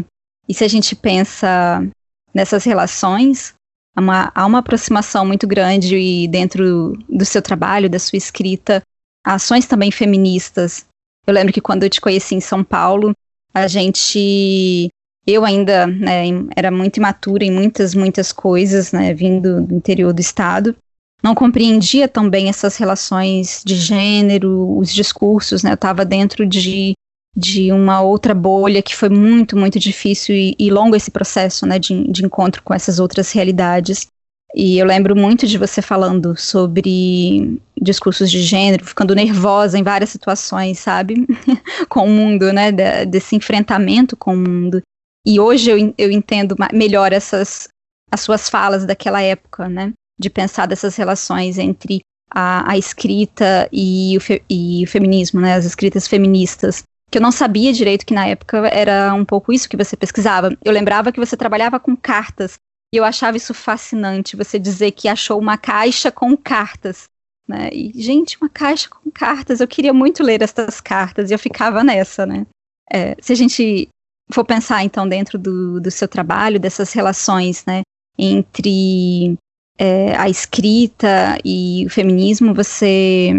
E 0.48 0.54
se 0.54 0.64
a 0.64 0.68
gente 0.68 0.96
pensa 0.96 1.86
nessas 2.34 2.64
relações, 2.64 3.54
há 3.96 4.02
uma, 4.02 4.32
há 4.34 4.46
uma 4.46 4.60
aproximação 4.60 5.26
muito 5.26 5.48
grande 5.48 5.96
e 5.98 6.28
dentro 6.28 6.94
do 7.10 7.26
seu 7.26 7.42
trabalho, 7.42 7.90
da 7.90 8.00
sua 8.00 8.18
escrita, 8.18 8.82
ações 9.26 9.66
também 9.66 9.92
feministas. 9.92 10.86
Eu 11.26 11.34
lembro 11.34 11.54
que 11.54 11.62
quando 11.62 11.84
eu 11.84 11.90
te 11.90 12.02
conheci 12.02 12.36
em 12.36 12.42
São 12.42 12.64
Paulo, 12.64 13.12
a 13.54 13.68
gente 13.68 14.90
eu 15.28 15.46
ainda 15.46 15.86
né, 15.86 16.24
era 16.56 16.72
muito 16.72 16.98
imatura 16.98 17.44
em 17.44 17.52
muitas, 17.52 17.94
muitas 17.94 18.32
coisas, 18.32 18.92
né, 18.92 19.14
vindo 19.14 19.62
do 19.62 19.76
interior 19.76 20.12
do 20.14 20.20
estado 20.20 20.76
não 21.24 21.36
compreendia 21.36 22.08
também 22.08 22.50
essas 22.50 22.78
relações 22.78 23.62
de 23.66 23.76
gênero, 23.76 24.78
os 24.78 24.94
discursos, 24.94 25.64
né? 25.64 25.72
Eu 25.72 25.76
estava 25.76 26.04
dentro 26.04 26.46
de, 26.46 26.94
de 27.36 27.72
uma 27.72 28.02
outra 28.02 28.34
bolha 28.34 28.82
que 28.82 28.96
foi 28.96 29.10
muito, 29.10 29.56
muito 29.56 29.80
difícil 29.80 30.36
e, 30.36 30.56
e 30.58 30.72
longo 30.72 30.96
esse 30.96 31.12
processo, 31.12 31.66
né, 31.66 31.78
de, 31.78 32.12
de 32.12 32.26
encontro 32.26 32.64
com 32.64 32.74
essas 32.74 33.00
outras 33.00 33.32
realidades. 33.32 34.08
E 34.54 34.78
eu 34.78 34.86
lembro 34.86 35.16
muito 35.16 35.48
de 35.48 35.58
você 35.58 35.82
falando 35.82 36.36
sobre 36.38 37.58
discursos 37.80 38.30
de 38.30 38.42
gênero, 38.42 38.84
ficando 38.84 39.16
nervosa 39.16 39.80
em 39.80 39.84
várias 39.84 40.10
situações, 40.10 40.80
sabe? 40.80 41.26
com 41.88 42.06
o 42.06 42.10
mundo, 42.10 42.52
né? 42.52 42.72
De, 42.72 43.06
desse 43.06 43.36
enfrentamento 43.36 44.18
com 44.18 44.34
o 44.34 44.38
mundo. 44.38 44.82
E 45.26 45.40
hoje 45.40 45.70
eu, 45.70 45.94
eu 45.98 46.12
entendo 46.12 46.56
melhor 46.74 47.14
essas 47.14 47.70
as 48.12 48.20
suas 48.20 48.50
falas 48.50 48.86
daquela 48.86 49.22
época, 49.22 49.70
né? 49.70 49.94
De 50.22 50.30
pensar 50.30 50.68
dessas 50.68 50.96
relações 50.96 51.58
entre 51.58 52.02
a, 52.30 52.72
a 52.72 52.78
escrita 52.78 53.68
e 53.72 54.16
o, 54.16 54.22
fe, 54.22 54.42
e 54.50 54.84
o 54.84 54.88
feminismo, 54.88 55.42
né, 55.42 55.56
as 55.56 55.66
escritas 55.66 56.08
feministas, 56.08 56.84
que 57.10 57.18
eu 57.18 57.22
não 57.22 57.32
sabia 57.32 57.74
direito 57.74 58.06
que 58.06 58.14
na 58.14 58.28
época 58.28 58.68
era 58.68 59.14
um 59.14 59.26
pouco 59.26 59.52
isso 59.52 59.68
que 59.68 59.76
você 59.76 59.98
pesquisava. 59.98 60.56
Eu 60.64 60.72
lembrava 60.72 61.12
que 61.12 61.20
você 61.20 61.36
trabalhava 61.36 61.80
com 61.80 61.96
cartas, 61.96 62.56
e 62.94 62.98
eu 62.98 63.04
achava 63.04 63.36
isso 63.36 63.54
fascinante, 63.54 64.38
você 64.38 64.58
dizer 64.58 64.92
que 64.92 65.08
achou 65.08 65.40
uma 65.40 65.58
caixa 65.58 66.12
com 66.12 66.38
cartas. 66.38 67.10
Né? 67.48 67.70
E, 67.74 68.02
gente, 68.02 68.38
uma 68.40 68.50
caixa 68.50 68.90
com 68.90 69.12
cartas, 69.12 69.60
eu 69.60 69.68
queria 69.68 69.94
muito 69.94 70.24
ler 70.24 70.42
essas 70.42 70.80
cartas, 70.80 71.30
e 71.30 71.34
eu 71.34 71.40
ficava 71.40 71.84
nessa, 71.84 72.26
né? 72.26 72.46
É, 72.90 73.16
se 73.22 73.32
a 73.32 73.36
gente 73.36 73.90
for 74.32 74.46
pensar, 74.46 74.84
então, 74.84 75.08
dentro 75.08 75.38
do, 75.38 75.80
do 75.80 75.92
seu 75.92 76.08
trabalho, 76.08 76.60
dessas 76.60 76.94
relações, 76.94 77.66
né, 77.66 77.82
entre 78.18 79.38
é, 79.82 80.16
a 80.16 80.30
escrita 80.30 81.40
e 81.44 81.84
o 81.88 81.90
feminismo, 81.90 82.54
você 82.54 83.32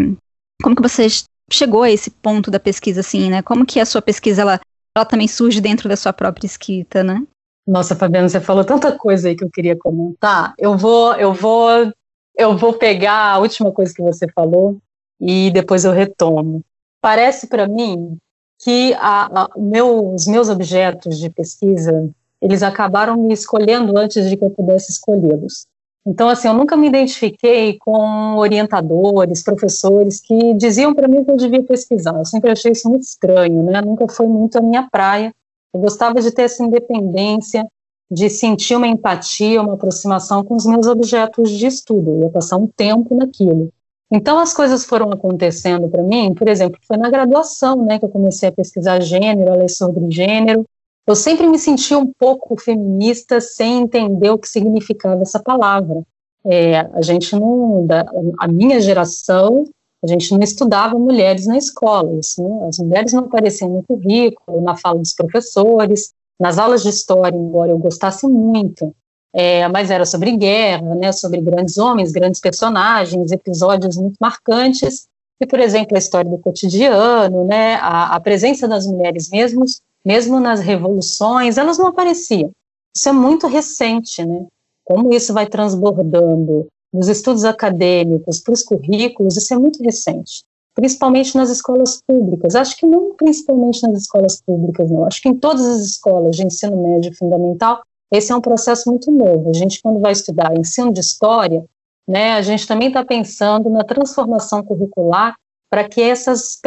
como 0.60 0.74
que 0.74 0.82
você 0.82 1.06
chegou 1.52 1.82
a 1.82 1.90
esse 1.90 2.10
ponto 2.10 2.50
da 2.50 2.58
pesquisa 2.58 2.98
assim, 2.98 3.30
né? 3.30 3.42
Como 3.42 3.64
que 3.64 3.78
a 3.78 3.86
sua 3.86 4.02
pesquisa 4.02 4.42
ela, 4.42 4.60
ela 4.96 5.04
também 5.04 5.28
surge 5.28 5.60
dentro 5.60 5.88
da 5.88 5.94
sua 5.94 6.12
própria 6.12 6.44
escrita, 6.46 7.04
né? 7.04 7.22
Nossa, 7.64 7.94
Fabiana, 7.94 8.28
você 8.28 8.40
falou 8.40 8.64
tanta 8.64 8.90
coisa 8.90 9.28
aí 9.28 9.36
que 9.36 9.44
eu 9.44 9.50
queria 9.50 9.76
comentar. 9.76 10.52
Eu 10.58 10.76
vou, 10.76 11.14
eu 11.14 11.32
vou, 11.32 11.92
eu 12.36 12.56
vou 12.56 12.72
pegar 12.72 13.34
a 13.34 13.38
última 13.38 13.70
coisa 13.70 13.94
que 13.94 14.02
você 14.02 14.26
falou 14.34 14.78
e 15.20 15.48
depois 15.52 15.84
eu 15.84 15.92
retomo. 15.92 16.64
Parece 17.00 17.46
para 17.46 17.68
mim 17.68 18.16
que 18.60 18.94
a, 18.94 19.44
a, 19.44 19.50
meu, 19.56 20.12
os 20.12 20.26
meus 20.26 20.48
objetos 20.48 21.20
de 21.20 21.30
pesquisa 21.30 22.10
eles 22.40 22.64
acabaram 22.64 23.16
me 23.16 23.32
escolhendo 23.32 23.96
antes 23.96 24.28
de 24.28 24.36
que 24.36 24.44
eu 24.44 24.50
pudesse 24.50 24.90
escolhê-los. 24.90 25.66
Então, 26.04 26.28
assim, 26.28 26.48
eu 26.48 26.54
nunca 26.54 26.76
me 26.76 26.88
identifiquei 26.88 27.78
com 27.78 28.36
orientadores, 28.36 29.42
professores 29.42 30.20
que 30.20 30.54
diziam 30.54 30.92
para 30.92 31.06
mim 31.06 31.24
que 31.24 31.30
eu 31.30 31.36
devia 31.36 31.62
pesquisar. 31.62 32.18
Eu 32.18 32.24
sempre 32.24 32.50
achei 32.50 32.72
isso 32.72 32.88
muito 32.88 33.02
estranho, 33.02 33.62
né? 33.62 33.80
Nunca 33.80 34.08
foi 34.08 34.26
muito 34.26 34.58
a 34.58 34.60
minha 34.60 34.88
praia. 34.90 35.32
Eu 35.72 35.80
gostava 35.80 36.20
de 36.20 36.30
ter 36.32 36.42
essa 36.42 36.62
independência, 36.64 37.64
de 38.10 38.28
sentir 38.28 38.74
uma 38.74 38.88
empatia, 38.88 39.62
uma 39.62 39.74
aproximação 39.74 40.44
com 40.44 40.54
os 40.54 40.66
meus 40.66 40.86
objetos 40.86 41.50
de 41.50 41.66
estudo. 41.66 42.10
Eu 42.10 42.20
ia 42.22 42.30
passar 42.30 42.56
um 42.56 42.66
tempo 42.66 43.14
naquilo. 43.14 43.70
Então, 44.10 44.38
as 44.38 44.52
coisas 44.52 44.84
foram 44.84 45.10
acontecendo 45.10 45.88
para 45.88 46.02
mim, 46.02 46.34
por 46.34 46.46
exemplo, 46.46 46.78
foi 46.86 46.98
na 46.98 47.08
graduação, 47.08 47.82
né, 47.82 47.98
que 47.98 48.04
eu 48.04 48.10
comecei 48.10 48.50
a 48.50 48.52
pesquisar 48.52 49.00
gênero, 49.00 49.50
a 49.50 49.56
ler 49.56 49.70
sobre 49.70 50.04
gênero, 50.10 50.66
eu 51.06 51.16
sempre 51.16 51.46
me 51.48 51.58
senti 51.58 51.94
um 51.94 52.06
pouco 52.06 52.60
feminista 52.60 53.40
sem 53.40 53.82
entender 53.82 54.30
o 54.30 54.38
que 54.38 54.48
significava 54.48 55.22
essa 55.22 55.40
palavra. 55.40 56.02
É, 56.44 56.80
a 56.92 57.02
gente 57.02 57.34
não, 57.34 57.86
da, 57.86 58.04
a 58.38 58.48
minha 58.48 58.80
geração, 58.80 59.64
a 60.02 60.06
gente 60.06 60.32
não 60.32 60.40
estudava 60.40 60.98
mulheres 60.98 61.46
na 61.46 61.56
escola, 61.56 62.18
isso, 62.18 62.42
né? 62.42 62.66
as 62.68 62.78
mulheres 62.78 63.12
não 63.12 63.24
apareciam 63.24 63.70
no 63.70 63.82
currículo, 63.84 64.60
na 64.60 64.76
fala 64.76 64.98
dos 64.98 65.14
professores, 65.14 66.12
nas 66.38 66.58
aulas 66.58 66.82
de 66.82 66.88
história, 66.88 67.36
embora 67.36 67.70
eu 67.70 67.78
gostasse 67.78 68.26
muito, 68.26 68.92
é, 69.32 69.66
mas 69.68 69.90
era 69.90 70.04
sobre 70.04 70.36
guerra, 70.36 70.94
né, 70.96 71.12
sobre 71.12 71.40
grandes 71.40 71.78
homens, 71.78 72.10
grandes 72.10 72.40
personagens, 72.40 73.30
episódios 73.30 73.96
muito 73.96 74.16
marcantes, 74.20 75.06
e, 75.40 75.46
por 75.46 75.60
exemplo, 75.60 75.96
a 75.96 75.98
história 75.98 76.30
do 76.30 76.38
cotidiano, 76.38 77.44
né, 77.44 77.76
a, 77.76 78.16
a 78.16 78.20
presença 78.20 78.66
das 78.66 78.86
mulheres 78.86 79.30
mesmos 79.30 79.80
mesmo 80.04 80.40
nas 80.40 80.60
revoluções, 80.60 81.58
elas 81.58 81.78
não 81.78 81.86
apareciam. 81.86 82.50
Isso 82.94 83.08
é 83.08 83.12
muito 83.12 83.46
recente, 83.46 84.24
né? 84.24 84.46
Como 84.84 85.12
isso 85.12 85.32
vai 85.32 85.46
transbordando 85.46 86.66
dos 86.92 87.08
estudos 87.08 87.44
acadêmicos 87.44 88.40
para 88.40 88.52
os 88.52 88.62
currículos, 88.62 89.36
isso 89.36 89.54
é 89.54 89.58
muito 89.58 89.82
recente, 89.82 90.44
principalmente 90.74 91.34
nas 91.36 91.48
escolas 91.48 92.00
públicas. 92.06 92.54
Acho 92.54 92.76
que 92.76 92.86
não 92.86 93.14
principalmente 93.14 93.82
nas 93.86 94.02
escolas 94.02 94.42
públicas, 94.42 94.90
não. 94.90 95.06
Acho 95.06 95.22
que 95.22 95.28
em 95.28 95.34
todas 95.34 95.64
as 95.64 95.80
escolas 95.82 96.36
de 96.36 96.44
ensino 96.44 96.76
médio 96.82 97.16
fundamental, 97.16 97.82
esse 98.12 98.30
é 98.30 98.36
um 98.36 98.42
processo 98.42 98.90
muito 98.90 99.10
novo. 99.10 99.48
A 99.48 99.52
gente, 99.54 99.80
quando 99.80 100.00
vai 100.00 100.12
estudar 100.12 100.54
ensino 100.58 100.92
de 100.92 101.00
história, 101.00 101.64
né, 102.06 102.32
a 102.32 102.42
gente 102.42 102.66
também 102.66 102.88
está 102.88 103.02
pensando 103.04 103.70
na 103.70 103.84
transformação 103.84 104.62
curricular 104.62 105.34
para 105.72 105.88
que 105.88 106.02
essas, 106.02 106.60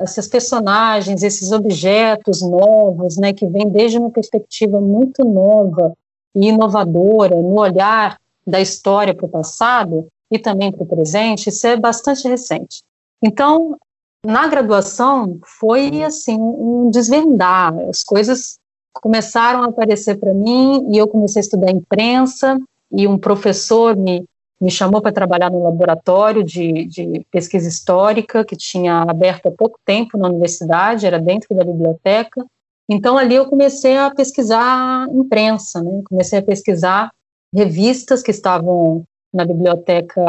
essas 0.00 0.28
personagens, 0.28 1.24
esses 1.24 1.50
objetos 1.50 2.40
novos, 2.40 3.16
né, 3.16 3.32
que 3.32 3.48
vêm 3.48 3.68
desde 3.68 3.98
uma 3.98 4.12
perspectiva 4.12 4.80
muito 4.80 5.24
nova 5.24 5.92
e 6.32 6.50
inovadora, 6.50 7.34
no 7.34 7.58
olhar 7.58 8.16
da 8.46 8.60
história 8.60 9.12
para 9.12 9.26
o 9.26 9.28
passado 9.28 10.06
e 10.30 10.38
também 10.38 10.70
para 10.70 10.84
o 10.84 10.86
presente, 10.86 11.48
isso 11.48 11.66
é 11.66 11.76
bastante 11.76 12.28
recente. 12.28 12.84
Então, 13.20 13.76
na 14.24 14.46
graduação, 14.46 15.36
foi 15.58 16.04
assim 16.04 16.38
um 16.38 16.90
desvendar, 16.92 17.76
as 17.88 18.04
coisas 18.04 18.60
começaram 18.92 19.64
a 19.64 19.66
aparecer 19.66 20.16
para 20.16 20.32
mim 20.32 20.92
e 20.92 20.98
eu 20.98 21.08
comecei 21.08 21.40
a 21.40 21.42
estudar 21.42 21.72
imprensa 21.72 22.56
e 22.92 23.08
um 23.08 23.18
professor 23.18 23.96
me 23.96 24.24
me 24.64 24.70
chamou 24.70 25.02
para 25.02 25.12
trabalhar 25.12 25.50
no 25.50 25.62
laboratório 25.62 26.42
de, 26.42 26.86
de, 26.86 27.26
pesquisa 27.30 27.68
histórica, 27.68 28.42
que 28.42 28.56
tinha 28.56 29.02
aberto 29.02 29.46
há 29.46 29.50
pouco 29.50 29.78
tempo 29.84 30.16
na 30.16 30.26
universidade, 30.26 31.04
era 31.04 31.20
dentro 31.20 31.54
da 31.54 31.62
biblioteca. 31.62 32.42
Então, 32.88 33.18
ali 33.18 33.34
eu 33.34 33.44
comecei 33.44 33.98
a 33.98 34.10
pesquisar 34.10 35.06
imprensa, 35.10 35.82
né? 35.82 36.00
comecei 36.08 36.38
a 36.38 36.42
pesquisar 36.42 37.12
revistas 37.54 38.22
que 38.22 38.30
estavam 38.30 39.04
na 39.34 39.44
biblioteca, 39.44 40.22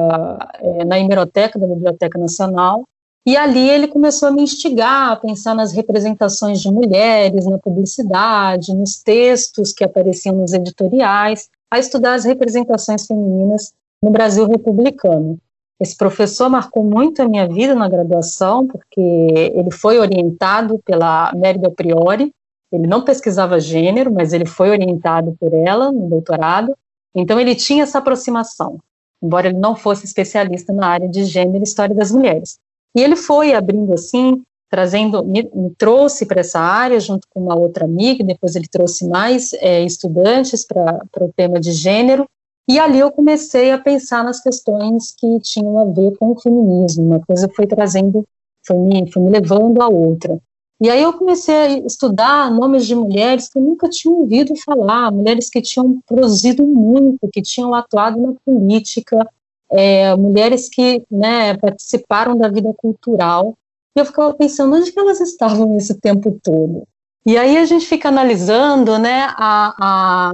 é, 0.56 0.84
na 0.84 1.00
hemeroteca 1.00 1.58
da 1.58 1.67
Biblioteca 1.67 2.19
Nacional, 2.19 2.84
e 3.26 3.38
ali 3.38 3.69
ele 3.69 3.88
começou 3.88 4.28
a 4.28 4.32
me 4.32 4.41
instigar 4.41 5.12
a 5.12 5.15
pensar 5.15 5.56
nas 5.56 5.71
representações 5.71 6.60
de 6.60 6.69
mulheres 6.69 7.45
na 7.45 7.58
publicidade, 7.58 8.76
nos 8.76 9.02
textos 9.02 9.71
que 9.71 9.84
apareciam 9.84 10.36
nos 10.36 10.52
editoriais, 10.52 11.50
a 11.71 11.80
estudar 11.80 12.15
as 12.15 12.26
representações 12.26 13.08
femininas 13.08 13.74
no 14.06 14.12
Brasil 14.12 14.48
republicano. 14.48 15.39
Esse 15.80 15.98
professor 15.98 16.48
marcou 16.48 16.84
muito 16.84 17.24
a 17.24 17.28
minha 17.28 17.48
vida 17.48 17.74
na 17.74 17.89
graduação, 17.89 18.68
porque 18.68 19.02
ele 19.02 19.72
foi 19.72 19.98
orientado 19.98 20.80
pela 20.86 21.34
Mérida 21.36 21.72
Priori, 21.72 22.32
ele 22.72 22.86
não 22.86 23.04
pesquisava 23.04 23.60
gênero, 23.60 24.13
mas 24.13 24.32
ele 24.32 24.46
foi 24.46 24.70
orientado 24.70 25.36
por 25.39 25.52
ela 25.54 25.91
no 25.91 26.08
doutorado, 26.08 26.78
então 27.15 27.39
ele 27.39 27.56
tinha 27.56 27.82
essa 27.82 27.98
aproximação, 27.98 28.78
embora 29.24 29.48
ele 29.48 29.58
não 29.58 29.76
fosse 29.76 30.06
especialista 30.06 30.72
na 30.72 30.88
área 30.88 31.10
de 31.10 31.24
gênero 31.24 31.63
e 31.63 31.63
história 31.63 31.96
das 31.96 32.12
mulheres. 32.12 32.60
E 32.96 33.02
ele 33.02 33.15
foi 33.15 33.54
abrindo 33.54 33.91
assim, 33.91 34.44
trazendo, 34.70 35.26
me, 35.26 35.50
me 35.52 35.72
trouxe 35.78 36.28
para 36.28 36.41
essa 36.41 36.60
área 36.60 37.00
junto 37.00 37.28
com 37.34 37.41
uma 37.41 37.56
outra 37.56 37.86
amiga, 37.86 38.24
depois 38.24 38.56
ele 38.56 38.68
trouxe 38.68 39.08
mais 39.08 39.52
é, 39.54 39.84
estudantes 39.84 40.63
para 40.63 41.02
o 41.22 41.34
tema 41.36 41.60
de 41.60 41.72
gênero, 41.72 42.28
e 42.67 42.80
ali 42.80 42.99
eu 42.99 43.12
comecei 43.12 43.71
a 43.71 43.78
pensar 43.78 44.23
nas 44.23 44.41
questões 44.41 45.13
que 45.17 45.39
tinham 45.41 45.78
a 45.78 45.86
ver 45.86 46.17
com 46.17 46.32
o 46.32 46.39
feminismo. 46.39 47.06
Uma 47.06 47.19
coisa 47.19 47.47
foi 47.56 47.67
trazendo, 47.67 48.25
foi 48.65 48.78
me, 48.78 49.12
foi 49.12 49.21
me 49.21 49.30
levando 49.30 49.82
a 49.82 49.88
outra. 49.88 50.39
E 50.82 50.89
aí 50.89 51.01
eu 51.01 51.13
comecei 51.13 51.56
a 51.56 51.78
estudar 51.80 52.51
nomes 52.51 52.86
de 52.86 52.95
mulheres 52.95 53.47
que 53.47 53.58
eu 53.58 53.62
nunca 53.62 53.88
tinha 53.88 54.13
ouvido 54.13 54.54
falar, 54.58 55.12
mulheres 55.12 55.49
que 55.49 55.62
tinham 55.62 55.99
produzido 56.06 56.65
muito, 56.65 57.30
que 57.32 57.41
tinham 57.41 57.73
atuado 57.73 58.19
na 58.19 58.34
política, 58.45 59.25
é, 59.71 60.15
mulheres 60.15 60.67
que 60.67 61.04
né, 61.10 61.56
participaram 61.58 62.38
da 62.38 62.49
vida 62.49 62.73
cultural. 62.73 63.56
E 63.95 63.99
eu 63.99 64.06
ficava 64.06 64.34
pensando, 64.34 64.75
onde 64.75 64.91
que 64.91 64.99
elas 64.99 65.21
estavam 65.21 65.78
esse 65.78 65.95
tempo 65.95 66.38
todo? 66.43 66.84
E 67.25 67.38
aí 67.38 67.58
a 67.58 67.65
gente 67.65 67.86
fica 67.86 68.10
analisando 68.10 68.99
né, 68.99 69.28
a, 69.38 69.73
a, 69.80 70.34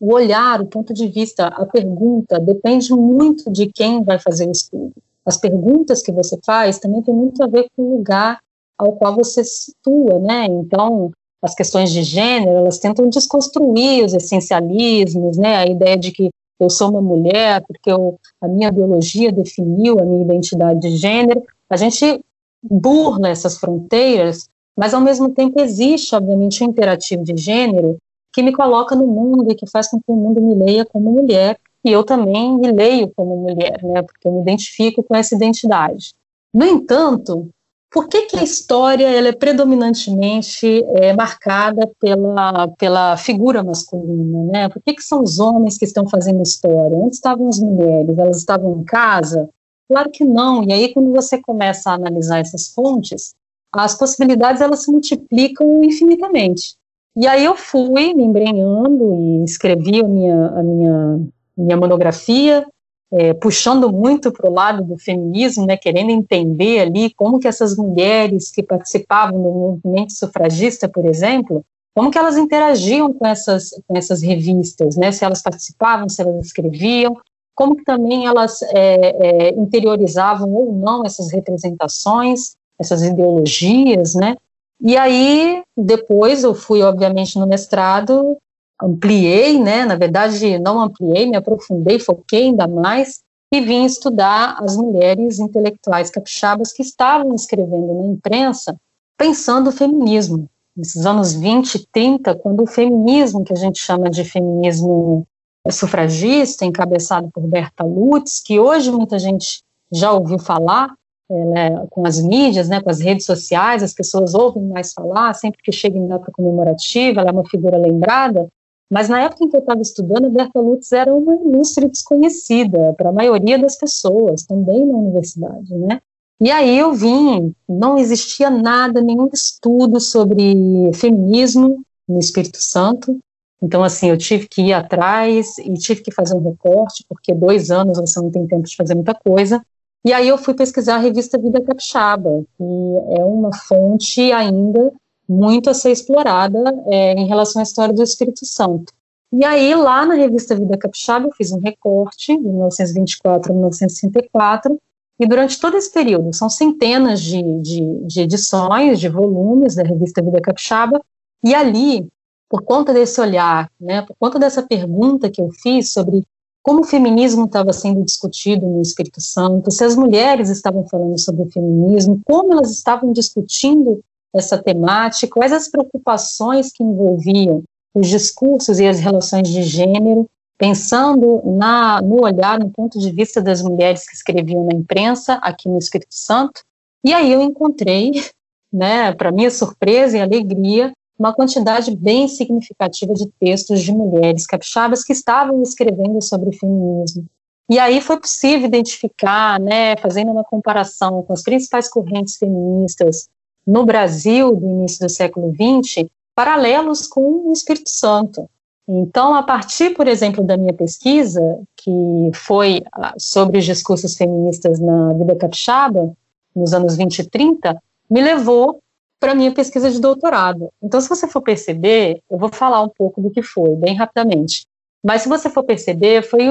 o 0.00 0.14
olhar, 0.14 0.60
o 0.60 0.66
ponto 0.66 0.94
de 0.94 1.08
vista, 1.08 1.46
a 1.46 1.66
pergunta 1.66 2.38
depende 2.38 2.92
muito 2.92 3.50
de 3.50 3.66
quem 3.66 4.02
vai 4.02 4.18
fazer 4.18 4.46
o 4.46 4.52
estudo. 4.52 4.92
As 5.26 5.36
perguntas 5.36 6.02
que 6.02 6.12
você 6.12 6.38
faz 6.44 6.78
também 6.78 7.02
tem 7.02 7.14
muito 7.14 7.42
a 7.42 7.46
ver 7.46 7.66
com 7.76 7.82
o 7.82 7.96
lugar 7.96 8.38
ao 8.78 8.92
qual 8.92 9.14
você 9.14 9.42
se 9.42 9.72
situa, 9.72 10.18
né? 10.20 10.46
Então, 10.46 11.10
as 11.42 11.54
questões 11.54 11.90
de 11.90 12.02
gênero, 12.02 12.58
elas 12.58 12.78
tentam 12.78 13.08
desconstruir 13.08 14.04
os 14.04 14.14
essencialismos, 14.14 15.36
né? 15.36 15.56
A 15.56 15.66
ideia 15.66 15.96
de 15.96 16.12
que 16.12 16.30
eu 16.60 16.70
sou 16.70 16.90
uma 16.90 17.02
mulher 17.02 17.62
porque 17.66 17.90
eu, 17.90 18.18
a 18.40 18.48
minha 18.48 18.70
biologia 18.70 19.32
definiu 19.32 19.98
a 19.98 20.04
minha 20.04 20.22
identidade 20.22 20.80
de 20.80 20.96
gênero. 20.96 21.42
A 21.68 21.76
gente 21.76 22.24
burla 22.62 23.28
essas 23.28 23.58
fronteiras, 23.58 24.48
mas 24.76 24.94
ao 24.94 25.00
mesmo 25.00 25.28
tempo 25.30 25.60
existe, 25.60 26.14
obviamente, 26.14 26.62
um 26.62 26.68
imperativo 26.68 27.22
de 27.22 27.36
gênero 27.36 27.98
que 28.38 28.42
me 28.44 28.52
coloca 28.52 28.94
no 28.94 29.04
mundo 29.04 29.50
e 29.50 29.54
que 29.56 29.68
faz 29.68 29.88
com 29.88 29.98
que 29.98 30.04
o 30.06 30.14
mundo 30.14 30.40
me 30.40 30.54
leia 30.54 30.84
como 30.84 31.10
mulher, 31.10 31.58
e 31.84 31.90
eu 31.90 32.04
também 32.04 32.56
me 32.56 32.70
leio 32.70 33.10
como 33.16 33.36
mulher, 33.36 33.82
né, 33.82 34.00
porque 34.00 34.28
eu 34.28 34.32
me 34.32 34.42
identifico 34.42 35.02
com 35.02 35.16
essa 35.16 35.34
identidade. 35.34 36.14
No 36.54 36.64
entanto, 36.64 37.50
por 37.90 38.06
que, 38.06 38.26
que 38.26 38.38
a 38.38 38.44
história 38.44 39.08
ela 39.08 39.26
é 39.26 39.32
predominantemente 39.32 40.84
é, 40.94 41.12
marcada 41.16 41.90
pela, 41.98 42.68
pela 42.78 43.16
figura 43.16 43.64
masculina? 43.64 44.44
Né? 44.52 44.68
Por 44.68 44.80
que, 44.84 44.94
que 44.94 45.02
são 45.02 45.20
os 45.20 45.40
homens 45.40 45.76
que 45.76 45.84
estão 45.84 46.08
fazendo 46.08 46.40
história? 46.40 46.96
Onde 46.96 47.16
estavam 47.16 47.48
as 47.48 47.58
mulheres? 47.58 48.16
Elas 48.16 48.36
estavam 48.36 48.78
em 48.78 48.84
casa? 48.84 49.48
Claro 49.88 50.10
que 50.12 50.22
não. 50.24 50.62
E 50.62 50.72
aí, 50.72 50.94
quando 50.94 51.10
você 51.10 51.42
começa 51.42 51.90
a 51.90 51.94
analisar 51.94 52.38
essas 52.38 52.68
fontes, 52.68 53.34
as 53.72 53.98
possibilidades 53.98 54.62
elas 54.62 54.84
se 54.84 54.92
multiplicam 54.92 55.82
infinitamente. 55.82 56.77
E 57.20 57.26
aí 57.26 57.44
eu 57.44 57.56
fui 57.56 58.14
me 58.14 58.22
embrenhando 58.22 59.12
e 59.12 59.42
escrevi 59.42 60.00
a 60.00 60.06
minha, 60.06 60.46
a 60.50 60.62
minha, 60.62 61.20
minha 61.56 61.76
monografia, 61.76 62.64
é, 63.10 63.34
puxando 63.34 63.92
muito 63.92 64.30
para 64.30 64.48
o 64.48 64.54
lado 64.54 64.84
do 64.84 64.96
feminismo, 64.96 65.66
né, 65.66 65.76
querendo 65.76 66.12
entender 66.12 66.78
ali 66.78 67.12
como 67.14 67.40
que 67.40 67.48
essas 67.48 67.76
mulheres 67.76 68.52
que 68.52 68.62
participavam 68.62 69.42
do 69.42 69.50
movimento 69.50 70.12
sufragista, 70.12 70.88
por 70.88 71.04
exemplo, 71.06 71.64
como 71.92 72.08
que 72.08 72.18
elas 72.18 72.36
interagiam 72.36 73.12
com 73.12 73.26
essas, 73.26 73.70
com 73.88 73.98
essas 73.98 74.22
revistas, 74.22 74.94
né, 74.94 75.10
se 75.10 75.24
elas 75.24 75.42
participavam, 75.42 76.08
se 76.08 76.22
elas 76.22 76.46
escreviam, 76.46 77.16
como 77.52 77.74
que 77.74 77.82
também 77.82 78.26
elas 78.26 78.62
é, 78.62 79.48
é, 79.48 79.50
interiorizavam 79.58 80.52
ou 80.54 80.72
não 80.72 81.04
essas 81.04 81.32
representações, 81.32 82.54
essas 82.78 83.02
ideologias, 83.02 84.14
né, 84.14 84.36
e 84.80 84.96
aí, 84.96 85.62
depois 85.76 86.44
eu 86.44 86.54
fui, 86.54 86.82
obviamente, 86.82 87.38
no 87.38 87.46
mestrado, 87.46 88.36
ampliei, 88.80 89.58
né, 89.58 89.84
na 89.84 89.96
verdade, 89.96 90.58
não 90.58 90.80
ampliei, 90.80 91.26
me 91.26 91.36
aprofundei, 91.36 91.98
foquei 91.98 92.44
ainda 92.44 92.68
mais, 92.68 93.20
e 93.52 93.60
vim 93.60 93.84
estudar 93.84 94.56
as 94.60 94.76
mulheres 94.76 95.38
intelectuais 95.38 96.10
capixabas 96.10 96.72
que 96.72 96.82
estavam 96.82 97.34
escrevendo 97.34 97.94
na 97.94 98.06
imprensa, 98.06 98.76
pensando 99.16 99.68
o 99.68 99.72
feminismo. 99.72 100.48
Nesses 100.76 101.04
anos 101.04 101.32
20 101.34 101.74
e 101.74 101.86
30, 101.90 102.36
quando 102.36 102.62
o 102.62 102.66
feminismo, 102.66 103.44
que 103.44 103.52
a 103.52 103.56
gente 103.56 103.80
chama 103.80 104.08
de 104.10 104.22
feminismo 104.22 105.26
sufragista, 105.70 106.64
encabeçado 106.64 107.28
por 107.32 107.42
Berta 107.46 107.82
Lutz, 107.84 108.40
que 108.40 108.60
hoje 108.60 108.90
muita 108.92 109.18
gente 109.18 109.60
já 109.92 110.12
ouviu 110.12 110.38
falar, 110.38 110.94
é, 111.30 111.44
né, 111.44 111.86
com 111.90 112.06
as 112.06 112.20
mídias, 112.20 112.68
né, 112.68 112.80
com 112.80 112.90
as 112.90 113.00
redes 113.00 113.26
sociais, 113.26 113.82
as 113.82 113.92
pessoas 113.92 114.34
ouvem 114.34 114.62
mais 114.64 114.92
falar, 114.92 115.34
sempre 115.34 115.62
que 115.62 115.72
chega 115.72 115.98
em 115.98 116.06
data 116.06 116.30
comemorativa, 116.32 117.20
ela 117.20 117.30
é 117.30 117.32
uma 117.32 117.48
figura 117.48 117.76
lembrada, 117.76 118.48
mas 118.90 119.08
na 119.08 119.20
época 119.20 119.44
em 119.44 119.48
que 119.48 119.56
eu 119.56 119.60
estava 119.60 119.82
estudando, 119.82 120.26
a 120.26 120.30
Berta 120.30 120.60
Lutz 120.60 120.92
era 120.92 121.14
uma 121.14 121.34
ilustre 121.34 121.88
desconhecida 121.88 122.94
para 122.94 123.10
a 123.10 123.12
maioria 123.12 123.58
das 123.58 123.76
pessoas, 123.76 124.44
também 124.44 124.86
na 124.86 124.96
universidade, 124.96 125.74
né? 125.74 126.00
E 126.40 126.50
aí 126.50 126.78
eu 126.78 126.94
vim, 126.94 127.52
não 127.68 127.98
existia 127.98 128.48
nada, 128.48 129.02
nenhum 129.02 129.28
estudo 129.32 130.00
sobre 130.00 130.54
feminismo 130.94 131.82
no 132.08 132.18
Espírito 132.18 132.62
Santo, 132.62 133.18
então, 133.62 133.82
assim, 133.82 134.08
eu 134.08 134.16
tive 134.16 134.46
que 134.48 134.62
ir 134.62 134.72
atrás 134.72 135.58
e 135.58 135.74
tive 135.74 136.02
que 136.02 136.12
fazer 136.14 136.34
um 136.34 136.42
recorte, 136.42 137.04
porque 137.08 137.34
dois 137.34 137.70
anos 137.70 137.98
você 137.98 138.20
não 138.20 138.30
tem 138.30 138.46
tempo 138.46 138.62
de 138.62 138.76
fazer 138.76 138.94
muita 138.94 139.14
coisa. 139.14 139.60
E 140.04 140.12
aí 140.12 140.28
eu 140.28 140.38
fui 140.38 140.54
pesquisar 140.54 140.96
a 140.96 140.98
revista 140.98 141.38
Vida 141.38 141.60
Capixaba, 141.60 142.44
que 142.56 143.18
é 143.18 143.24
uma 143.24 143.54
fonte 143.54 144.32
ainda 144.32 144.92
muito 145.28 145.68
a 145.68 145.74
ser 145.74 145.90
explorada 145.90 146.58
é, 146.86 147.12
em 147.12 147.26
relação 147.26 147.60
à 147.60 147.62
história 147.62 147.92
do 147.92 148.02
Espírito 148.02 148.46
Santo. 148.46 148.92
E 149.30 149.44
aí, 149.44 149.74
lá 149.74 150.06
na 150.06 150.14
revista 150.14 150.54
Vida 150.54 150.78
Capixaba, 150.78 151.26
eu 151.26 151.32
fiz 151.32 151.52
um 151.52 151.60
recorte 151.60 152.34
de 152.34 152.42
1924 152.42 153.52
a 153.52 153.54
1964, 153.54 154.78
e 155.20 155.26
durante 155.26 155.60
todo 155.60 155.76
esse 155.76 155.92
período, 155.92 156.34
são 156.34 156.48
centenas 156.48 157.20
de, 157.20 157.42
de, 157.60 158.06
de 158.06 158.20
edições, 158.22 158.98
de 158.98 159.08
volumes 159.08 159.74
da 159.74 159.82
revista 159.82 160.22
Vida 160.22 160.40
Capixaba, 160.40 161.00
e 161.44 161.54
ali, 161.54 162.08
por 162.48 162.62
conta 162.62 162.94
desse 162.94 163.20
olhar, 163.20 163.70
né, 163.78 164.02
por 164.02 164.16
conta 164.18 164.38
dessa 164.38 164.62
pergunta 164.62 165.30
que 165.30 165.42
eu 165.42 165.50
fiz 165.62 165.92
sobre 165.92 166.24
como 166.62 166.80
o 166.80 166.84
feminismo 166.84 167.46
estava 167.46 167.72
sendo 167.72 168.04
discutido 168.04 168.66
no 168.66 168.82
Espírito 168.82 169.20
Santo, 169.20 169.70
se 169.70 169.84
as 169.84 169.96
mulheres 169.96 170.50
estavam 170.50 170.86
falando 170.86 171.18
sobre 171.18 171.42
o 171.42 171.50
feminismo, 171.50 172.20
como 172.24 172.52
elas 172.52 172.70
estavam 172.70 173.12
discutindo 173.12 174.00
essa 174.34 174.58
temática, 174.58 175.32
quais 175.32 175.52
as 175.52 175.68
preocupações 175.68 176.70
que 176.70 176.82
envolviam 176.82 177.62
os 177.94 178.08
discursos 178.08 178.78
e 178.78 178.86
as 178.86 179.00
relações 179.00 179.48
de 179.48 179.62
gênero, 179.62 180.28
pensando 180.58 181.40
na, 181.44 182.02
no 182.02 182.22
olhar, 182.22 182.58
no 182.58 182.70
ponto 182.70 182.98
de 182.98 183.10
vista 183.10 183.40
das 183.40 183.62
mulheres 183.62 184.06
que 184.06 184.14
escreviam 184.14 184.64
na 184.64 184.76
imprensa 184.76 185.34
aqui 185.34 185.68
no 185.68 185.78
Espírito 185.78 186.14
Santo. 186.14 186.62
E 187.04 187.14
aí 187.14 187.32
eu 187.32 187.40
encontrei, 187.40 188.10
né, 188.72 189.12
para 189.12 189.32
minha 189.32 189.50
surpresa 189.50 190.18
e 190.18 190.20
alegria, 190.20 190.92
uma 191.18 191.34
quantidade 191.34 191.94
bem 191.96 192.28
significativa 192.28 193.12
de 193.12 193.26
textos 193.40 193.80
de 193.80 193.92
mulheres 193.92 194.46
capixabas 194.46 195.02
que 195.02 195.12
estavam 195.12 195.60
escrevendo 195.62 196.22
sobre 196.22 196.56
feminismo. 196.56 197.26
E 197.68 197.78
aí 197.78 198.00
foi 198.00 198.18
possível 198.18 198.66
identificar, 198.66 199.60
né, 199.60 199.96
fazendo 199.96 200.30
uma 200.30 200.44
comparação 200.44 201.22
com 201.22 201.32
as 201.32 201.42
principais 201.42 201.88
correntes 201.88 202.36
feministas 202.36 203.28
no 203.66 203.84
Brasil 203.84 204.56
do 204.56 204.66
início 204.66 205.06
do 205.06 205.10
século 205.10 205.52
XX, 205.52 206.08
paralelos 206.34 207.06
com 207.06 207.48
o 207.48 207.52
Espírito 207.52 207.90
Santo. 207.90 208.48
Então, 208.88 209.34
a 209.34 209.42
partir, 209.42 209.90
por 209.90 210.08
exemplo, 210.08 210.42
da 210.42 210.56
minha 210.56 210.72
pesquisa, 210.72 211.42
que 211.76 212.30
foi 212.32 212.82
ah, 212.90 213.12
sobre 213.18 213.58
os 213.58 213.66
discursos 213.66 214.16
feministas 214.16 214.80
na 214.80 215.12
vida 215.12 215.36
capixaba, 215.36 216.14
nos 216.56 216.72
anos 216.72 216.96
20 216.96 217.18
e 217.18 217.28
30, 217.28 217.82
me 218.08 218.22
levou 218.22 218.80
para 219.20 219.34
minha 219.34 219.52
pesquisa 219.52 219.90
de 219.90 220.00
doutorado. 220.00 220.68
Então, 220.82 221.00
se 221.00 221.08
você 221.08 221.26
for 221.26 221.42
perceber, 221.42 222.20
eu 222.30 222.38
vou 222.38 222.48
falar 222.52 222.82
um 222.82 222.88
pouco 222.88 223.20
do 223.20 223.30
que 223.30 223.42
foi, 223.42 223.74
bem 223.76 223.94
rapidamente. 223.94 224.66
Mas 225.04 225.22
se 225.22 225.28
você 225.28 225.48
for 225.48 225.62
perceber, 225.64 226.22
foi 226.22 226.48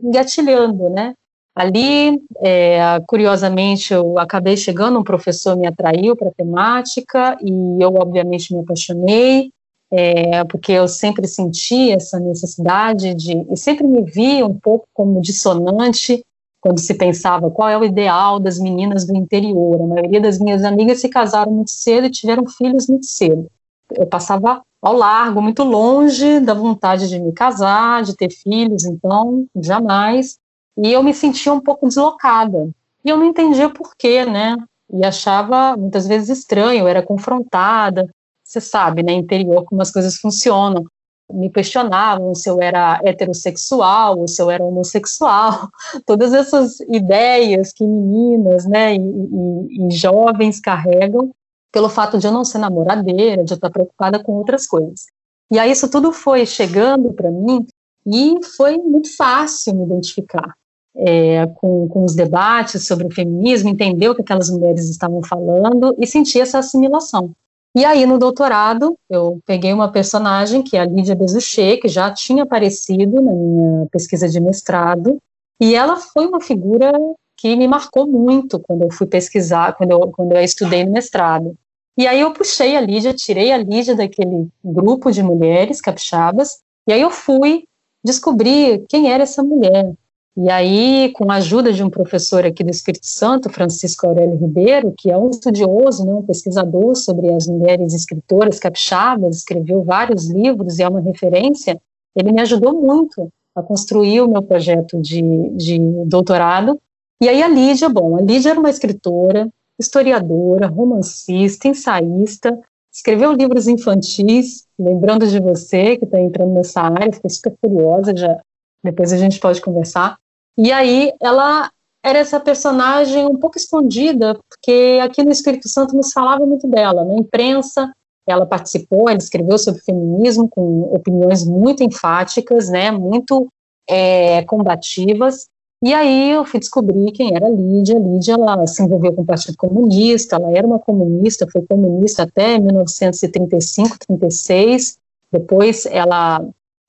engatilhando, 0.00 0.88
né? 0.90 1.14
Ali, 1.54 2.20
é, 2.40 3.00
curiosamente, 3.06 3.92
eu 3.92 4.16
acabei 4.18 4.56
chegando, 4.56 4.98
um 4.98 5.04
professor 5.04 5.56
me 5.56 5.66
atraiu 5.66 6.14
para 6.14 6.28
a 6.28 6.32
temática 6.32 7.36
e 7.42 7.82
eu, 7.82 7.94
obviamente, 7.94 8.54
me 8.54 8.60
apaixonei, 8.60 9.50
é, 9.90 10.44
porque 10.44 10.70
eu 10.70 10.86
sempre 10.86 11.26
senti 11.26 11.90
essa 11.90 12.20
necessidade 12.20 13.12
de, 13.14 13.44
e 13.50 13.56
sempre 13.56 13.88
me 13.88 14.04
via 14.04 14.46
um 14.46 14.54
pouco 14.54 14.86
como 14.94 15.20
dissonante 15.20 16.22
quando 16.60 16.80
se 16.80 16.94
pensava 16.94 17.50
qual 17.50 17.68
é 17.68 17.78
o 17.78 17.84
ideal 17.84 18.38
das 18.40 18.58
meninas 18.58 19.06
do 19.06 19.16
interior. 19.16 19.80
A 19.80 19.86
maioria 19.86 20.20
das 20.20 20.38
minhas 20.38 20.64
amigas 20.64 21.00
se 21.00 21.08
casaram 21.08 21.52
muito 21.52 21.70
cedo 21.70 22.06
e 22.06 22.10
tiveram 22.10 22.46
filhos 22.46 22.88
muito 22.88 23.06
cedo. 23.06 23.46
Eu 23.94 24.06
passava 24.06 24.60
ao 24.82 24.92
largo, 24.92 25.40
muito 25.40 25.62
longe 25.64 26.40
da 26.40 26.54
vontade 26.54 27.08
de 27.08 27.18
me 27.18 27.32
casar, 27.32 28.02
de 28.02 28.16
ter 28.16 28.30
filhos, 28.30 28.84
então 28.84 29.46
jamais. 29.56 30.38
E 30.76 30.92
eu 30.92 31.02
me 31.02 31.14
sentia 31.14 31.52
um 31.52 31.60
pouco 31.60 31.88
deslocada. 31.88 32.68
E 33.04 33.08
eu 33.08 33.16
não 33.16 33.26
entendia 33.26 33.68
por 33.70 33.92
quê, 33.96 34.24
né? 34.24 34.56
E 34.92 35.04
achava 35.04 35.76
muitas 35.76 36.06
vezes 36.06 36.28
estranho, 36.38 36.80
eu 36.80 36.88
era 36.88 37.02
confrontada. 37.02 38.08
Você 38.44 38.60
sabe, 38.60 39.02
né, 39.02 39.12
interior, 39.12 39.64
como 39.64 39.82
as 39.82 39.90
coisas 39.90 40.16
funcionam 40.16 40.86
me 41.30 41.50
questionavam 41.50 42.34
se 42.34 42.48
eu 42.48 42.60
era 42.60 43.00
heterossexual 43.04 44.26
se 44.26 44.40
eu 44.40 44.50
era 44.50 44.64
homossexual, 44.64 45.68
todas 46.06 46.32
essas 46.32 46.80
ideias 46.80 47.72
que 47.72 47.86
meninas, 47.86 48.64
né, 48.66 48.94
e, 48.94 48.98
e, 48.98 49.86
e, 49.86 49.90
jovens 49.90 50.60
carregam 50.60 51.30
pelo 51.70 51.88
fato 51.88 52.18
de 52.18 52.26
eu 52.26 52.32
não 52.32 52.44
ser 52.44 52.58
namoradeira, 52.58 53.44
de 53.44 53.52
eu 53.52 53.56
estar 53.56 53.70
preocupada 53.70 54.22
com 54.22 54.32
outras 54.32 54.66
coisas. 54.66 55.06
E 55.50 55.58
aí 55.58 55.70
isso 55.70 55.88
tudo 55.90 56.12
foi 56.12 56.46
chegando 56.46 57.12
para 57.12 57.30
mim 57.30 57.66
e 58.06 58.34
foi 58.56 58.78
muito 58.78 59.14
fácil 59.16 59.74
me 59.74 59.84
identificar 59.84 60.54
é, 60.96 61.46
com, 61.46 61.88
com 61.88 62.04
os 62.04 62.14
debates 62.14 62.86
sobre 62.86 63.06
o 63.06 63.14
feminismo, 63.14 63.68
entender 63.68 64.08
o 64.08 64.14
que 64.14 64.22
aquelas 64.22 64.50
mulheres 64.50 64.88
estavam 64.88 65.22
falando 65.22 65.94
e 65.98 66.06
sentir 66.06 66.40
essa 66.40 66.58
assimilação. 66.58 67.32
E 67.78 67.84
aí, 67.84 68.04
no 68.06 68.18
doutorado, 68.18 68.98
eu 69.08 69.38
peguei 69.46 69.72
uma 69.72 69.92
personagem, 69.92 70.64
que 70.64 70.76
é 70.76 70.80
a 70.80 70.84
Lídia 70.84 71.14
Bezuchet, 71.14 71.80
que 71.80 71.86
já 71.86 72.12
tinha 72.12 72.42
aparecido 72.42 73.22
na 73.22 73.32
minha 73.32 73.86
pesquisa 73.86 74.28
de 74.28 74.40
mestrado, 74.40 75.16
e 75.60 75.76
ela 75.76 75.94
foi 75.94 76.26
uma 76.26 76.40
figura 76.40 76.90
que 77.36 77.54
me 77.54 77.68
marcou 77.68 78.04
muito 78.04 78.58
quando 78.58 78.82
eu 78.82 78.90
fui 78.90 79.06
pesquisar, 79.06 79.76
quando 79.76 79.92
eu, 79.92 80.00
quando 80.10 80.32
eu 80.32 80.42
estudei 80.42 80.84
no 80.84 80.90
mestrado. 80.90 81.54
E 81.96 82.04
aí 82.04 82.20
eu 82.20 82.32
puxei 82.32 82.76
a 82.76 82.80
Lídia, 82.80 83.14
tirei 83.14 83.52
a 83.52 83.58
Lídia 83.58 83.94
daquele 83.94 84.48
grupo 84.64 85.12
de 85.12 85.22
mulheres 85.22 85.80
capixabas, 85.80 86.58
e 86.84 86.92
aí 86.92 87.00
eu 87.00 87.12
fui 87.12 87.62
descobrir 88.04 88.84
quem 88.88 89.08
era 89.08 89.22
essa 89.22 89.40
mulher, 89.40 89.92
e 90.40 90.48
aí, 90.48 91.10
com 91.14 91.32
a 91.32 91.34
ajuda 91.34 91.72
de 91.72 91.82
um 91.82 91.90
professor 91.90 92.46
aqui 92.46 92.62
do 92.62 92.70
Espírito 92.70 93.08
Santo, 93.08 93.50
Francisco 93.50 94.06
Aurélio 94.06 94.38
Ribeiro, 94.38 94.94
que 94.96 95.10
é 95.10 95.18
um 95.18 95.30
estudioso, 95.30 96.06
né, 96.06 96.14
um 96.14 96.22
pesquisador 96.22 96.94
sobre 96.94 97.28
as 97.34 97.48
mulheres 97.48 97.92
escritoras 97.92 98.60
capixabas, 98.60 99.38
escreveu 99.38 99.82
vários 99.82 100.30
livros 100.30 100.78
e 100.78 100.84
é 100.84 100.88
uma 100.88 101.00
referência, 101.00 101.76
ele 102.14 102.30
me 102.30 102.40
ajudou 102.40 102.72
muito 102.72 103.28
a 103.52 103.64
construir 103.64 104.20
o 104.20 104.28
meu 104.28 104.40
projeto 104.40 105.02
de, 105.02 105.20
de 105.56 105.76
doutorado. 106.06 106.80
E 107.20 107.28
aí 107.28 107.42
a 107.42 107.48
Lídia, 107.48 107.88
bom, 107.88 108.16
a 108.16 108.20
Lídia 108.20 108.50
era 108.50 108.60
uma 108.60 108.70
escritora, 108.70 109.48
historiadora, 109.76 110.68
romancista, 110.68 111.66
ensaísta, 111.66 112.56
escreveu 112.92 113.32
livros 113.32 113.66
infantis, 113.66 114.68
lembrando 114.78 115.26
de 115.26 115.40
você 115.40 115.96
que 115.96 116.04
está 116.04 116.20
entrando 116.20 116.52
nessa 116.52 116.82
área, 116.82 117.12
fiquei 117.12 117.28
super 117.28 117.56
curiosa, 117.60 118.16
já 118.16 118.40
depois 118.84 119.12
a 119.12 119.16
gente 119.16 119.40
pode 119.40 119.60
conversar. 119.60 120.16
E 120.58 120.72
aí 120.72 121.12
ela 121.20 121.70
era 122.04 122.18
essa 122.18 122.40
personagem 122.40 123.24
um 123.26 123.36
pouco 123.36 123.56
escondida, 123.56 124.38
porque 124.48 124.98
aqui 125.02 125.22
no 125.22 125.30
Espírito 125.30 125.68
Santo 125.68 125.96
nos 125.96 126.12
falava 126.12 126.44
muito 126.44 126.66
dela, 126.66 127.04
na 127.04 127.14
imprensa, 127.14 127.92
ela 128.26 128.44
participou, 128.44 129.08
ela 129.08 129.18
escreveu 129.18 129.56
sobre 129.58 129.80
feminismo 129.80 130.48
com 130.48 130.92
opiniões 130.92 131.44
muito 131.44 131.82
enfáticas, 131.82 132.68
né, 132.68 132.90
muito 132.90 133.48
é, 133.88 134.42
combativas, 134.44 135.46
e 135.82 135.94
aí 135.94 136.32
eu 136.32 136.44
fui 136.44 136.58
descobrir 136.58 137.12
quem 137.12 137.36
era 137.36 137.48
Lídia. 137.48 137.98
Lídia 137.98 138.32
ela 138.32 138.66
se 138.66 138.82
envolveu 138.82 139.12
com 139.12 139.22
o 139.22 139.26
Partido 139.26 139.56
Comunista, 139.56 140.36
ela 140.36 140.50
era 140.50 140.66
uma 140.66 140.78
comunista, 140.78 141.46
foi 141.50 141.64
comunista 141.68 142.24
até 142.24 142.58
1935, 142.58 143.96
36. 144.06 144.98
Depois 145.30 145.86
ela 145.86 146.44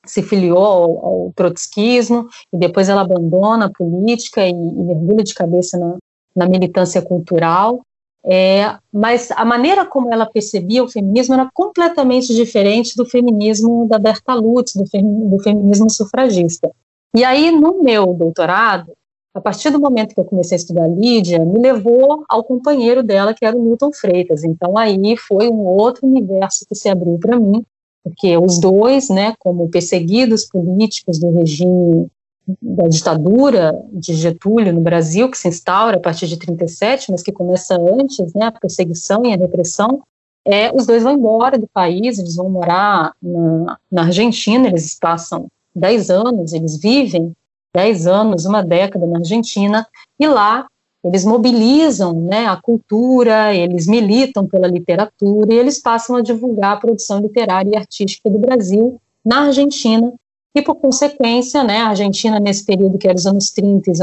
se 0.10 0.24
filiou 0.24 0.66
ao, 0.66 1.06
ao 1.06 1.34
trotskismo 1.36 2.28
e 2.52 2.58
depois 2.58 2.90
ela 2.90 3.02
abandona 3.02 3.66
a 3.66 3.72
política 3.72 4.46
e, 4.46 4.50
e 4.50 4.54
mergulha 4.54 5.24
de 5.24 5.34
cabeça 5.34 5.78
na, 5.78 5.98
na 6.36 6.48
militância 6.48 7.02
cultural. 7.02 7.82
É, 8.26 8.76
mas 8.92 9.32
a 9.32 9.46
maneira 9.46 9.86
como 9.86 10.12
ela 10.12 10.26
percebia 10.26 10.84
o 10.84 10.90
feminismo 10.90 11.36
era 11.36 11.50
completamente 11.54 12.36
diferente 12.36 12.98
do 12.98 13.06
feminismo 13.06 13.88
da 13.88 13.98
Berta 13.98 14.34
Lutz, 14.34 14.74
do, 14.74 14.86
fem, 14.86 15.30
do 15.30 15.40
feminismo 15.40 15.90
sufragista. 15.90 16.70
E 17.16 17.24
aí, 17.24 17.50
no 17.50 17.82
meu 17.82 18.14
doutorado, 18.14 18.92
a 19.34 19.40
partir 19.40 19.70
do 19.70 19.80
momento 19.80 20.14
que 20.14 20.20
eu 20.20 20.26
comecei 20.26 20.56
a 20.56 20.60
estudar 20.60 20.88
Lídia, 20.88 21.46
me 21.46 21.60
levou 21.60 22.26
ao 22.28 22.44
companheiro 22.44 23.02
dela, 23.02 23.34
que 23.34 23.46
era 23.46 23.56
o 23.56 23.62
Milton 23.62 23.92
Freitas. 23.94 24.44
Então, 24.44 24.78
aí 24.78 25.16
foi 25.16 25.48
um 25.48 25.62
outro 25.62 26.06
universo 26.06 26.66
que 26.68 26.76
se 26.76 26.90
abriu 26.90 27.18
para 27.20 27.40
mim, 27.40 27.64
porque 28.10 28.38
os 28.38 28.60
dois, 28.60 29.10
né, 29.10 29.34
como 29.40 29.70
perseguidos 29.70 30.46
políticos 30.46 31.20
do 31.20 31.32
regime 31.32 32.08
da 32.62 32.88
ditadura 32.88 33.80
de 33.92 34.14
Getúlio 34.16 34.74
no 34.74 34.82
Brasil, 34.82 35.30
que 35.30 35.38
se 35.38 35.48
instaura 35.48 35.98
a 35.98 36.00
partir 36.00 36.28
de 36.28 36.38
37, 36.38 37.12
mas 37.12 37.22
que 37.22 37.32
começa 37.32 37.76
antes, 37.76 38.34
né, 38.34 38.48
a 38.48 38.52
perseguição 38.52 39.24
e 39.26 39.34
a 39.34 39.38
repressão, 39.38 40.02
é, 40.46 40.74
os 40.74 40.88
dois 40.88 41.04
vão 41.04 41.14
embora 41.14 41.60
do 41.60 41.68
país, 41.68 42.18
eles 42.18 42.36
vão 42.36 42.50
morar 42.50 43.14
na, 43.22 43.78
na 43.92 44.02
Argentina, 44.04 44.68
eles 44.68 44.98
passam 45.00 45.48
10 45.76 46.10
anos, 46.10 46.54
eles 46.54 46.80
vivem 46.80 47.34
10 47.74 48.08
anos, 48.08 48.46
uma 48.46 48.64
década 48.64 49.06
na 49.06 49.20
Argentina, 49.20 49.86
e 50.20 50.28
lá 50.28 50.66
eles 51.04 51.24
mobilizam 51.24 52.14
né, 52.14 52.46
a 52.46 52.58
cultura, 52.58 53.56
eles 53.56 53.88
militam 53.88 54.46
pela 54.46 54.68
literatura 54.68 55.54
e 55.54 55.58
eles 55.58 55.82
passam 55.82 56.18
a 56.18 56.22
divulgar 56.22 56.74
a 56.74 56.80
produção 56.80 57.20
literária 57.20 57.72
e 57.72 57.78
artística 57.78 58.30
do 58.30 58.38
Brasil 58.38 59.00
na 59.26 59.48
Argentina. 59.48 60.14
E, 60.54 60.62
por 60.62 60.76
consequência, 60.76 61.64
né, 61.64 61.78
a 61.78 61.90
Argentina, 61.90 62.40
nesse 62.40 62.66
período 62.66 62.98
que 62.98 63.08
era 63.08 63.16
os 63.16 63.26
anos 63.26 63.52
30 63.52 63.90
e 63.90 63.94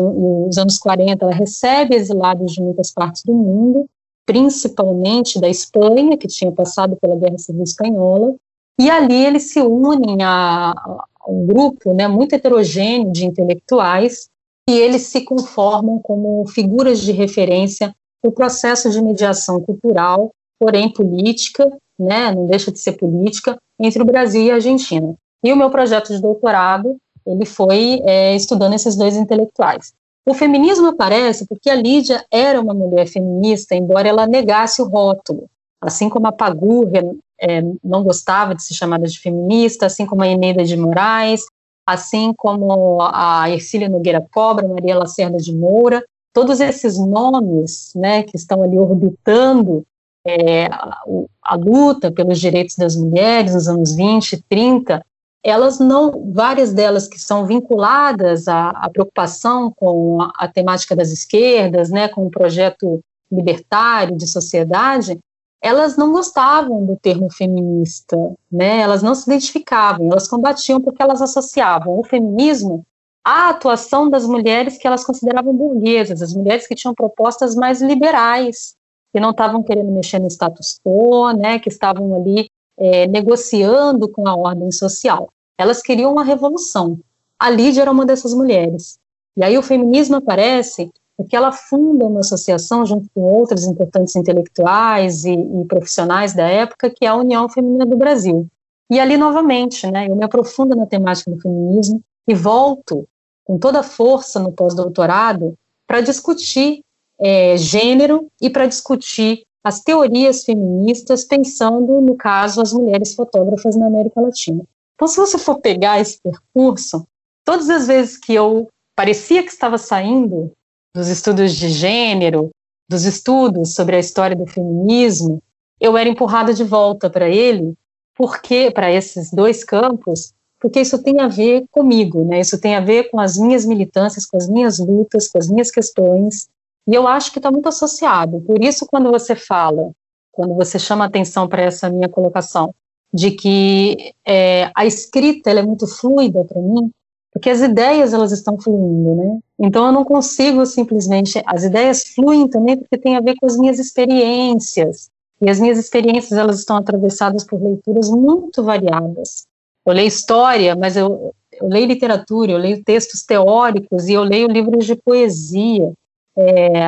os 0.48 0.56
anos 0.56 0.78
40, 0.78 1.24
ela 1.24 1.34
recebe 1.34 1.94
exilados 1.94 2.52
de 2.52 2.62
muitas 2.62 2.92
partes 2.92 3.22
do 3.24 3.34
mundo, 3.34 3.86
principalmente 4.24 5.40
da 5.40 5.48
Espanha, 5.48 6.16
que 6.16 6.28
tinha 6.28 6.50
passado 6.52 6.96
pela 6.96 7.16
Guerra 7.16 7.38
Civil 7.38 7.64
Espanhola, 7.64 8.34
e 8.80 8.88
ali 8.88 9.26
eles 9.26 9.50
se 9.50 9.60
unem 9.60 10.22
a, 10.22 10.70
a 10.70 11.04
um 11.28 11.46
grupo 11.46 11.92
né, 11.92 12.06
muito 12.06 12.34
heterogêneo 12.34 13.10
de 13.10 13.26
intelectuais 13.26 14.28
e 14.68 14.78
eles 14.78 15.02
se 15.02 15.22
conformam 15.22 15.98
como 16.00 16.46
figuras 16.48 17.00
de 17.00 17.12
referência 17.12 17.94
no 18.22 18.32
processo 18.32 18.90
de 18.90 19.02
mediação 19.02 19.60
cultural, 19.60 20.30
porém 20.58 20.92
política, 20.92 21.70
né, 21.98 22.34
não 22.34 22.46
deixa 22.46 22.72
de 22.72 22.78
ser 22.78 22.92
política, 22.92 23.56
entre 23.78 24.02
o 24.02 24.06
Brasil 24.06 24.42
e 24.42 24.50
a 24.50 24.54
Argentina. 24.54 25.14
E 25.44 25.52
o 25.52 25.56
meu 25.56 25.70
projeto 25.70 26.12
de 26.12 26.20
doutorado 26.20 26.96
ele 27.26 27.44
foi 27.44 28.00
é, 28.04 28.34
estudando 28.36 28.74
esses 28.74 28.96
dois 28.96 29.16
intelectuais. 29.16 29.92
O 30.24 30.34
feminismo 30.34 30.88
aparece 30.88 31.46
porque 31.46 31.68
a 31.68 31.74
Lídia 31.74 32.24
era 32.30 32.60
uma 32.60 32.74
mulher 32.74 33.06
feminista, 33.06 33.74
embora 33.74 34.08
ela 34.08 34.26
negasse 34.26 34.80
o 34.80 34.88
rótulo. 34.88 35.48
Assim 35.80 36.08
como 36.08 36.26
a 36.26 36.32
Pagurra 36.32 37.04
é, 37.40 37.62
não 37.82 38.02
gostava 38.02 38.54
de 38.54 38.62
ser 38.62 38.74
chamada 38.74 39.06
de 39.06 39.18
feminista, 39.18 39.86
assim 39.86 40.06
como 40.06 40.22
a 40.22 40.28
Eneida 40.28 40.64
de 40.64 40.76
Moraes, 40.76 41.42
assim 41.86 42.32
como 42.36 43.00
a 43.00 43.48
Ercília 43.48 43.88
Nogueira 43.88 44.26
Cobra, 44.32 44.66
Maria 44.66 44.98
Lacerda 44.98 45.38
de 45.38 45.54
Moura, 45.54 46.04
todos 46.32 46.60
esses 46.60 46.98
nomes 46.98 47.92
né, 47.94 48.22
que 48.22 48.36
estão 48.36 48.62
ali 48.62 48.78
orbitando 48.78 49.86
é, 50.26 50.66
a, 50.66 51.02
a, 51.42 51.54
luta 51.54 52.10
pelos 52.10 52.40
direitos 52.40 52.74
das 52.76 52.96
mulheres 52.96 53.54
nos 53.54 53.68
anos 53.68 53.94
20 53.94 54.32
e 54.32 54.42
30, 54.48 55.06
elas 55.42 55.78
não, 55.78 56.32
várias 56.32 56.72
delas 56.72 57.06
que 57.06 57.20
são 57.20 57.46
vinculadas 57.46 58.48
à, 58.48 58.70
à 58.70 58.90
preocupação 58.90 59.72
com 59.76 60.20
a, 60.20 60.32
a, 60.36 60.48
temática 60.48 60.96
das 60.96 61.12
esquerdas, 61.12 61.88
né, 61.88 62.08
com 62.08 62.26
o 62.26 62.30
projeto 62.30 63.00
libertário 63.30 64.16
de 64.16 64.26
sociedade, 64.26 65.18
elas 65.66 65.96
não 65.96 66.12
gostavam 66.12 66.86
do 66.86 66.96
termo 66.96 67.32
feminista, 67.32 68.16
né? 68.50 68.80
Elas 68.80 69.02
não 69.02 69.14
se 69.14 69.28
identificavam, 69.28 70.08
elas 70.10 70.28
combatiam 70.28 70.80
porque 70.80 71.02
elas 71.02 71.20
associavam 71.20 71.98
o 71.98 72.04
feminismo 72.04 72.86
à 73.24 73.50
atuação 73.50 74.08
das 74.08 74.24
mulheres 74.24 74.78
que 74.78 74.86
elas 74.86 75.04
consideravam 75.04 75.52
burguesas, 75.52 76.22
as 76.22 76.32
mulheres 76.34 76.66
que 76.66 76.74
tinham 76.74 76.94
propostas 76.94 77.56
mais 77.56 77.82
liberais, 77.82 78.76
que 79.12 79.18
não 79.18 79.30
estavam 79.30 79.62
querendo 79.62 79.90
mexer 79.90 80.20
no 80.20 80.28
status 80.28 80.78
quo, 80.84 81.32
né? 81.32 81.58
Que 81.58 81.68
estavam 81.68 82.14
ali 82.14 82.48
é, 82.78 83.06
negociando 83.06 84.08
com 84.08 84.28
a 84.28 84.36
ordem 84.36 84.70
social. 84.70 85.28
Elas 85.58 85.82
queriam 85.82 86.12
uma 86.12 86.22
revolução. 86.22 86.98
A 87.38 87.50
Lídia 87.50 87.82
era 87.82 87.90
uma 87.90 88.06
dessas 88.06 88.32
mulheres. 88.32 88.98
E 89.36 89.42
aí 89.42 89.58
o 89.58 89.62
feminismo 89.62 90.16
aparece 90.16 90.90
porque 91.16 91.34
ela 91.34 91.50
funda 91.50 92.04
uma 92.04 92.20
associação 92.20 92.84
junto 92.84 93.08
com 93.14 93.22
outras 93.22 93.64
importantes 93.64 94.14
intelectuais 94.14 95.24
e, 95.24 95.32
e, 95.32 95.64
profissionais 95.66 96.34
da 96.34 96.46
época, 96.46 96.90
que 96.90 97.04
é 97.04 97.08
a 97.08 97.16
União 97.16 97.48
Feminina 97.48 97.86
do 97.86 97.96
Brasil. 97.96 98.46
E 98.90 99.00
ali, 99.00 99.16
novamente, 99.16 99.90
né, 99.90 100.08
eu 100.08 100.14
me 100.14 100.24
aprofundo 100.24 100.76
na 100.76 100.86
temática 100.86 101.30
do 101.30 101.40
feminismo 101.40 102.00
e 102.28 102.34
volto 102.34 103.08
com 103.44 103.58
toda 103.58 103.80
a 103.80 103.82
força 103.82 104.38
no 104.38 104.52
pós-doutorado 104.52 105.54
para 105.86 106.00
discutir 106.00 106.80
é, 107.18 107.56
gênero 107.56 108.28
e 108.40 108.50
para 108.50 108.66
discutir 108.66 109.42
as 109.64 109.80
teorias 109.80 110.44
feministas, 110.44 111.24
pensando, 111.24 112.00
no 112.00 112.14
caso, 112.14 112.60
as 112.60 112.72
mulheres 112.72 113.14
fotógrafas 113.14 113.74
na 113.74 113.86
América 113.86 114.20
Latina. 114.20 114.62
Então, 114.94 115.08
se 115.08 115.16
você 115.16 115.38
for 115.38 115.60
pegar 115.60 116.00
esse 116.00 116.20
percurso, 116.22 117.06
todas 117.44 117.68
as 117.68 117.86
vezes 117.86 118.16
que 118.16 118.32
eu 118.32 118.68
parecia 118.94 119.42
que 119.42 119.50
estava 119.50 119.76
saindo 119.76 120.52
dos 120.96 121.08
estudos 121.08 121.54
de 121.54 121.68
gênero, 121.68 122.50
dos 122.88 123.04
estudos 123.04 123.74
sobre 123.74 123.96
a 123.96 123.98
história 123.98 124.34
do 124.34 124.46
feminismo, 124.46 125.42
eu 125.78 125.94
era 125.94 126.08
empurrada 126.08 126.54
de 126.54 126.64
volta 126.64 127.10
para 127.10 127.28
ele, 127.28 127.74
porque 128.16 128.70
para 128.70 128.90
esses 128.90 129.30
dois 129.30 129.62
campos, 129.62 130.32
porque 130.58 130.80
isso 130.80 131.02
tem 131.02 131.20
a 131.20 131.28
ver 131.28 131.66
comigo, 131.70 132.24
né? 132.24 132.40
Isso 132.40 132.58
tem 132.58 132.74
a 132.74 132.80
ver 132.80 133.10
com 133.10 133.20
as 133.20 133.36
minhas 133.36 133.66
militâncias, 133.66 134.24
com 134.24 134.38
as 134.38 134.48
minhas 134.48 134.78
lutas, 134.78 135.28
com 135.28 135.36
as 135.36 135.50
minhas 135.50 135.70
questões, 135.70 136.48
e 136.88 136.94
eu 136.94 137.06
acho 137.06 137.30
que 137.30 137.38
está 137.38 137.50
muito 137.50 137.68
associado. 137.68 138.40
Por 138.40 138.64
isso, 138.64 138.86
quando 138.86 139.10
você 139.10 139.36
fala, 139.36 139.90
quando 140.32 140.54
você 140.54 140.78
chama 140.78 141.04
atenção 141.04 141.46
para 141.46 141.62
essa 141.62 141.90
minha 141.90 142.08
colocação, 142.08 142.74
de 143.12 143.32
que 143.32 144.14
é, 144.26 144.70
a 144.74 144.86
escrita 144.86 145.50
é 145.50 145.62
muito 145.62 145.86
fluida 145.86 146.42
para 146.44 146.60
mim, 146.62 146.90
porque 147.36 147.50
as 147.50 147.60
ideias 147.60 148.14
elas 148.14 148.32
estão 148.32 148.58
fluindo, 148.58 149.14
né? 149.14 149.38
Então 149.58 149.84
eu 149.84 149.92
não 149.92 150.06
consigo 150.06 150.64
simplesmente 150.64 151.42
as 151.44 151.64
ideias 151.64 152.02
fluem 152.14 152.48
também 152.48 152.78
porque 152.78 152.96
tem 152.96 153.14
a 153.14 153.20
ver 153.20 153.34
com 153.38 153.44
as 153.44 153.58
minhas 153.58 153.78
experiências 153.78 155.10
e 155.42 155.50
as 155.50 155.60
minhas 155.60 155.78
experiências 155.78 156.32
elas 156.32 156.60
estão 156.60 156.78
atravessadas 156.78 157.44
por 157.44 157.62
leituras 157.62 158.08
muito 158.08 158.62
variadas. 158.62 159.46
Eu 159.84 159.92
leio 159.92 160.08
história, 160.08 160.74
mas 160.74 160.96
eu, 160.96 161.34
eu 161.52 161.68
leio 161.68 161.86
literatura, 161.86 162.52
eu 162.52 162.58
leio 162.58 162.82
textos 162.82 163.22
teóricos 163.22 164.08
e 164.08 164.14
eu 164.14 164.22
leio 164.22 164.48
livros 164.48 164.86
de 164.86 164.96
poesia. 164.96 165.92
É, 166.38 166.86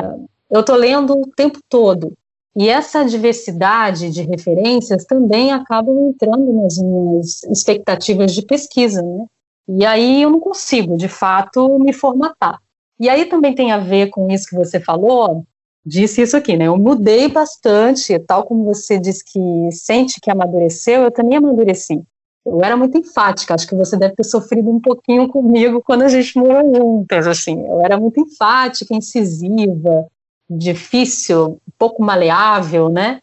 eu 0.49 0.61
estou 0.61 0.75
lendo 0.75 1.13
o 1.13 1.27
tempo 1.27 1.59
todo. 1.69 2.11
E 2.55 2.67
essa 2.69 3.05
diversidade 3.05 4.09
de 4.09 4.23
referências 4.23 5.05
também 5.05 5.51
acaba 5.51 5.91
entrando 5.91 6.51
nas 6.53 6.79
minhas 6.79 7.43
expectativas 7.43 8.33
de 8.33 8.41
pesquisa, 8.41 9.03
né? 9.03 9.27
E 9.71 9.85
aí 9.85 10.23
eu 10.23 10.31
não 10.31 10.39
consigo, 10.39 10.97
de 10.97 11.07
fato, 11.07 11.77
me 11.77 11.93
formatar. 11.93 12.59
E 12.99 13.07
aí 13.07 13.25
também 13.25 13.53
tem 13.53 13.71
a 13.71 13.77
ver 13.77 14.09
com 14.09 14.27
isso 14.29 14.49
que 14.49 14.55
você 14.55 14.79
falou, 14.79 15.45
disse 15.85 16.23
isso 16.23 16.35
aqui, 16.35 16.57
né? 16.57 16.65
Eu 16.65 16.77
mudei 16.77 17.27
bastante, 17.27 18.17
tal 18.19 18.43
como 18.45 18.65
você 18.65 18.99
disse 18.99 19.23
que 19.23 19.71
sente 19.71 20.19
que 20.19 20.31
amadureceu, 20.31 21.03
eu 21.03 21.11
também 21.11 21.37
amadureci. 21.37 22.01
Eu 22.43 22.59
era 22.63 22.75
muito 22.75 22.97
enfática, 22.97 23.53
acho 23.53 23.67
que 23.67 23.75
você 23.75 23.95
deve 23.95 24.15
ter 24.15 24.23
sofrido 24.23 24.71
um 24.71 24.81
pouquinho 24.81 25.27
comigo 25.27 25.83
quando 25.85 26.01
a 26.01 26.07
gente 26.07 26.35
morou 26.35 26.73
juntas, 26.75 27.27
assim. 27.27 27.63
Eu 27.67 27.79
era 27.81 27.95
muito 27.99 28.19
enfática, 28.19 28.95
incisiva, 28.95 30.07
difícil, 30.49 31.59
um 31.67 31.71
pouco 31.77 32.01
maleável, 32.01 32.89
né? 32.89 33.19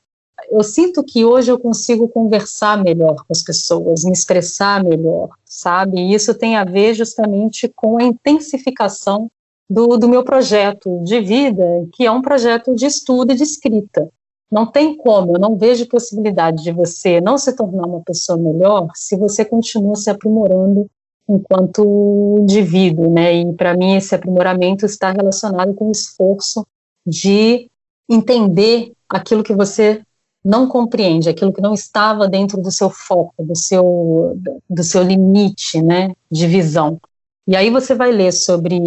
Eu 0.51 0.63
sinto 0.63 1.03
que 1.03 1.25
hoje 1.25 1.51
eu 1.51 1.59
consigo 1.59 2.09
conversar 2.09 2.83
melhor 2.83 3.17
com 3.17 3.33
as 3.33 3.43
pessoas, 3.43 4.05
me 4.05 4.13
expressar 4.13 4.83
melhor, 4.83 5.31
sabe? 5.45 5.99
E 5.99 6.15
isso 6.15 6.35
tem 6.35 6.57
a 6.57 6.65
ver 6.65 6.95
justamente 6.95 7.69
com 7.75 7.99
a 7.99 8.05
intensificação 8.05 9.31
do, 9.69 9.97
do 9.97 10.09
meu 10.09 10.25
projeto 10.25 11.03
de 11.05 11.21
vida, 11.21 11.65
que 11.93 12.07
é 12.07 12.11
um 12.11 12.23
projeto 12.23 12.75
de 12.75 12.87
estudo 12.87 13.33
e 13.33 13.37
de 13.37 13.43
escrita. 13.43 14.09
Não 14.51 14.65
tem 14.65 14.97
como, 14.97 15.35
eu 15.35 15.41
não 15.41 15.57
vejo 15.57 15.89
possibilidade 15.89 16.63
de 16.63 16.71
você 16.71 17.21
não 17.21 17.37
se 17.37 17.53
tornar 17.55 17.87
uma 17.87 18.01
pessoa 18.03 18.39
melhor 18.39 18.89
se 18.95 19.17
você 19.17 19.45
continua 19.45 19.97
se 19.97 20.09
aprimorando 20.09 20.89
enquanto 21.29 22.37
indivíduo, 22.39 23.13
né? 23.13 23.35
E 23.35 23.53
para 23.55 23.77
mim 23.77 23.97
esse 23.97 24.15
aprimoramento 24.15 24.87
está 24.87 25.11
relacionado 25.11 25.75
com 25.75 25.89
o 25.89 25.93
esforço 25.93 26.65
de 27.05 27.69
entender 28.09 28.93
aquilo 29.09 29.43
que 29.43 29.53
você 29.53 30.01
não 30.47 30.69
compreende, 30.69 31.29
aquilo 31.29 31.53
que 31.53 31.61
não 31.61 31.75
estava 31.75 32.29
dentro 32.29 32.63
do 32.63 32.71
seu 32.71 32.89
foco, 32.89 33.35
do 33.45 33.57
seu, 33.57 34.39
do 34.71 34.85
seu 34.85 35.03
limite 35.03 35.83
né, 35.83 36.13
de 36.31 36.47
visão. 36.47 37.01
E 37.49 37.57
aí 37.57 37.69
você 37.69 37.97
vai 37.97 38.13
ler 38.13 38.33
sobre 38.33 38.79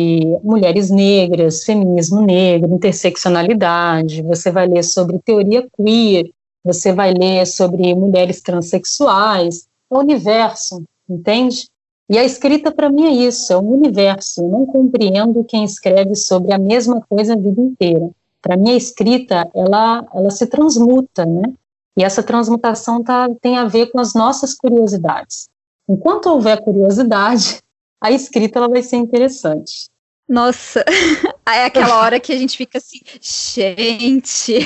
mulheres 0.42 0.90
negras, 0.90 1.66
feminismo 1.66 2.22
negro, 2.22 2.74
interseccionalidade, 2.74 4.22
você 4.22 4.50
vai 4.50 4.68
ler 4.68 4.84
sobre 4.84 5.20
teoria 5.20 5.68
queer, 5.76 6.32
você 6.64 6.94
vai 6.94 7.14
ler 7.14 7.46
sobre 7.46 7.94
mulheres 7.94 8.42
transexuais, 8.42 9.68
o 9.90 10.00
universo, 10.00 10.82
entende? 11.10 11.68
E 12.10 12.18
a 12.18 12.24
escrita 12.24 12.72
para 12.72 12.90
mim 12.90 13.04
é 13.04 13.12
isso, 13.12 13.52
é 13.52 13.58
um 13.58 13.70
universo. 13.72 14.42
Eu 14.42 14.48
não 14.48 14.66
compreendo 14.66 15.44
quem 15.44 15.66
escreve 15.66 16.16
sobre 16.16 16.54
a 16.54 16.58
mesma 16.58 17.02
coisa 17.10 17.34
a 17.34 17.38
vida 17.38 17.62
inteira 17.62 18.10
para 18.42 18.58
mim 18.58 18.72
a 18.72 18.76
escrita 18.76 19.50
ela 19.54 20.06
ela 20.14 20.30
se 20.30 20.46
transmuta, 20.48 21.26
né? 21.26 21.54
E 21.98 22.04
essa 22.04 22.24
transmutação 22.24 23.04
tá, 23.04 23.28
tem 23.42 23.58
a 23.58 23.66
ver 23.66 23.92
com 23.92 24.00
as 24.00 24.14
nossas 24.14 24.54
curiosidades. 24.54 25.50
Enquanto 25.88 26.28
houver 26.28 26.62
curiosidade, 26.62 27.58
a 28.02 28.12
escrita 28.12 28.60
ela 28.60 28.70
vai 28.70 28.82
ser 28.82 28.98
interessante. 28.98 29.90
Nossa, 30.28 30.86
é 31.48 31.66
aquela 31.66 32.00
hora 32.02 32.20
que 32.20 32.32
a 32.32 32.38
gente 32.38 32.56
fica 32.56 32.78
assim, 32.78 33.00
gente, 33.20 34.60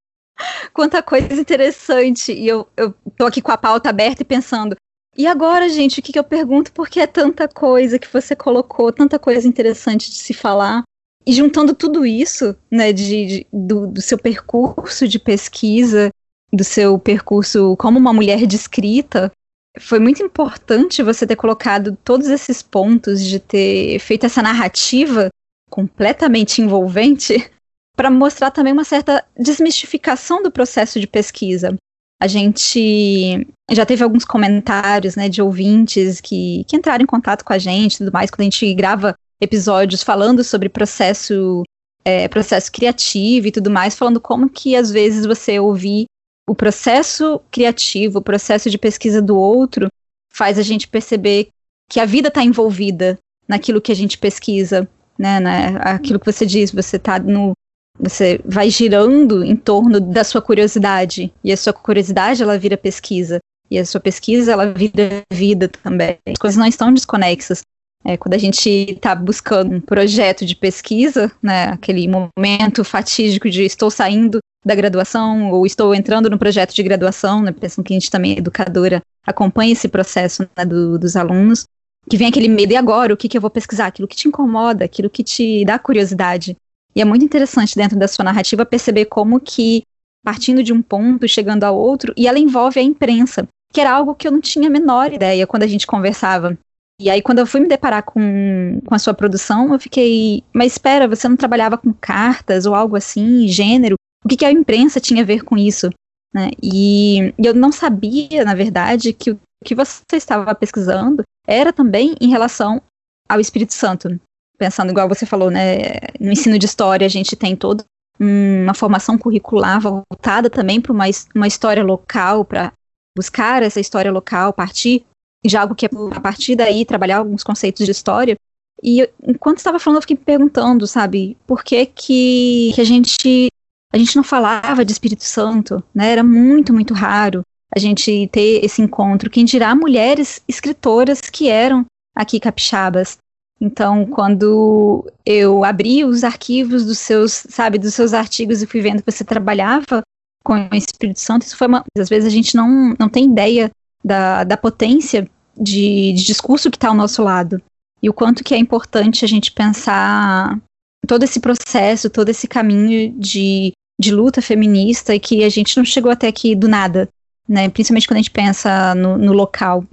quanta 0.74 1.02
coisa 1.02 1.32
interessante. 1.32 2.32
E 2.32 2.46
eu, 2.48 2.66
eu 2.76 2.92
tô 3.16 3.26
aqui 3.26 3.40
com 3.40 3.52
a 3.52 3.56
pauta 3.56 3.88
aberta 3.88 4.22
e 4.22 4.26
pensando, 4.26 4.76
e 5.16 5.26
agora, 5.26 5.68
gente, 5.68 6.00
o 6.00 6.02
que, 6.02 6.12
que 6.12 6.18
eu 6.18 6.24
pergunto? 6.24 6.72
Porque 6.72 7.00
é 7.00 7.06
tanta 7.06 7.48
coisa 7.48 7.98
que 7.98 8.12
você 8.12 8.36
colocou, 8.36 8.92
tanta 8.92 9.18
coisa 9.18 9.46
interessante 9.46 10.10
de 10.10 10.16
se 10.16 10.32
falar. 10.32 10.82
E 11.30 11.32
juntando 11.32 11.72
tudo 11.76 12.04
isso, 12.04 12.56
né, 12.68 12.92
de, 12.92 13.24
de 13.24 13.46
do, 13.52 13.86
do, 13.86 14.02
seu 14.02 14.18
percurso 14.18 15.06
de 15.06 15.16
pesquisa, 15.16 16.10
do 16.52 16.64
seu 16.64 16.98
percurso 16.98 17.76
como 17.76 18.00
uma 18.00 18.12
mulher 18.12 18.44
de 18.48 18.56
escrita, 18.56 19.30
foi 19.78 20.00
muito 20.00 20.20
importante 20.24 21.04
você 21.04 21.24
ter 21.24 21.36
colocado 21.36 21.96
todos 22.02 22.26
esses 22.26 22.62
pontos, 22.62 23.22
de 23.22 23.38
ter 23.38 24.00
feito 24.00 24.26
essa 24.26 24.42
narrativa 24.42 25.28
completamente 25.70 26.60
envolvente, 26.60 27.48
para 27.94 28.10
mostrar 28.10 28.50
também 28.50 28.72
uma 28.72 28.82
certa 28.82 29.24
desmistificação 29.38 30.42
do 30.42 30.50
processo 30.50 30.98
de 30.98 31.06
pesquisa. 31.06 31.76
A 32.20 32.26
gente 32.26 33.46
já 33.70 33.86
teve 33.86 34.02
alguns 34.02 34.24
comentários, 34.24 35.14
né, 35.14 35.28
de 35.28 35.40
ouvintes 35.40 36.20
que, 36.20 36.64
que 36.64 36.74
entraram 36.74 37.04
em 37.04 37.06
contato 37.06 37.44
com 37.44 37.52
a 37.52 37.58
gente 37.58 37.98
tudo 37.98 38.10
mais, 38.12 38.32
quando 38.32 38.40
a 38.40 38.50
gente 38.50 38.74
grava 38.74 39.14
episódios 39.40 40.02
falando 40.02 40.44
sobre 40.44 40.68
processo 40.68 41.62
é, 42.04 42.28
processo 42.28 42.70
criativo 42.72 43.46
e 43.46 43.52
tudo 43.52 43.70
mais, 43.70 43.96
falando 43.96 44.20
como 44.20 44.48
que 44.48 44.74
às 44.74 44.90
vezes 44.90 45.26
você 45.26 45.58
ouvir 45.58 46.06
o 46.48 46.54
processo 46.54 47.40
criativo, 47.50 48.18
o 48.18 48.22
processo 48.22 48.70
de 48.70 48.78
pesquisa 48.78 49.20
do 49.20 49.38
outro, 49.38 49.88
faz 50.32 50.58
a 50.58 50.62
gente 50.62 50.88
perceber 50.88 51.48
que 51.88 52.00
a 52.00 52.04
vida 52.04 52.28
está 52.28 52.42
envolvida 52.42 53.18
naquilo 53.46 53.80
que 53.80 53.92
a 53.92 53.96
gente 53.96 54.16
pesquisa, 54.16 54.88
né, 55.18 55.40
né? 55.40 55.78
Aquilo 55.80 56.18
que 56.18 56.26
você 56.26 56.46
diz, 56.46 56.70
você 56.70 56.98
tá 56.98 57.18
no 57.18 57.52
você 57.98 58.40
vai 58.46 58.70
girando 58.70 59.44
em 59.44 59.54
torno 59.54 60.00
da 60.00 60.24
sua 60.24 60.40
curiosidade 60.40 61.30
e 61.44 61.52
a 61.52 61.56
sua 61.56 61.72
curiosidade 61.72 62.42
ela 62.42 62.58
vira 62.58 62.76
pesquisa 62.76 63.38
e 63.70 63.78
a 63.78 63.84
sua 63.84 64.00
pesquisa 64.00 64.52
ela 64.52 64.72
vira 64.72 65.22
vida 65.30 65.68
também. 65.68 66.18
As 66.26 66.38
coisas 66.38 66.56
não 66.56 66.66
estão 66.66 66.94
desconexas. 66.94 67.62
É, 68.10 68.16
quando 68.16 68.34
a 68.34 68.38
gente 68.38 68.68
está 68.68 69.14
buscando 69.14 69.76
um 69.76 69.80
projeto 69.80 70.44
de 70.44 70.56
pesquisa, 70.56 71.30
né, 71.40 71.66
aquele 71.66 72.08
momento 72.08 72.82
fatídico 72.82 73.48
de 73.48 73.62
estou 73.62 73.88
saindo 73.88 74.40
da 74.66 74.74
graduação 74.74 75.52
ou 75.52 75.64
estou 75.64 75.94
entrando 75.94 76.28
no 76.28 76.36
projeto 76.36 76.74
de 76.74 76.82
graduação, 76.82 77.40
né, 77.40 77.52
pensando 77.52 77.84
que 77.84 77.92
a 77.92 77.98
gente 77.98 78.10
também 78.10 78.34
é 78.34 78.38
educadora, 78.38 79.00
acompanha 79.24 79.72
esse 79.72 79.86
processo 79.86 80.42
né, 80.56 80.64
do, 80.64 80.98
dos 80.98 81.14
alunos, 81.14 81.66
que 82.08 82.16
vem 82.16 82.26
aquele 82.26 82.48
medo, 82.48 82.72
e 82.72 82.76
agora, 82.76 83.14
o 83.14 83.16
que, 83.16 83.28
que 83.28 83.36
eu 83.36 83.40
vou 83.40 83.50
pesquisar? 83.50 83.86
Aquilo 83.86 84.08
que 84.08 84.16
te 84.16 84.26
incomoda, 84.26 84.84
aquilo 84.84 85.08
que 85.08 85.22
te 85.22 85.64
dá 85.64 85.78
curiosidade. 85.78 86.56
E 86.96 87.00
é 87.00 87.04
muito 87.04 87.24
interessante 87.24 87.76
dentro 87.76 87.96
da 87.96 88.08
sua 88.08 88.24
narrativa 88.24 88.66
perceber 88.66 89.04
como 89.04 89.38
que, 89.38 89.84
partindo 90.24 90.64
de 90.64 90.72
um 90.72 90.82
ponto, 90.82 91.28
chegando 91.28 91.62
a 91.62 91.70
outro, 91.70 92.12
e 92.16 92.26
ela 92.26 92.40
envolve 92.40 92.80
a 92.80 92.82
imprensa, 92.82 93.46
que 93.72 93.80
era 93.80 93.92
algo 93.92 94.16
que 94.16 94.26
eu 94.26 94.32
não 94.32 94.40
tinha 94.40 94.66
a 94.66 94.70
menor 94.70 95.12
ideia 95.12 95.46
quando 95.46 95.62
a 95.62 95.68
gente 95.68 95.86
conversava. 95.86 96.58
E 97.00 97.08
aí, 97.08 97.22
quando 97.22 97.38
eu 97.38 97.46
fui 97.46 97.60
me 97.60 97.66
deparar 97.66 98.02
com, 98.02 98.78
com 98.84 98.94
a 98.94 98.98
sua 98.98 99.14
produção, 99.14 99.72
eu 99.72 99.80
fiquei, 99.80 100.44
mas 100.52 100.72
espera, 100.72 101.08
você 101.08 101.26
não 101.26 101.36
trabalhava 101.36 101.78
com 101.78 101.94
cartas 101.94 102.66
ou 102.66 102.74
algo 102.74 102.94
assim, 102.94 103.48
gênero? 103.48 103.96
O 104.22 104.28
que, 104.28 104.36
que 104.36 104.44
a 104.44 104.52
imprensa 104.52 105.00
tinha 105.00 105.22
a 105.22 105.26
ver 105.26 105.42
com 105.42 105.56
isso? 105.56 105.88
Né? 106.34 106.50
E, 106.62 107.32
e 107.38 107.46
eu 107.46 107.54
não 107.54 107.72
sabia, 107.72 108.44
na 108.44 108.54
verdade, 108.54 109.14
que 109.14 109.30
o 109.30 109.40
que 109.64 109.74
você 109.74 110.02
estava 110.12 110.54
pesquisando 110.54 111.22
era 111.46 111.72
também 111.72 112.14
em 112.20 112.28
relação 112.28 112.82
ao 113.26 113.40
Espírito 113.40 113.72
Santo. 113.72 114.20
Pensando 114.58 114.90
igual 114.90 115.08
você 115.08 115.24
falou, 115.24 115.50
né? 115.50 115.78
No 116.20 116.30
ensino 116.30 116.58
de 116.58 116.66
história, 116.66 117.06
a 117.06 117.10
gente 117.10 117.34
tem 117.34 117.56
toda 117.56 117.82
uma 118.18 118.74
formação 118.74 119.16
curricular 119.16 119.80
voltada 119.80 120.50
também 120.50 120.82
para 120.82 120.92
uma, 120.92 121.06
uma 121.34 121.46
história 121.46 121.82
local, 121.82 122.44
para 122.44 122.74
buscar 123.16 123.62
essa 123.62 123.80
história 123.80 124.12
local, 124.12 124.52
partir 124.52 125.06
de 125.44 125.56
algo 125.56 125.74
que 125.74 125.86
é 125.86 125.90
a 126.12 126.20
partir 126.20 126.56
daí 126.56 126.84
trabalhar 126.84 127.18
alguns 127.18 127.42
conceitos 127.42 127.84
de 127.84 127.92
história. 127.92 128.36
E 128.82 129.00
eu, 129.00 129.08
enquanto 129.26 129.58
estava 129.58 129.78
falando, 129.78 129.98
eu 129.98 130.02
fiquei 130.02 130.16
me 130.16 130.24
perguntando, 130.24 130.86
sabe, 130.86 131.36
por 131.46 131.62
que 131.62 131.86
que, 131.86 132.72
que 132.74 132.80
a 132.80 132.84
gente 132.84 133.48
a 133.92 133.98
gente 133.98 134.14
não 134.14 134.22
falava 134.22 134.84
de 134.84 134.92
Espírito 134.92 135.24
Santo, 135.24 135.82
né? 135.92 136.12
Era 136.12 136.22
muito, 136.22 136.72
muito 136.72 136.94
raro 136.94 137.42
a 137.74 137.78
gente 137.78 138.28
ter 138.32 138.64
esse 138.64 138.80
encontro. 138.80 139.30
Quem 139.30 139.44
dirá 139.44 139.74
mulheres 139.74 140.42
escritoras 140.48 141.20
que 141.20 141.48
eram 141.48 141.84
aqui 142.14 142.38
capixabas. 142.38 143.18
Então, 143.60 144.06
quando 144.06 145.04
eu 145.26 145.64
abri 145.64 146.04
os 146.04 146.24
arquivos 146.24 146.84
dos 146.84 146.98
seus, 146.98 147.32
sabe, 147.32 147.78
dos 147.78 147.94
seus 147.94 148.14
artigos 148.14 148.62
e 148.62 148.66
fui 148.66 148.80
vendo 148.80 149.02
que 149.02 149.10
você 149.10 149.24
trabalhava 149.24 150.02
com 150.42 150.54
o 150.54 150.74
Espírito 150.74 151.20
Santo, 151.20 151.42
isso 151.42 151.56
foi 151.56 151.66
uma. 151.66 151.84
Às 151.98 152.08
vezes 152.08 152.26
a 152.26 152.34
gente 152.34 152.54
não, 152.54 152.94
não 152.98 153.08
tem 153.08 153.26
ideia 153.26 153.70
da, 154.04 154.44
da 154.44 154.56
potência 154.56 155.28
de, 155.56 156.12
de 156.12 156.24
discurso 156.24 156.70
que 156.70 156.76
está 156.76 156.88
ao 156.88 156.94
nosso 156.94 157.22
lado. 157.22 157.62
E 158.02 158.08
o 158.08 158.14
quanto 158.14 158.42
que 158.42 158.54
é 158.54 158.58
importante 158.58 159.24
a 159.24 159.28
gente 159.28 159.52
pensar 159.52 160.58
todo 161.06 161.22
esse 161.22 161.40
processo, 161.40 162.08
todo 162.08 162.28
esse 162.30 162.48
caminho 162.48 163.12
de, 163.18 163.72
de 164.00 164.10
luta 164.10 164.40
feminista 164.40 165.14
e 165.14 165.20
que 165.20 165.44
a 165.44 165.48
gente 165.48 165.76
não 165.76 165.84
chegou 165.84 166.10
até 166.10 166.28
aqui 166.28 166.54
do 166.54 166.68
nada, 166.68 167.08
né? 167.48 167.68
Principalmente 167.68 168.06
quando 168.06 168.16
a 168.16 168.22
gente 168.22 168.30
pensa 168.30 168.94
no, 168.94 169.18
no 169.18 169.32
local. 169.32 169.84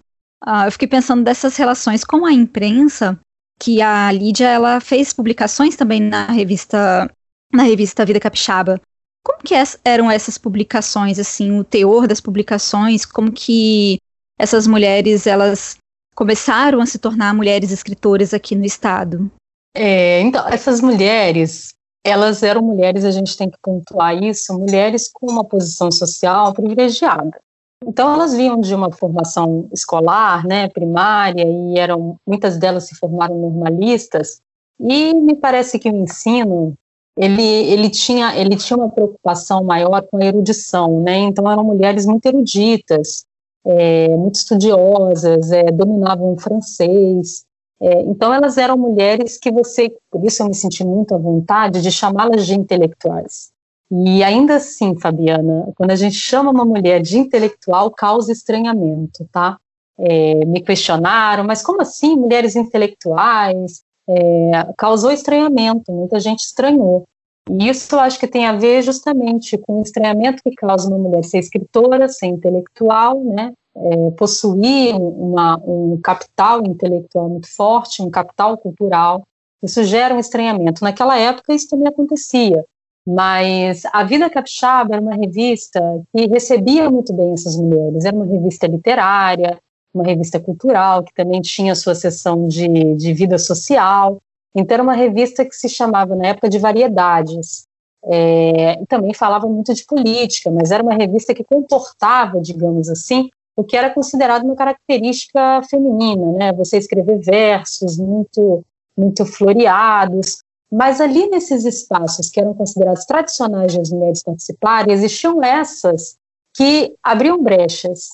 Uh, 0.45 0.65
eu 0.65 0.71
fiquei 0.71 0.87
pensando 0.87 1.23
dessas 1.23 1.57
relações 1.57 2.03
com 2.03 2.25
a 2.25 2.31
imprensa, 2.31 3.19
que 3.59 3.81
a 3.81 4.11
Lídia 4.11 4.47
ela 4.47 4.79
fez 4.79 5.11
publicações 5.11 5.75
também 5.75 5.99
na 5.99 6.27
revista 6.27 7.09
na 7.51 7.63
revista 7.63 8.05
Vida 8.05 8.19
Capixaba 8.19 8.79
como 9.27 9.39
que 9.43 9.53
eram 9.83 10.09
essas 10.09 10.37
publicações, 10.37 11.19
assim, 11.19 11.59
o 11.59 11.63
teor 11.63 12.07
das 12.07 12.21
publicações, 12.21 13.05
como 13.05 13.29
que 13.29 13.97
essas 14.39 14.65
mulheres, 14.65 15.27
elas 15.27 15.77
começaram 16.15 16.79
a 16.79 16.85
se 16.85 16.97
tornar 16.97 17.33
mulheres 17.33 17.73
escritoras 17.73 18.33
aqui 18.33 18.55
no 18.55 18.63
estado? 18.63 19.29
É, 19.75 20.21
então, 20.21 20.47
essas 20.47 20.79
mulheres, 20.79 21.73
elas 22.05 22.41
eram 22.41 22.61
mulheres, 22.61 23.03
a 23.03 23.11
gente 23.11 23.35
tem 23.35 23.49
que 23.49 23.57
pontuar 23.61 24.15
isso, 24.23 24.57
mulheres 24.57 25.09
com 25.13 25.29
uma 25.29 25.43
posição 25.43 25.91
social 25.91 26.53
privilegiada. 26.53 27.37
Então 27.85 28.11
elas 28.11 28.33
vinham 28.33 28.59
de 28.59 28.73
uma 28.73 28.91
formação 28.91 29.67
escolar, 29.73 30.47
né, 30.47 30.67
primária, 30.69 31.45
e 31.45 31.77
eram 31.77 32.15
muitas 32.25 32.57
delas 32.57 32.85
se 32.85 32.95
formaram 32.95 33.37
normalistas. 33.37 34.39
E 34.79 35.13
me 35.13 35.35
parece 35.35 35.77
que 35.77 35.89
o 35.89 35.95
ensino 35.95 36.73
ele, 37.17 37.43
ele, 37.43 37.89
tinha, 37.89 38.37
ele 38.37 38.55
tinha 38.55 38.77
uma 38.77 38.89
preocupação 38.89 39.63
maior 39.63 40.01
com 40.03 40.17
a 40.17 40.25
erudição, 40.25 41.01
né? 41.01 41.17
Então 41.17 41.49
eram 41.49 41.63
mulheres 41.63 42.05
muito 42.05 42.25
eruditas, 42.25 43.25
é, 43.65 44.15
muito 44.15 44.35
estudiosas, 44.35 45.51
é, 45.51 45.63
dominavam 45.71 46.33
o 46.33 46.39
francês. 46.39 47.45
É, 47.81 48.01
então 48.03 48.33
elas 48.33 48.57
eram 48.57 48.77
mulheres 48.77 49.37
que 49.37 49.51
você, 49.51 49.91
por 50.11 50.23
isso 50.23 50.43
eu 50.43 50.47
me 50.47 50.53
senti 50.53 50.83
muito 50.83 51.13
à 51.13 51.17
vontade 51.17 51.81
de 51.81 51.91
chamá-las 51.91 52.45
de 52.45 52.55
intelectuais. 52.55 53.51
E 53.89 54.23
ainda 54.23 54.55
assim, 54.55 54.97
Fabiana, 54.99 55.71
quando 55.75 55.91
a 55.91 55.95
gente 55.95 56.15
chama 56.15 56.51
uma 56.51 56.65
mulher 56.65 57.01
de 57.01 57.17
intelectual, 57.17 57.89
causa 57.89 58.31
estranhamento, 58.31 59.27
tá? 59.31 59.57
É, 59.97 60.45
me 60.45 60.61
questionaram, 60.61 61.43
mas 61.43 61.63
como 61.63 61.81
assim 61.81 62.15
mulheres 62.15 62.55
intelectuais? 62.55 63.81
É, 64.09 64.73
causou 64.77 65.11
estranhamento, 65.11 65.91
muita 65.91 66.19
gente 66.19 66.39
estranhou. 66.39 67.05
E 67.49 67.69
isso 67.69 67.95
eu 67.95 67.99
acho 67.99 68.19
que 68.19 68.27
tem 68.27 68.45
a 68.45 68.53
ver 68.53 68.81
justamente 68.81 69.57
com 69.57 69.79
o 69.79 69.81
estranhamento 69.81 70.43
que 70.43 70.51
causa 70.51 70.89
uma 70.89 70.97
mulher 70.97 71.23
ser 71.23 71.39
escritora, 71.39 72.09
ser 72.09 72.27
intelectual, 72.27 73.23
né, 73.23 73.53
é, 73.75 74.11
possuir 74.11 74.95
uma, 74.95 75.57
um 75.63 75.99
capital 76.03 76.65
intelectual 76.65 77.29
muito 77.29 77.47
forte, 77.53 78.01
um 78.01 78.09
capital 78.09 78.57
cultural. 78.57 79.23
Isso 79.63 79.83
gera 79.83 80.13
um 80.13 80.19
estranhamento. 80.19 80.83
Naquela 80.83 81.17
época 81.17 81.53
isso 81.53 81.69
também 81.69 81.87
acontecia, 81.87 82.63
mas 83.05 83.83
a 83.93 84.03
Vida 84.03 84.29
Capixaba 84.29 84.95
era 84.95 85.01
uma 85.01 85.15
revista 85.15 85.79
que 86.13 86.27
recebia 86.27 86.89
muito 86.89 87.13
bem 87.13 87.31
essas 87.33 87.55
mulheres. 87.55 88.03
Era 88.03 88.15
uma 88.15 88.25
revista 88.25 88.67
literária, 88.67 89.57
uma 89.97 90.05
revista 90.05 90.39
cultural, 90.39 91.03
que 91.03 91.13
também 91.13 91.41
tinha 91.41 91.75
sua 91.75 91.95
seção 91.95 92.47
de, 92.47 92.95
de 92.95 93.13
vida 93.13 93.37
social. 93.37 94.17
Então, 94.55 94.75
era 94.75 94.83
uma 94.83 94.95
revista 94.95 95.45
que 95.45 95.55
se 95.55 95.67
chamava, 95.69 96.15
na 96.15 96.27
época, 96.27 96.49
de 96.49 96.57
Variedades. 96.57 97.65
É, 98.05 98.79
também 98.87 99.13
falava 99.13 99.47
muito 99.47 99.73
de 99.73 99.85
política, 99.85 100.49
mas 100.49 100.71
era 100.71 100.81
uma 100.81 100.93
revista 100.93 101.33
que 101.33 101.43
comportava, 101.43 102.39
digamos 102.39 102.89
assim, 102.89 103.29
o 103.55 103.63
que 103.63 103.75
era 103.75 103.89
considerado 103.89 104.43
uma 104.43 104.55
característica 104.55 105.61
feminina, 105.69 106.31
né? 106.31 106.53
Você 106.53 106.77
escrever 106.77 107.19
versos 107.19 107.97
muito, 107.97 108.63
muito 108.95 109.25
floreados. 109.25 110.37
Mas 110.71 111.01
ali 111.01 111.27
nesses 111.29 111.65
espaços 111.65 112.29
que 112.29 112.39
eram 112.39 112.53
considerados 112.53 113.05
tradicionais 113.05 113.73
de 113.73 113.79
as 113.79 113.89
mulheres 113.89 114.21
participarem, 114.21 114.93
existiam 114.93 115.43
essas 115.43 116.17
que 116.53 116.93
abriam 117.03 117.41
brechas 117.41 118.09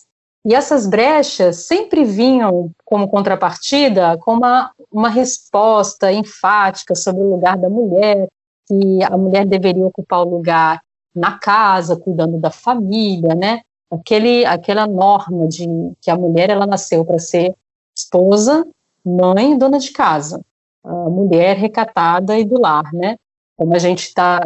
e 0.45 0.53
essas 0.53 0.85
brechas 0.85 1.67
sempre 1.67 2.03
vinham 2.03 2.71
como 2.83 3.07
contrapartida 3.07 4.17
com 4.17 4.33
uma, 4.33 4.71
uma 4.91 5.09
resposta 5.09 6.11
enfática 6.11 6.95
sobre 6.95 7.21
o 7.21 7.29
lugar 7.29 7.57
da 7.57 7.69
mulher, 7.69 8.27
que 8.67 9.03
a 9.03 9.17
mulher 9.17 9.45
deveria 9.45 9.85
ocupar 9.85 10.19
o 10.19 10.29
lugar 10.29 10.81
na 11.15 11.37
casa, 11.37 11.95
cuidando 11.95 12.37
da 12.39 12.51
família, 12.51 13.33
né? 13.35 13.61
Aquele, 13.89 14.45
aquela 14.45 14.85
norma 14.85 15.47
de 15.47 15.65
que 16.01 16.11
a 16.11 16.15
mulher 16.15 16.49
ela 16.49 16.65
nasceu 16.65 17.05
para 17.05 17.19
ser 17.19 17.53
esposa, 17.95 18.67
mãe, 19.05 19.57
dona 19.57 19.79
de 19.79 19.91
casa, 19.91 20.41
a 20.83 21.09
mulher 21.09 21.55
recatada 21.55 22.37
e 22.37 22.43
do 22.43 22.59
lar, 22.59 22.91
né? 22.91 23.15
Como 23.55 23.73
a 23.73 23.79
gente 23.79 24.07
está 24.07 24.41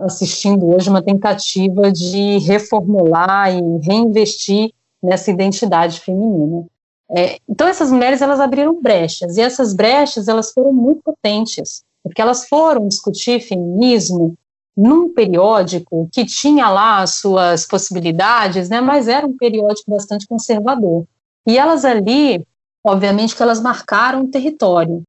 assistindo 0.00 0.72
hoje 0.72 0.88
uma 0.88 1.02
tentativa 1.02 1.90
de 1.92 2.38
reformular 2.38 3.52
e 3.52 3.60
reinvestir 3.80 4.72
nessa 5.02 5.30
identidade 5.30 6.00
feminina. 6.00 6.66
É, 7.10 7.36
então 7.48 7.66
essas 7.66 7.90
mulheres 7.90 8.22
elas 8.22 8.40
abriram 8.40 8.80
brechas 8.80 9.36
e 9.36 9.40
essas 9.42 9.74
brechas 9.74 10.28
elas 10.28 10.52
foram 10.52 10.72
muito 10.72 11.02
potentes 11.02 11.84
porque 12.02 12.20
elas 12.20 12.48
foram 12.48 12.88
discutir 12.88 13.40
feminismo 13.40 14.34
num 14.76 15.12
periódico 15.12 16.08
que 16.10 16.24
tinha 16.24 16.68
lá 16.68 17.02
as 17.02 17.16
suas 17.16 17.66
possibilidades, 17.66 18.68
né, 18.68 18.80
mas 18.80 19.06
era 19.06 19.26
um 19.26 19.36
periódico 19.36 19.90
bastante 19.90 20.26
conservador. 20.26 21.04
E 21.46 21.58
elas 21.58 21.84
ali, 21.84 22.44
obviamente 22.84 23.36
que 23.36 23.42
elas 23.42 23.60
marcaram 23.60 24.22
o 24.22 24.28
território. 24.28 25.02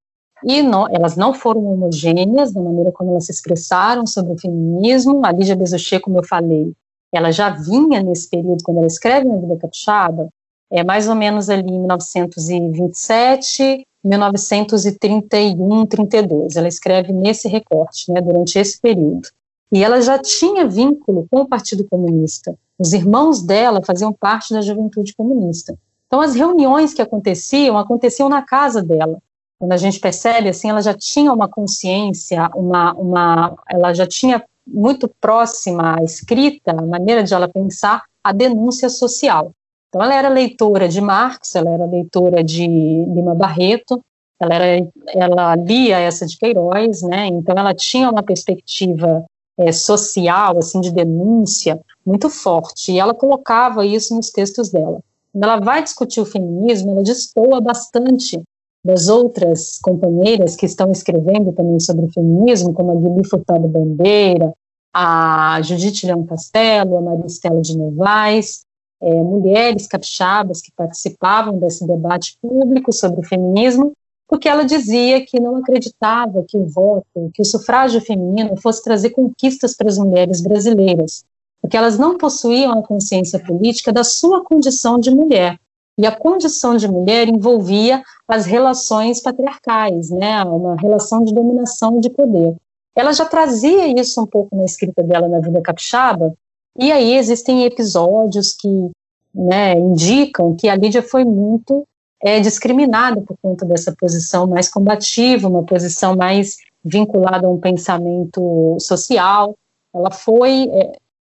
E 0.45 0.61
não, 0.61 0.87
elas 0.89 1.15
não 1.15 1.33
foram 1.33 1.63
homogêneas 1.63 2.53
na 2.53 2.61
maneira 2.61 2.91
como 2.91 3.11
elas 3.11 3.25
se 3.25 3.31
expressaram 3.31 4.05
sobre 4.05 4.33
o 4.33 4.37
feminismo. 4.37 5.25
A 5.25 5.31
Lígia 5.31 5.55
Bezuchet, 5.55 6.01
como 6.01 6.17
eu 6.17 6.23
falei, 6.23 6.73
ela 7.17 7.31
já 7.31 7.49
vinha 7.49 8.01
nesse 8.01 8.29
período, 8.29 8.63
quando 8.63 8.77
ela 8.77 8.87
escreve 8.87 9.27
na 9.27 9.37
Vida 9.37 9.57
Capixaba, 9.57 10.29
é 10.71 10.83
mais 10.83 11.07
ou 11.07 11.15
menos 11.15 11.49
ali 11.49 11.71
em 11.71 11.79
1927, 11.79 13.85
1931, 14.03 15.85
32. 15.85 16.55
Ela 16.55 16.67
escreve 16.67 17.13
nesse 17.13 17.47
recorte, 17.47 18.11
né, 18.11 18.19
durante 18.19 18.57
esse 18.57 18.79
período. 18.81 19.27
E 19.71 19.83
ela 19.83 20.01
já 20.01 20.19
tinha 20.19 20.67
vínculo 20.67 21.27
com 21.31 21.41
o 21.41 21.47
Partido 21.47 21.85
Comunista. 21.89 22.53
Os 22.77 22.93
irmãos 22.93 23.41
dela 23.41 23.81
faziam 23.85 24.11
parte 24.11 24.53
da 24.53 24.61
Juventude 24.61 25.15
Comunista. 25.15 25.77
Então, 26.07 26.21
as 26.21 26.35
reuniões 26.35 26.93
que 26.93 27.01
aconteciam, 27.01 27.77
aconteciam 27.77 28.29
na 28.29 28.41
casa 28.41 28.83
dela. 28.83 29.17
Quando 29.57 29.71
a 29.71 29.77
gente 29.77 29.99
percebe, 29.99 30.49
assim, 30.49 30.69
ela 30.69 30.81
já 30.81 30.93
tinha 30.93 31.31
uma 31.31 31.47
consciência, 31.47 32.49
uma, 32.55 32.93
uma, 32.93 33.55
ela 33.69 33.93
já 33.93 34.05
tinha 34.05 34.43
muito 34.65 35.09
próxima 35.19 35.97
à 35.99 36.03
escrita, 36.03 36.71
a 36.71 36.81
maneira 36.81 37.23
de 37.23 37.33
ela 37.33 37.47
pensar, 37.47 38.03
a 38.23 38.31
denúncia 38.31 38.89
social. 38.89 39.51
Então, 39.89 40.01
ela 40.01 40.15
era 40.15 40.29
leitora 40.29 40.87
de 40.87 40.99
Marx, 40.99 41.55
ela 41.55 41.69
era 41.69 41.85
leitora 41.85 42.43
de 42.43 42.65
Lima 42.65 43.35
Barreto, 43.35 44.01
ela, 44.39 44.55
era, 44.55 44.87
ela 45.07 45.55
lia 45.55 45.99
essa 45.99 46.25
de 46.25 46.37
Queiroz, 46.37 47.03
né? 47.03 47.27
Então, 47.27 47.55
ela 47.55 47.73
tinha 47.73 48.09
uma 48.09 48.23
perspectiva 48.23 49.23
é, 49.57 49.71
social, 49.71 50.57
assim, 50.57 50.81
de 50.81 50.91
denúncia 50.91 51.79
muito 52.05 52.29
forte, 52.29 52.91
e 52.91 52.99
ela 52.99 53.13
colocava 53.13 53.85
isso 53.85 54.15
nos 54.15 54.31
textos 54.31 54.69
dela. 54.69 54.99
Quando 55.31 55.43
ela 55.43 55.59
vai 55.59 55.83
discutir 55.83 56.21
o 56.21 56.25
feminismo, 56.25 56.91
ela 56.91 57.03
destoa 57.03 57.61
bastante 57.61 58.41
das 58.83 59.07
outras 59.07 59.79
companheiras 59.81 60.55
que 60.55 60.65
estão 60.65 60.91
escrevendo 60.91 61.53
também 61.53 61.79
sobre 61.79 62.05
o 62.05 62.11
feminismo, 62.11 62.73
como 62.73 62.91
a 62.91 62.95
Guilherme 62.95 63.27
Furtado 63.27 63.67
Bandeira, 63.67 64.53
a 64.93 65.59
Judite 65.61 66.05
Leão 66.05 66.25
Castelo, 66.25 66.97
a 66.97 67.01
Maristela 67.01 67.61
de 67.61 67.77
Novaes, 67.77 68.65
é, 69.01 69.11
mulheres 69.11 69.87
capixabas 69.87 70.61
que 70.61 70.71
participavam 70.75 71.57
desse 71.57 71.85
debate 71.85 72.37
público 72.41 72.91
sobre 72.93 73.21
o 73.21 73.27
feminismo, 73.27 73.93
porque 74.27 74.47
ela 74.47 74.63
dizia 74.63 75.25
que 75.25 75.39
não 75.39 75.57
acreditava 75.57 76.43
que 76.47 76.57
o 76.57 76.65
voto, 76.65 77.31
que 77.33 77.41
o 77.41 77.45
sufrágio 77.45 78.01
feminino 78.01 78.55
fosse 78.57 78.83
trazer 78.83 79.09
conquistas 79.11 79.75
para 79.75 79.89
as 79.89 79.97
mulheres 79.97 80.41
brasileiras, 80.41 81.25
porque 81.61 81.77
elas 81.77 81.97
não 81.97 82.17
possuíam 82.17 82.79
a 82.79 82.83
consciência 82.83 83.39
política 83.39 83.91
da 83.91 84.03
sua 84.03 84.43
condição 84.43 84.97
de 84.97 85.11
mulher. 85.11 85.57
E 85.97 86.07
a 86.07 86.11
condição 86.11 86.75
de 86.75 86.87
mulher 86.87 87.27
envolvia 87.27 88.01
as 88.27 88.45
relações 88.45 89.21
patriarcais, 89.21 90.09
né, 90.09 90.43
uma 90.43 90.75
relação 90.75 91.23
de 91.23 91.33
dominação 91.33 91.99
de 91.99 92.09
poder. 92.09 92.55
Ela 92.95 93.13
já 93.13 93.25
trazia 93.25 93.87
isso 93.99 94.21
um 94.21 94.25
pouco 94.25 94.55
na 94.55 94.65
escrita 94.65 95.03
dela 95.03 95.27
na 95.27 95.39
Vida 95.39 95.61
Capixaba, 95.61 96.33
e 96.77 96.91
aí 96.91 97.15
existem 97.15 97.65
episódios 97.65 98.53
que 98.53 98.91
né, 99.33 99.73
indicam 99.73 100.55
que 100.55 100.67
a 100.67 100.75
Lídia 100.75 101.01
foi 101.01 101.23
muito 101.23 101.85
é, 102.21 102.39
discriminada 102.39 103.21
por 103.21 103.35
conta 103.41 103.65
dessa 103.65 103.93
posição 103.99 104.47
mais 104.47 104.69
combativa, 104.69 105.47
uma 105.47 105.63
posição 105.63 106.15
mais 106.15 106.57
vinculada 106.83 107.47
a 107.47 107.49
um 107.49 107.59
pensamento 107.59 108.77
social. 108.79 109.55
Ela 109.93 110.09
foi, 110.09 110.69
é, 110.71 110.93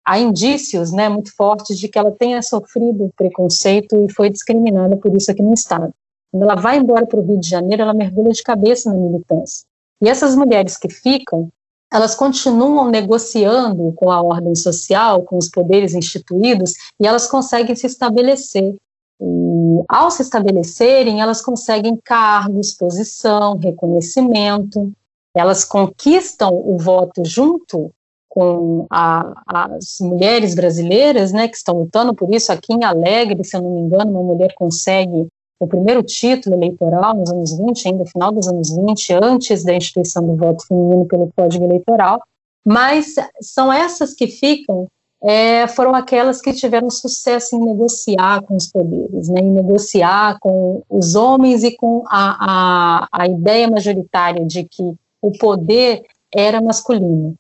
há 0.09 0.19
indícios 0.19 0.91
né, 0.91 1.07
muito 1.07 1.35
fortes 1.37 1.79
de 1.79 1.87
que 1.87 1.99
ela 1.99 2.11
tenha 2.11 2.41
sofrido 2.41 3.13
preconceito 3.15 3.95
e 4.03 4.11
foi 4.11 4.31
discriminada 4.31 4.97
por 4.97 5.15
isso 5.15 5.31
aqui 5.31 5.43
no 5.43 5.53
Estado. 5.53 5.93
Quando 6.33 6.45
ela 6.45 6.55
vai 6.55 6.79
embora 6.79 7.07
para 7.07 7.21
o 7.21 7.23
Rio 7.23 7.39
de 7.39 7.49
Janeiro, 7.49 7.83
ela 7.83 7.93
mergulha 7.93 8.33
de 8.33 8.43
cabeça 8.43 8.91
na 8.91 8.99
militância. 8.99 9.67
E 10.01 10.09
essas 10.09 10.35
mulheres 10.35 10.79
que 10.79 10.89
ficam, 10.89 11.51
elas 11.93 12.15
continuam 12.15 12.91
negociando 12.91 13.93
com 13.93 14.11
a 14.11 14.23
ordem 14.23 14.55
social, 14.55 15.23
com 15.23 15.37
os 15.37 15.51
poderes 15.51 15.93
instituídos, 15.93 16.73
e 16.99 17.07
elas 17.07 17.27
conseguem 17.27 17.77
se 17.77 17.87
estabelecer. 17.87 18.77
E, 19.21 19.85
ao 19.89 20.11
se 20.11 20.23
estabelecerem, 20.23 21.21
elas 21.21 21.43
conseguem 21.43 21.99
cargos, 22.03 22.73
posição, 22.73 23.59
reconhecimento, 23.59 24.91
elas 25.35 25.65
conquistam 25.65 26.51
o 26.53 26.79
voto 26.79 27.23
junto 27.25 27.93
com 28.29 28.87
a, 28.91 29.43
as 29.47 29.99
mulheres 30.01 30.55
brasileiras, 30.55 31.33
né, 31.33 31.49
que 31.49 31.57
estão 31.57 31.79
lutando 31.79 32.15
por 32.15 32.33
isso. 32.33 32.53
Aqui 32.53 32.73
em 32.73 32.85
Alegre, 32.85 33.43
se 33.43 33.57
eu 33.57 33.63
não 33.63 33.71
me 33.71 33.81
engano, 33.81 34.11
uma 34.11 34.23
mulher 34.23 34.55
consegue 34.55 35.29
o 35.61 35.67
primeiro 35.67 36.03
título 36.03 36.55
eleitoral 36.55 37.17
nos 37.17 37.31
anos 37.31 37.57
20, 37.59 37.89
ainda 37.89 38.07
final 38.07 38.31
dos 38.31 38.47
anos 38.47 38.71
20, 38.75 39.15
antes 39.15 39.65
da 39.65 39.75
instituição 39.75 40.25
do 40.25 40.37
voto 40.37 40.65
feminino 40.67 41.05
pelo 41.07 41.33
Código 41.35 41.65
Eleitoral, 41.65 42.23
mas 42.65 43.15
são 43.41 43.73
essas 43.73 44.15
que 44.15 44.29
ficam, 44.29 44.87
é, 45.21 45.67
foram 45.67 45.95
aquelas 45.95 46.41
que 46.41 46.53
tiveram 46.53 46.91
sucesso 46.91 47.57
em 47.57 47.61
negociar 47.61 48.43
com 48.43 48.55
os 48.55 48.69
poderes, 48.69 49.29
né, 49.29 49.41
em 49.41 49.51
negociar 49.51 50.39
com 50.39 50.83
os 50.89 51.17
homens 51.17 51.65
e 51.65 51.75
com 51.77 52.05
a, 52.07 53.03
a, 53.03 53.09
a 53.11 53.27
ideia 53.27 53.69
majoritária 53.69 54.45
de 54.45 54.63
que 54.63 54.95
o 55.21 55.33
poder 55.33 56.03
era 56.33 56.61
masculino, 56.61 57.35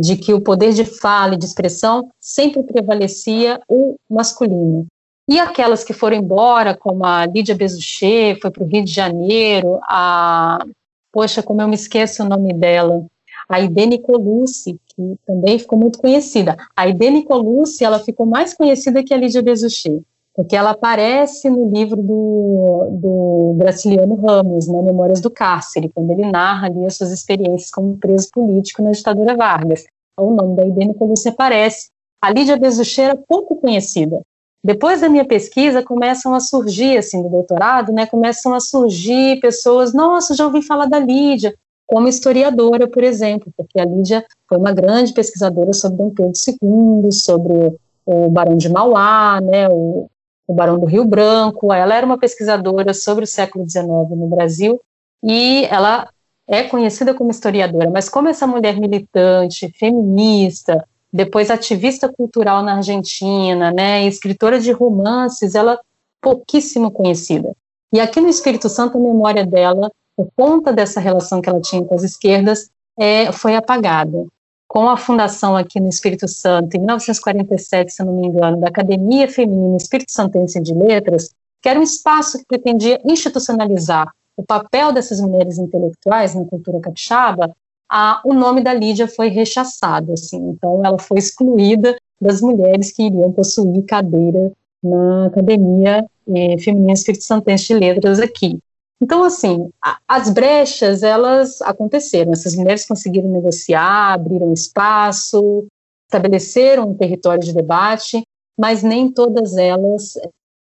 de 0.00 0.16
que 0.16 0.34
o 0.34 0.40
poder 0.40 0.72
de 0.72 0.84
fala 0.84 1.34
e 1.34 1.38
de 1.38 1.44
expressão 1.44 2.10
sempre 2.20 2.62
prevalecia 2.62 3.60
o 3.68 3.96
masculino. 4.10 4.86
E 5.28 5.38
aquelas 5.38 5.84
que 5.84 5.92
foram 5.92 6.16
embora, 6.16 6.76
como 6.76 7.04
a 7.04 7.24
Lídia 7.26 7.54
Bezuchet, 7.54 8.40
foi 8.40 8.50
para 8.50 8.62
o 8.62 8.66
Rio 8.66 8.84
de 8.84 8.92
Janeiro, 8.92 9.78
a. 9.84 10.64
Poxa, 11.12 11.42
como 11.42 11.60
eu 11.60 11.68
me 11.68 11.74
esqueço 11.74 12.22
o 12.22 12.28
nome 12.28 12.54
dela, 12.54 13.04
a 13.48 13.60
Idene 13.60 13.98
Colucci, 13.98 14.78
que 14.88 15.16
também 15.26 15.58
ficou 15.58 15.78
muito 15.78 15.98
conhecida. 15.98 16.56
A 16.74 16.88
Idene 16.88 17.22
Colucci, 17.22 17.84
ela 17.84 17.98
ficou 17.98 18.24
mais 18.24 18.54
conhecida 18.54 19.04
que 19.04 19.12
a 19.12 19.16
Lídia 19.16 19.42
Bezuchet, 19.42 20.02
porque 20.34 20.56
ela 20.56 20.70
aparece 20.70 21.50
no 21.50 21.70
livro 21.70 21.96
do, 21.96 22.88
do 22.90 23.54
Graciliano 23.58 24.14
Ramos, 24.14 24.66
né, 24.66 24.80
Memórias 24.82 25.20
do 25.20 25.30
Cárcere, 25.30 25.90
quando 25.94 26.10
ele 26.10 26.30
narra 26.30 26.68
ali 26.68 26.86
as 26.86 26.96
suas 26.96 27.10
experiências 27.10 27.70
como 27.70 27.98
preso 27.98 28.28
político 28.32 28.82
na 28.82 28.92
ditadura 28.92 29.36
Vargas. 29.36 29.84
O 30.18 30.30
nome 30.30 30.56
da 30.56 30.66
Idene 30.66 30.94
Colucci 30.94 31.28
aparece. 31.28 31.90
A 32.20 32.30
Lídia 32.30 32.56
Bezuchet 32.56 33.02
era 33.02 33.16
pouco 33.16 33.56
conhecida, 33.56 34.22
depois 34.64 35.00
da 35.00 35.08
minha 35.08 35.24
pesquisa, 35.24 35.82
começam 35.82 36.32
a 36.34 36.40
surgir, 36.40 36.96
assim, 36.96 37.20
do 37.20 37.28
doutorado, 37.28 37.92
né, 37.92 38.06
começam 38.06 38.54
a 38.54 38.60
surgir 38.60 39.40
pessoas, 39.40 39.92
nossa, 39.92 40.34
já 40.34 40.46
ouvi 40.46 40.62
falar 40.62 40.86
da 40.86 41.00
Lídia, 41.00 41.52
como 41.84 42.06
historiadora, 42.06 42.86
por 42.86 43.02
exemplo, 43.02 43.52
porque 43.56 43.80
a 43.80 43.84
Lídia 43.84 44.24
foi 44.48 44.58
uma 44.58 44.72
grande 44.72 45.12
pesquisadora 45.12 45.72
sobre 45.72 45.98
Dom 45.98 46.10
Pedro 46.10 46.32
II, 46.46 47.10
sobre 47.10 47.76
o 48.06 48.28
Barão 48.28 48.56
de 48.56 48.68
Mauá, 48.68 49.40
né, 49.40 49.68
o, 49.68 50.08
o 50.46 50.54
Barão 50.54 50.78
do 50.78 50.86
Rio 50.86 51.04
Branco, 51.04 51.72
ela 51.72 51.94
era 51.94 52.04
uma 52.04 52.18
pesquisadora 52.18 52.92
sobre 52.92 53.24
o 53.24 53.26
século 53.26 53.68
XIX 53.68 53.86
no 53.86 54.28
Brasil, 54.28 54.80
e 55.22 55.64
ela 55.66 56.08
é 56.46 56.64
conhecida 56.64 57.14
como 57.14 57.30
historiadora, 57.30 57.90
mas 57.90 58.08
como 58.08 58.28
essa 58.28 58.46
mulher 58.46 58.78
militante, 58.78 59.72
feminista, 59.78 60.84
depois 61.12 61.50
ativista 61.50 62.12
cultural 62.12 62.62
na 62.62 62.76
Argentina, 62.76 63.70
né, 63.70 64.04
escritora 64.06 64.58
de 64.58 64.72
romances, 64.72 65.54
ela 65.54 65.78
pouquíssimo 66.20 66.90
conhecida. 66.90 67.52
E 67.92 68.00
aqui 68.00 68.20
no 68.20 68.28
Espírito 68.28 68.68
Santo, 68.68 68.96
a 68.96 69.00
memória 69.00 69.44
dela, 69.44 69.90
por 70.16 70.28
conta 70.36 70.72
dessa 70.72 71.00
relação 71.00 71.40
que 71.40 71.48
ela 71.48 71.60
tinha 71.60 71.84
com 71.84 71.94
as 71.94 72.02
esquerdas, 72.02 72.70
é, 72.98 73.30
foi 73.32 73.54
apagada. 73.54 74.26
Com 74.72 74.88
a 74.88 74.96
fundação 74.96 75.54
aqui 75.54 75.78
no 75.78 75.90
Espírito 75.90 76.26
Santo, 76.26 76.74
em 76.74 76.78
1947, 76.78 77.92
se 77.92 78.02
não 78.02 78.14
me 78.14 78.26
engano, 78.26 78.58
da 78.58 78.68
Academia 78.68 79.28
Feminina 79.28 79.76
Espírito 79.76 80.10
Santense 80.10 80.58
de 80.62 80.72
Letras, 80.72 81.28
que 81.60 81.68
era 81.68 81.78
um 81.78 81.82
espaço 81.82 82.38
que 82.38 82.46
pretendia 82.46 82.98
institucionalizar 83.04 84.10
o 84.34 84.42
papel 84.42 84.90
dessas 84.90 85.20
mulheres 85.20 85.58
intelectuais 85.58 86.34
na 86.34 86.46
cultura 86.46 86.80
capixaba, 86.80 87.54
a, 87.86 88.22
o 88.24 88.32
nome 88.32 88.62
da 88.62 88.72
Lídia 88.72 89.06
foi 89.06 89.28
rechaçado, 89.28 90.14
assim, 90.14 90.38
então 90.38 90.80
ela 90.82 90.98
foi 90.98 91.18
excluída 91.18 91.94
das 92.18 92.40
mulheres 92.40 92.92
que 92.92 93.02
iriam 93.02 93.30
possuir 93.30 93.84
cadeira 93.84 94.52
na 94.82 95.26
Academia 95.26 96.02
eh, 96.34 96.56
Feminina 96.56 96.94
Espírito 96.94 97.24
Santense 97.24 97.66
de 97.66 97.74
Letras 97.74 98.20
aqui. 98.20 98.58
Então, 99.02 99.24
assim, 99.24 99.68
a, 99.84 99.98
as 100.06 100.30
brechas, 100.30 101.02
elas 101.02 101.60
aconteceram, 101.60 102.30
essas 102.30 102.54
mulheres 102.54 102.86
conseguiram 102.86 103.28
negociar, 103.28 104.12
abriram 104.12 104.52
espaço, 104.52 105.66
estabeleceram 106.06 106.90
um 106.90 106.94
território 106.94 107.42
de 107.42 107.52
debate, 107.52 108.22
mas 108.56 108.84
nem 108.84 109.10
todas 109.10 109.56
elas 109.56 110.14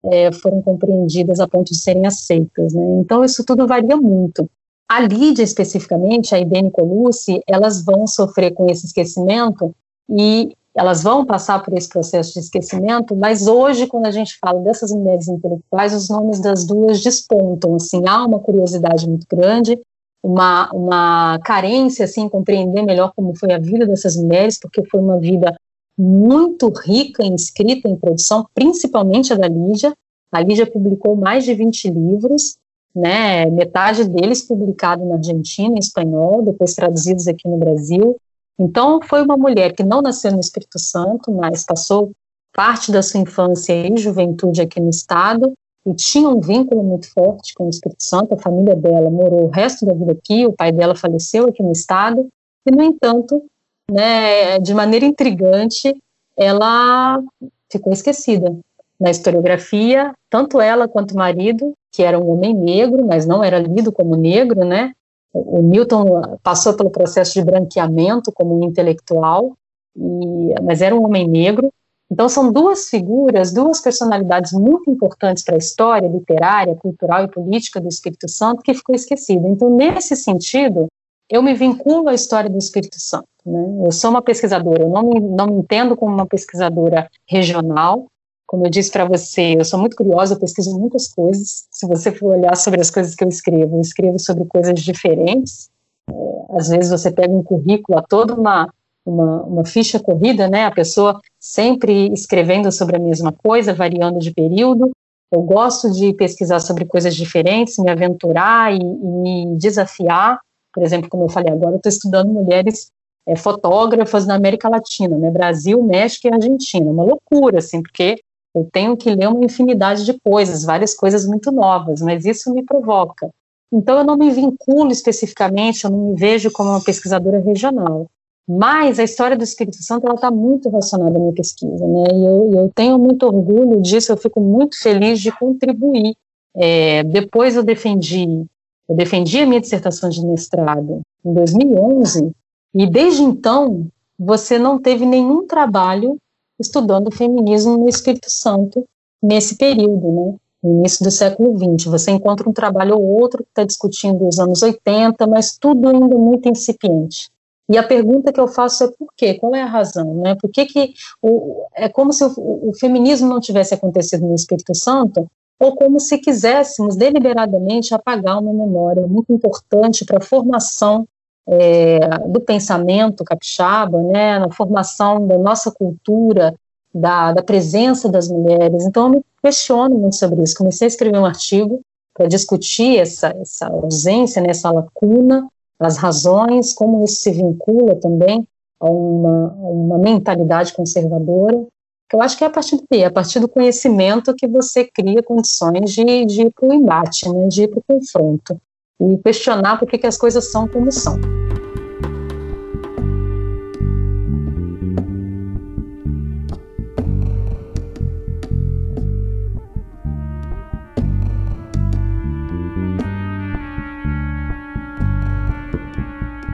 é, 0.06 0.32
foram 0.32 0.60
compreendidas 0.60 1.38
a 1.38 1.46
ponto 1.46 1.72
de 1.72 1.78
serem 1.78 2.06
aceitas. 2.06 2.74
Né? 2.74 2.84
Então, 2.98 3.24
isso 3.24 3.44
tudo 3.44 3.68
varia 3.68 3.96
muito. 3.96 4.50
A 4.88 4.98
Lídia, 4.98 5.44
especificamente, 5.44 6.34
a 6.34 6.40
Ibene 6.40 6.72
Colucci, 6.72 7.40
elas 7.46 7.84
vão 7.84 8.04
sofrer 8.04 8.52
com 8.52 8.66
esse 8.66 8.86
esquecimento 8.86 9.72
e 10.10 10.56
elas 10.76 11.02
vão 11.02 11.24
passar 11.24 11.62
por 11.62 11.72
esse 11.74 11.88
processo 11.88 12.34
de 12.34 12.40
esquecimento, 12.40 13.14
mas 13.14 13.46
hoje, 13.46 13.86
quando 13.86 14.06
a 14.06 14.10
gente 14.10 14.36
fala 14.38 14.60
dessas 14.60 14.90
mulheres 14.90 15.28
intelectuais, 15.28 15.94
os 15.94 16.08
nomes 16.08 16.40
das 16.40 16.66
duas 16.66 17.00
despontam, 17.00 17.76
assim, 17.76 18.02
há 18.08 18.24
uma 18.24 18.40
curiosidade 18.40 19.08
muito 19.08 19.26
grande, 19.30 19.78
uma, 20.22 20.72
uma 20.72 21.38
carência, 21.44 22.06
assim, 22.06 22.28
compreender 22.28 22.82
melhor 22.82 23.12
como 23.14 23.36
foi 23.36 23.52
a 23.52 23.58
vida 23.58 23.86
dessas 23.86 24.16
mulheres, 24.16 24.58
porque 24.58 24.84
foi 24.88 25.00
uma 25.00 25.18
vida 25.18 25.54
muito 25.96 26.68
rica 26.70 27.22
em 27.22 27.34
escrita, 27.34 27.88
em 27.88 27.96
produção, 27.96 28.46
principalmente 28.52 29.32
a 29.32 29.36
da 29.36 29.46
Lídia, 29.46 29.94
A 30.32 30.40
Lídia 30.40 30.66
publicou 30.66 31.14
mais 31.14 31.44
de 31.44 31.54
20 31.54 31.90
livros, 31.90 32.56
né, 32.92 33.46
metade 33.46 34.08
deles 34.08 34.42
publicado 34.42 35.04
na 35.04 35.16
Argentina 35.16 35.76
em 35.76 35.78
espanhol, 35.78 36.42
depois 36.42 36.74
traduzidos 36.74 37.28
aqui 37.28 37.48
no 37.48 37.58
Brasil. 37.58 38.16
Então, 38.58 39.00
foi 39.02 39.22
uma 39.22 39.36
mulher 39.36 39.72
que 39.72 39.82
não 39.82 40.00
nasceu 40.00 40.32
no 40.32 40.40
Espírito 40.40 40.78
Santo, 40.78 41.32
mas 41.32 41.64
passou 41.64 42.12
parte 42.52 42.92
da 42.92 43.02
sua 43.02 43.20
infância 43.20 43.72
e 43.72 43.96
juventude 43.96 44.62
aqui 44.62 44.80
no 44.80 44.90
estado 44.90 45.52
e 45.86 45.92
tinha 45.94 46.28
um 46.28 46.40
vínculo 46.40 46.82
muito 46.82 47.12
forte 47.12 47.52
com 47.54 47.66
o 47.66 47.70
Espírito 47.70 48.02
Santo. 48.02 48.34
A 48.34 48.38
família 48.38 48.74
dela 48.74 49.10
morou 49.10 49.46
o 49.46 49.50
resto 49.50 49.84
da 49.84 49.92
vida 49.92 50.12
aqui, 50.12 50.46
o 50.46 50.52
pai 50.52 50.72
dela 50.72 50.94
faleceu 50.94 51.46
aqui 51.46 51.62
no 51.62 51.72
estado, 51.72 52.28
e, 52.66 52.70
no 52.70 52.82
entanto, 52.82 53.42
né, 53.90 54.58
de 54.58 54.72
maneira 54.72 55.04
intrigante, 55.04 55.94
ela 56.36 57.22
ficou 57.70 57.92
esquecida 57.92 58.56
na 58.98 59.10
historiografia, 59.10 60.14
tanto 60.30 60.60
ela 60.60 60.88
quanto 60.88 61.12
o 61.12 61.18
marido, 61.18 61.74
que 61.92 62.02
era 62.02 62.18
um 62.18 62.30
homem 62.30 62.54
negro, 62.54 63.04
mas 63.04 63.26
não 63.26 63.44
era 63.44 63.58
lido 63.58 63.92
como 63.92 64.16
negro, 64.16 64.64
né? 64.64 64.92
O 65.34 65.60
Newton 65.62 66.38
passou 66.44 66.74
pelo 66.74 66.90
processo 66.90 67.34
de 67.34 67.44
branqueamento 67.44 68.30
como 68.32 68.56
um 68.56 68.64
intelectual, 68.64 69.56
e, 69.96 70.54
mas 70.62 70.80
era 70.80 70.94
um 70.94 71.04
homem 71.04 71.26
negro. 71.26 71.72
Então 72.10 72.28
são 72.28 72.52
duas 72.52 72.88
figuras, 72.88 73.52
duas 73.52 73.80
personalidades 73.80 74.52
muito 74.52 74.88
importantes 74.88 75.42
para 75.42 75.56
a 75.56 75.58
história 75.58 76.06
literária, 76.06 76.76
cultural 76.76 77.24
e 77.24 77.28
política 77.28 77.80
do 77.80 77.88
Espírito 77.88 78.28
Santo 78.28 78.62
que 78.62 78.74
ficou 78.74 78.94
esquecida. 78.94 79.48
Então 79.48 79.74
nesse 79.74 80.14
sentido, 80.14 80.86
eu 81.28 81.42
me 81.42 81.54
vinculo 81.54 82.08
à 82.08 82.14
história 82.14 82.48
do 82.48 82.58
Espírito 82.58 83.00
Santo. 83.00 83.26
Né? 83.44 83.86
Eu 83.86 83.90
sou 83.90 84.10
uma 84.10 84.22
pesquisadora, 84.22 84.82
eu 84.82 84.88
não 84.88 85.02
me, 85.02 85.20
não 85.20 85.46
me 85.46 85.54
entendo 85.54 85.96
como 85.96 86.14
uma 86.14 86.26
pesquisadora 86.26 87.08
regional, 87.28 88.06
como 88.46 88.66
eu 88.66 88.70
disse 88.70 88.90
para 88.90 89.04
você, 89.04 89.56
eu 89.58 89.64
sou 89.64 89.78
muito 89.78 89.96
curiosa, 89.96 90.34
eu 90.34 90.38
pesquiso 90.38 90.78
muitas 90.78 91.08
coisas. 91.08 91.66
Se 91.70 91.86
você 91.86 92.12
for 92.12 92.36
olhar 92.36 92.56
sobre 92.56 92.80
as 92.80 92.90
coisas 92.90 93.14
que 93.14 93.24
eu 93.24 93.28
escrevo, 93.28 93.76
eu 93.76 93.80
escrevo 93.80 94.18
sobre 94.18 94.44
coisas 94.44 94.74
diferentes. 94.80 95.70
É, 96.08 96.14
às 96.56 96.68
vezes 96.68 96.90
você 96.90 97.10
pega 97.10 97.32
um 97.32 97.42
currículo, 97.42 98.02
toda 98.08 98.34
uma, 98.34 98.68
uma, 99.04 99.42
uma, 99.42 99.64
ficha 99.64 99.98
corrida, 99.98 100.48
né? 100.48 100.66
A 100.66 100.70
pessoa 100.70 101.20
sempre 101.40 102.12
escrevendo 102.12 102.70
sobre 102.70 102.96
a 102.96 103.00
mesma 103.00 103.32
coisa, 103.32 103.72
variando 103.72 104.18
de 104.18 104.30
período. 104.30 104.90
Eu 105.32 105.42
gosto 105.42 105.90
de 105.90 106.12
pesquisar 106.12 106.60
sobre 106.60 106.84
coisas 106.84 107.16
diferentes, 107.16 107.78
me 107.78 107.90
aventurar 107.90 108.72
e, 108.72 108.78
e 108.78 109.46
me 109.46 109.56
desafiar. 109.56 110.38
Por 110.72 110.82
exemplo, 110.82 111.08
como 111.08 111.24
eu 111.24 111.28
falei 111.28 111.52
agora, 111.52 111.72
eu 111.72 111.76
estou 111.78 111.90
estudando 111.90 112.28
mulheres 112.28 112.90
é, 113.26 113.34
fotógrafas 113.34 114.26
na 114.26 114.34
América 114.34 114.68
Latina, 114.68 115.16
né? 115.16 115.30
Brasil, 115.30 115.82
México 115.82 116.28
e 116.28 116.34
Argentina. 116.34 116.90
Uma 116.90 117.04
loucura, 117.04 117.58
assim, 117.58 117.82
porque 117.82 118.20
eu 118.54 118.68
tenho 118.72 118.96
que 118.96 119.14
ler 119.14 119.28
uma 119.28 119.44
infinidade 119.44 120.04
de 120.04 120.18
coisas, 120.20 120.64
várias 120.64 120.94
coisas 120.94 121.26
muito 121.26 121.50
novas, 121.50 122.00
mas 122.00 122.24
isso 122.24 122.54
me 122.54 122.62
provoca. 122.62 123.30
Então, 123.72 123.98
eu 123.98 124.04
não 124.04 124.16
me 124.16 124.30
vinculo 124.30 124.92
especificamente, 124.92 125.84
eu 125.84 125.90
não 125.90 126.10
me 126.10 126.14
vejo 126.14 126.50
como 126.52 126.70
uma 126.70 126.80
pesquisadora 126.80 127.40
regional. 127.40 128.06
Mas 128.46 128.98
a 128.98 129.02
história 129.02 129.36
do 129.36 129.42
Espírito 129.42 129.82
Santo 129.82 130.06
está 130.12 130.30
muito 130.30 130.68
relacionada 130.68 131.16
à 131.16 131.18
minha 131.18 131.32
pesquisa, 131.32 131.84
né? 131.86 132.04
E 132.12 132.26
eu, 132.26 132.52
eu, 132.54 132.72
tenho 132.74 132.98
muito 132.98 133.26
orgulho 133.26 133.80
disso, 133.80 134.12
eu 134.12 134.16
fico 134.16 134.40
muito 134.40 134.78
feliz 134.80 135.18
de 135.18 135.32
contribuir. 135.32 136.14
É, 136.54 137.02
depois 137.02 137.56
eu 137.56 137.64
defendi, 137.64 138.44
eu 138.88 138.94
defendi 138.94 139.40
a 139.40 139.46
minha 139.46 139.60
dissertação 139.60 140.10
de 140.10 140.24
mestrado 140.24 141.00
em 141.24 141.34
2011, 141.34 142.30
e 142.74 142.86
desde 142.86 143.22
então 143.22 143.88
você 144.16 144.58
não 144.58 144.78
teve 144.78 145.06
nenhum 145.06 145.46
trabalho 145.46 146.18
estudando 146.58 147.14
feminismo 147.14 147.76
no 147.76 147.88
Espírito 147.88 148.30
Santo 148.30 148.84
nesse 149.22 149.56
período, 149.56 150.12
né? 150.12 150.34
Início 150.62 151.04
do 151.04 151.10
século 151.10 151.58
XX. 151.58 151.90
Você 151.90 152.10
encontra 152.10 152.48
um 152.48 152.52
trabalho 152.52 152.96
ou 152.96 153.20
outro 153.20 153.44
que 153.44 153.50
está 153.50 153.64
discutindo 153.64 154.26
os 154.26 154.38
anos 154.38 154.62
80, 154.62 155.26
mas 155.26 155.58
tudo 155.58 155.88
ainda 155.88 156.16
muito 156.16 156.48
incipiente. 156.48 157.28
E 157.68 157.76
a 157.76 157.82
pergunta 157.82 158.32
que 158.32 158.40
eu 158.40 158.48
faço 158.48 158.84
é 158.84 158.88
por 158.88 159.08
quê? 159.16 159.34
Qual 159.34 159.54
é 159.54 159.62
a 159.62 159.66
razão? 159.66 160.14
Né? 160.14 160.34
Por 160.34 160.50
que, 160.50 160.66
que 160.66 160.94
o, 161.20 161.66
é 161.74 161.88
como 161.88 162.12
se 162.12 162.24
o, 162.24 162.32
o 162.36 162.72
feminismo 162.78 163.28
não 163.28 163.40
tivesse 163.40 163.74
acontecido 163.74 164.26
no 164.26 164.34
Espírito 164.34 164.74
Santo, 164.74 165.26
ou 165.60 165.74
como 165.74 166.00
se 166.00 166.18
quiséssemos 166.18 166.96
deliberadamente 166.96 167.94
apagar 167.94 168.38
uma 168.38 168.52
memória 168.52 169.06
muito 169.06 169.32
importante 169.32 170.04
para 170.04 170.18
a 170.18 170.24
formação 170.24 171.06
é, 171.46 171.98
do 172.26 172.40
pensamento 172.40 173.24
capixaba, 173.24 174.02
né, 174.02 174.38
na 174.38 174.50
formação 174.50 175.26
da 175.26 175.38
nossa 175.38 175.70
cultura, 175.70 176.54
da, 176.94 177.32
da 177.32 177.42
presença 177.42 178.08
das 178.08 178.28
mulheres. 178.28 178.84
Então, 178.86 179.06
eu 179.06 179.10
me 179.10 179.24
questiono 179.42 179.96
muito 179.98 180.16
sobre 180.16 180.42
isso. 180.42 180.56
Comecei 180.56 180.86
a 180.86 180.88
escrever 180.88 181.18
um 181.18 181.26
artigo 181.26 181.80
para 182.14 182.26
discutir 182.26 182.98
essa, 182.98 183.28
essa 183.40 183.66
ausência, 183.66 184.40
né, 184.40 184.50
essa 184.50 184.70
lacuna, 184.70 185.48
as 185.78 185.96
razões, 185.96 186.72
como 186.72 187.04
isso 187.04 187.16
se 187.16 187.32
vincula 187.32 187.96
também 187.96 188.46
a 188.80 188.88
uma, 188.88 189.52
uma 189.58 189.98
mentalidade 189.98 190.72
conservadora. 190.72 191.66
Eu 192.12 192.22
acho 192.22 192.38
que 192.38 192.44
é 192.44 192.46
a 192.46 192.50
partir 192.50 192.76
do 192.76 192.84
é 192.92 193.04
a 193.04 193.10
partir 193.10 193.40
do 193.40 193.48
conhecimento 193.48 194.34
que 194.34 194.46
você 194.46 194.84
cria 194.84 195.20
condições 195.20 195.92
de, 195.92 196.24
de 196.24 196.42
ir 196.42 196.52
para 196.52 196.68
o 196.68 196.72
embate, 196.72 197.28
né, 197.28 197.48
de 197.48 197.64
ir 197.64 197.68
para 197.68 197.80
o 197.80 197.84
confronto 197.86 198.56
e 199.00 199.18
questionar 199.18 199.78
por 199.78 199.88
que, 199.88 199.98
que 199.98 200.06
as 200.06 200.16
coisas 200.16 200.50
são 200.50 200.68
como 200.68 200.90
são. 200.90 201.18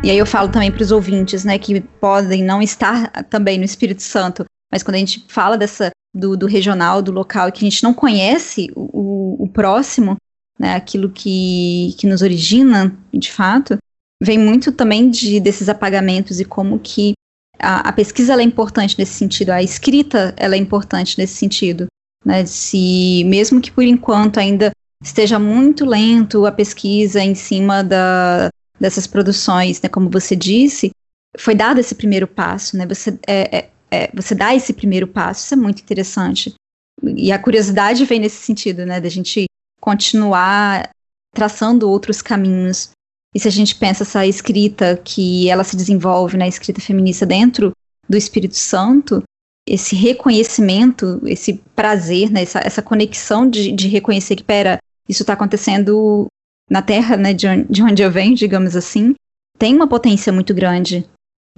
E 0.03 0.11
aí 0.11 0.17
eu 0.17 0.25
falo 0.25 0.49
também 0.49 0.73
para 0.73 0.83
os 0.83 0.91
ouvintes, 0.91 1.45
né, 1.45 1.59
que 1.59 1.81
podem 2.01 2.43
não 2.43 2.63
estar 2.63 3.11
também 3.25 3.59
no 3.59 3.65
Espírito 3.65 4.03
Santo, 4.03 4.45
mas 4.73 4.83
quando 4.83 4.95
a 4.95 4.99
gente 4.99 5.25
fala 5.29 5.59
dessa 5.59 5.91
do, 6.15 6.37
do 6.37 6.47
regional, 6.47 7.03
do 7.03 7.13
local, 7.13 7.53
que 7.53 7.65
a 7.65 7.71
gente 7.71 7.83
não 7.83 7.93
conhece 7.93 8.71
o, 8.75 9.45
o 9.45 9.49
próximo, 9.49 10.17
né, 10.61 10.75
aquilo 10.75 11.09
que, 11.09 11.95
que 11.97 12.07
nos 12.07 12.21
origina, 12.21 12.95
de 13.15 13.33
fato, 13.33 13.79
vem 14.23 14.39
muito 14.39 14.71
também 14.71 15.09
de, 15.09 15.41
desses 15.41 15.71
apagamentos 15.71 16.39
e 16.39 16.45
como 16.45 16.79
que 16.79 17.15
a, 17.59 17.89
a 17.89 17.93
pesquisa 17.93 18.35
é 18.35 18.43
importante 18.43 18.99
nesse 18.99 19.15
sentido, 19.15 19.51
a 19.51 19.63
escrita 19.63 20.35
é 20.37 20.55
importante 20.55 21.17
nesse 21.17 21.35
sentido. 21.35 21.87
Né, 22.23 22.45
se 22.45 23.25
mesmo 23.25 23.63
que 23.63 23.73
por 23.73 23.83
enquanto 23.83 24.39
ainda 24.39 24.71
esteja 25.03 25.39
muito 25.39 25.87
lento 25.87 26.45
a 26.45 26.53
pesquisa 26.53 27.23
em 27.23 27.35
cima 27.35 27.83
da, 27.83 28.51
dessas 28.79 29.07
produções, 29.07 29.81
né, 29.81 29.89
como 29.89 30.11
você 30.11 30.37
disse, 30.37 30.91
foi 31.39 31.55
dado 31.55 31.81
esse 31.81 31.95
primeiro 31.95 32.27
passo, 32.27 32.77
né, 32.77 32.87
você, 32.87 33.19
é, 33.27 33.57
é, 33.57 33.71
é, 33.91 34.11
você 34.13 34.35
dá 34.35 34.55
esse 34.55 34.75
primeiro 34.75 35.09
passo, 35.09 35.47
isso 35.47 35.55
é 35.55 35.57
muito 35.57 35.81
interessante. 35.81 36.53
E 37.03 37.33
a 37.33 37.39
curiosidade 37.39 38.05
vem 38.05 38.21
nesse 38.21 38.45
sentido, 38.45 38.85
né, 38.85 39.01
da 39.01 39.09
gente 39.09 39.47
continuar 39.81 40.91
traçando 41.35 41.89
outros 41.89 42.21
caminhos. 42.21 42.91
E 43.35 43.41
se 43.41 43.49
a 43.49 43.51
gente 43.51 43.75
pensa 43.77 44.03
essa 44.03 44.27
escrita 44.27 45.01
que 45.03 45.49
ela 45.49 45.65
se 45.65 45.77
desenvolve 45.77 46.37
na 46.37 46.49
escrita 46.49 46.81
feminista 46.81 47.25
dentro 47.25 47.73
do 48.09 48.17
Espírito 48.17 48.57
Santo, 48.57 49.23
esse 49.67 49.95
reconhecimento, 49.95 51.21
esse 51.25 51.55
prazer, 51.77 52.31
né, 52.31 52.43
essa, 52.43 52.61
essa 52.61 52.83
conexão 52.83 53.49
de, 53.49 53.71
de 53.71 53.89
reconhecer 53.89 54.35
que, 54.35 54.43
pera, 54.43 54.79
isso 55.09 55.23
está 55.23 55.35
acontecendo 55.35 56.27
na 56.69 56.83
terra 56.83 57.17
né, 57.17 57.33
de, 57.33 57.47
de 57.65 57.83
onde 57.83 58.03
eu 58.03 58.11
venho, 58.11 58.35
digamos 58.35 58.75
assim, 58.75 59.15
tem 59.59 59.75
uma 59.75 59.87
potência 59.87 60.33
muito 60.33 60.55
grande, 60.55 61.07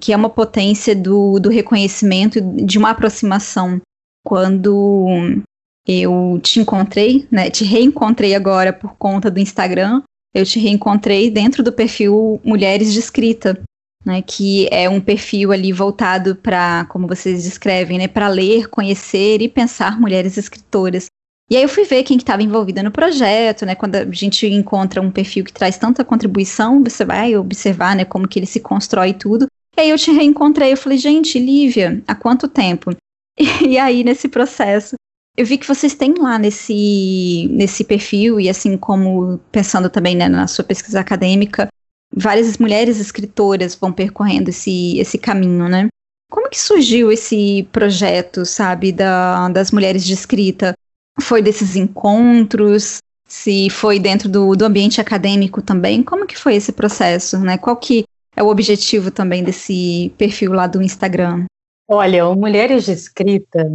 que 0.01 0.13
é 0.13 0.17
uma 0.17 0.29
potência 0.29 0.95
do, 0.95 1.39
do 1.39 1.49
reconhecimento, 1.49 2.41
de 2.41 2.79
uma 2.79 2.91
aproximação. 2.91 3.81
Quando 4.25 5.43
eu 5.87 6.39
te 6.43 6.61
encontrei, 6.61 7.27
né? 7.31 7.51
Te 7.51 7.65
reencontrei 7.65 8.35
agora 8.35 8.73
por 8.73 8.95
conta 8.97 9.31
do 9.31 9.41
Instagram. 9.41 10.03
Eu 10.35 10.47
te 10.47 10.59
reencontrei 10.59 11.31
dentro 11.31 11.63
do 11.63 11.73
perfil 11.73 12.41
Mulheres 12.45 12.93
de 12.93 12.99
Escrita, 12.99 13.61
né? 14.05 14.23
Que 14.23 14.69
é 14.71 14.89
um 14.89 15.01
perfil 15.01 15.53
ali 15.53 15.73
voltado 15.73 16.37
para, 16.37 16.87
como 16.87 17.09
vocês 17.09 17.43
descrevem, 17.45 17.99
né? 17.99 18.09
Para 18.09 18.29
ler, 18.29 18.69
conhecer 18.69 19.43
e 19.43 19.49
pensar 19.49 20.01
mulheres 20.01 20.39
escritoras. 20.39 21.07
E 21.51 21.57
aí 21.57 21.63
eu 21.63 21.69
fui 21.69 21.85
ver 21.85 22.03
quem 22.05 22.17
estava 22.17 22.43
envolvida 22.43 22.83
no 22.83 22.91
projeto, 22.91 23.67
né? 23.67 23.75
Quando 23.75 23.97
a 23.97 24.11
gente 24.11 24.47
encontra 24.47 25.03
um 25.03 25.11
perfil 25.11 25.45
que 25.45 25.53
traz 25.53 25.77
tanta 25.77 26.05
contribuição, 26.05 26.83
você 26.83 27.05
vai 27.05 27.37
observar, 27.37 27.97
né? 27.97 28.05
Como 28.05 28.29
que 28.29 28.39
ele 28.39 28.47
se 28.47 28.61
constrói 28.61 29.13
tudo. 29.13 29.47
E 29.77 29.81
aí 29.81 29.91
eu 29.91 29.99
te 29.99 30.13
reencontrei, 30.13 30.73
eu 30.73 30.77
falei, 30.77 30.99
gente, 30.99 31.39
Lívia, 31.39 32.03
há 32.07 32.15
quanto 32.15 32.49
tempo? 32.49 32.91
E 33.67 33.79
aí, 33.79 34.05
nesse 34.05 34.29
processo, 34.29 34.95
eu 35.37 35.47
vi 35.47 35.59
que 35.59 35.67
vocês 35.67 35.95
têm 35.95 36.15
lá 36.19 36.39
nesse, 36.39 37.49
nesse 37.51 37.85
perfil, 37.85 38.39
e 38.39 38.49
assim 38.49 38.77
como 38.77 39.39
pensando 39.51 39.89
também 39.89 40.15
né, 40.15 40.29
na 40.29 40.47
sua 40.47 40.65
pesquisa 40.65 41.01
acadêmica, 41.01 41.69
várias 42.15 42.59
mulheres 42.59 43.01
escritoras 43.01 43.75
vão 43.75 43.93
percorrendo 43.93 44.51
esse, 44.51 44.99
esse 44.99 45.19
caminho, 45.19 45.69
né? 45.69 45.89
Como 46.31 46.49
que 46.49 46.59
surgiu 46.59 47.13
esse 47.13 47.69
projeto, 47.73 48.45
sabe, 48.45 48.93
da, 48.93 49.49
das 49.49 49.71
mulheres 49.71 50.05
de 50.05 50.13
escrita? 50.15 50.75
foi 51.21 51.43
desses 51.43 51.77
encontros, 51.77 52.99
se 53.27 53.69
foi 53.71 53.99
dentro 53.99 54.29
do, 54.29 54.55
do 54.55 54.65
ambiente 54.65 55.01
acadêmico 55.01 55.61
também. 55.61 56.03
Como 56.03 56.27
que 56.27 56.39
foi 56.39 56.55
esse 56.55 56.73
processo, 56.73 57.39
né? 57.39 57.59
Qual 57.59 57.77
que 57.77 58.05
é 58.35 58.43
o 58.43 58.49
objetivo 58.49 59.11
também 59.11 59.43
desse 59.43 60.13
perfil 60.17 60.53
lá 60.53 60.67
do 60.67 60.83
Instagram? 60.83 61.45
Olha, 61.89 62.27
o 62.27 62.35
Mulheres 62.35 62.85
de 62.85 62.93
Escrita, 62.93 63.71